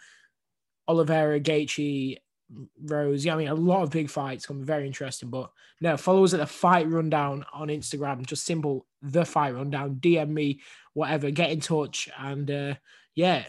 Oliveira, 0.89 1.39
Gaethje, 1.39 2.19
Rose. 2.85 3.25
Yeah, 3.25 3.35
I 3.35 3.39
mean 3.39 3.49
a 3.49 3.55
lot 3.55 3.83
of 3.83 3.91
big 3.91 4.11
fights. 4.11 4.47
Going 4.47 4.61
to 4.61 4.65
be 4.65 4.67
very 4.67 4.87
interesting. 4.87 5.31
But 5.31 5.51
no, 5.81 5.97
follow 5.97 6.25
us 6.25 6.35
at 6.35 6.41
the 6.41 6.47
Fight 6.47 6.89
Rundown 6.89 7.45
on 7.53 7.69
Instagram. 7.69 8.27
Just 8.27 8.45
simple 8.45 8.87
the 9.01 9.25
Fight 9.25 9.55
Rundown. 9.55 9.97
DM 9.97 10.29
me, 10.29 10.61
whatever. 10.95 11.31
Get 11.31 11.51
in 11.51 11.61
touch 11.61 12.09
and 12.19 12.51
uh, 12.51 12.75
yeah, 13.15 13.45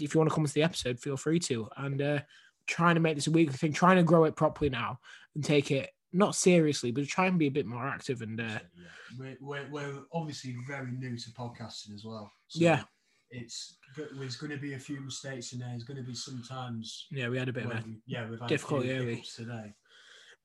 if 0.00 0.14
you 0.14 0.18
want 0.18 0.30
to 0.30 0.34
come 0.34 0.46
to 0.46 0.54
the 0.54 0.62
episode, 0.62 1.00
feel 1.00 1.16
free 1.16 1.38
to. 1.40 1.68
And 1.76 2.00
uh, 2.00 2.18
trying 2.66 2.94
to 2.94 3.00
make 3.00 3.16
this 3.16 3.26
a 3.26 3.30
weekly 3.30 3.56
thing, 3.56 3.72
trying 3.72 3.96
to 3.96 4.02
grow 4.02 4.24
it 4.24 4.36
properly 4.36 4.70
now 4.70 5.00
and 5.34 5.44
take 5.44 5.70
it 5.70 5.90
not 6.12 6.34
seriously, 6.34 6.92
but 6.92 7.06
try 7.06 7.26
and 7.26 7.38
be 7.38 7.48
a 7.48 7.50
bit 7.50 7.66
more 7.66 7.86
active 7.86 8.22
and 8.22 8.40
uh, 8.40 8.44
Yeah. 8.44 8.60
We're, 9.18 9.36
we're, 9.40 9.70
we're 9.70 10.02
obviously 10.12 10.56
very 10.66 10.92
new 10.92 11.16
to 11.16 11.30
podcasting 11.30 11.94
as 11.94 12.04
well. 12.04 12.32
So 12.48 12.60
Yeah. 12.60 12.82
It's 13.34 13.76
there's 13.96 14.36
going 14.36 14.52
to 14.52 14.58
be 14.58 14.74
a 14.74 14.78
few 14.78 15.00
mistakes 15.00 15.52
in 15.52 15.58
there. 15.58 15.68
There's 15.68 15.84
going 15.84 15.96
to 15.96 16.02
be 16.02 16.14
sometimes 16.14 17.06
yeah, 17.10 17.28
we 17.28 17.38
had 17.38 17.48
a 17.48 17.52
bit 17.52 17.66
of 17.66 17.72
a 17.72 17.84
yeah 18.06 18.28
we've 18.28 18.40
had 18.40 18.48
difficulty 18.48 18.92
early. 18.92 19.24
today. 19.36 19.74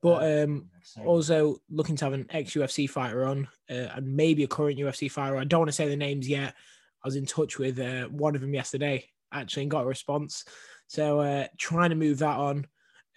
but 0.01 0.43
um 0.43 0.69
So, 0.83 1.03
also 1.03 1.57
looking 1.69 1.95
to 1.97 2.05
have 2.05 2.13
an 2.13 2.27
ex 2.29 2.53
UFC 2.53 2.89
fighter 2.89 3.25
on 3.25 3.47
uh, 3.69 3.89
and 3.95 4.15
maybe 4.15 4.43
a 4.43 4.47
current 4.47 4.79
UFC 4.79 5.11
fighter. 5.11 5.37
I 5.37 5.43
don't 5.43 5.61
want 5.61 5.69
to 5.69 5.73
say 5.73 5.87
the 5.87 5.95
names 5.95 6.27
yet. 6.27 6.55
I 7.03 7.07
was 7.07 7.15
in 7.15 7.25
touch 7.25 7.57
with 7.57 7.79
uh, 7.79 8.05
one 8.05 8.35
of 8.35 8.41
them 8.41 8.53
yesterday 8.53 9.05
actually 9.31 9.63
and 9.63 9.71
got 9.71 9.83
a 9.83 9.87
response. 9.87 10.45
So 10.87 11.19
uh, 11.19 11.47
trying 11.57 11.91
to 11.91 11.95
move 11.95 12.19
that 12.19 12.37
on. 12.37 12.67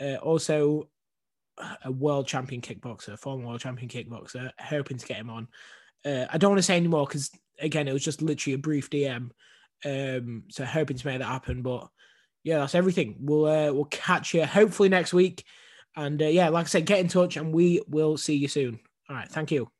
Uh, 0.00 0.16
also, 0.16 0.88
a 1.84 1.92
world 1.92 2.26
champion 2.26 2.60
kickboxer, 2.60 3.12
a 3.12 3.16
former 3.16 3.46
world 3.46 3.60
champion 3.60 3.88
kickboxer, 3.88 4.50
hoping 4.58 4.96
to 4.96 5.06
get 5.06 5.18
him 5.18 5.30
on. 5.30 5.48
Uh, 6.04 6.26
I 6.30 6.38
don't 6.38 6.50
want 6.50 6.58
to 6.58 6.64
say 6.64 6.76
anymore 6.76 7.06
because 7.06 7.30
again, 7.60 7.88
it 7.88 7.92
was 7.92 8.04
just 8.04 8.22
literally 8.22 8.54
a 8.54 8.58
brief 8.58 8.90
DM. 8.90 9.30
Um, 9.84 10.44
so 10.48 10.64
hoping 10.64 10.96
to 10.96 11.06
make 11.06 11.18
that 11.18 11.26
happen. 11.26 11.62
But 11.62 11.88
yeah, 12.44 12.58
that's 12.58 12.74
everything. 12.74 13.16
We'll 13.20 13.46
uh, 13.46 13.72
we'll 13.72 13.84
catch 13.86 14.34
you 14.34 14.44
hopefully 14.44 14.88
next 14.88 15.12
week. 15.12 15.44
And 15.96 16.20
uh, 16.22 16.26
yeah, 16.26 16.48
like 16.48 16.66
I 16.66 16.68
said, 16.68 16.86
get 16.86 17.00
in 17.00 17.08
touch 17.08 17.36
and 17.36 17.52
we 17.52 17.82
will 17.88 18.16
see 18.16 18.36
you 18.36 18.48
soon. 18.48 18.80
All 19.08 19.16
right. 19.16 19.28
Thank 19.28 19.50
you. 19.50 19.70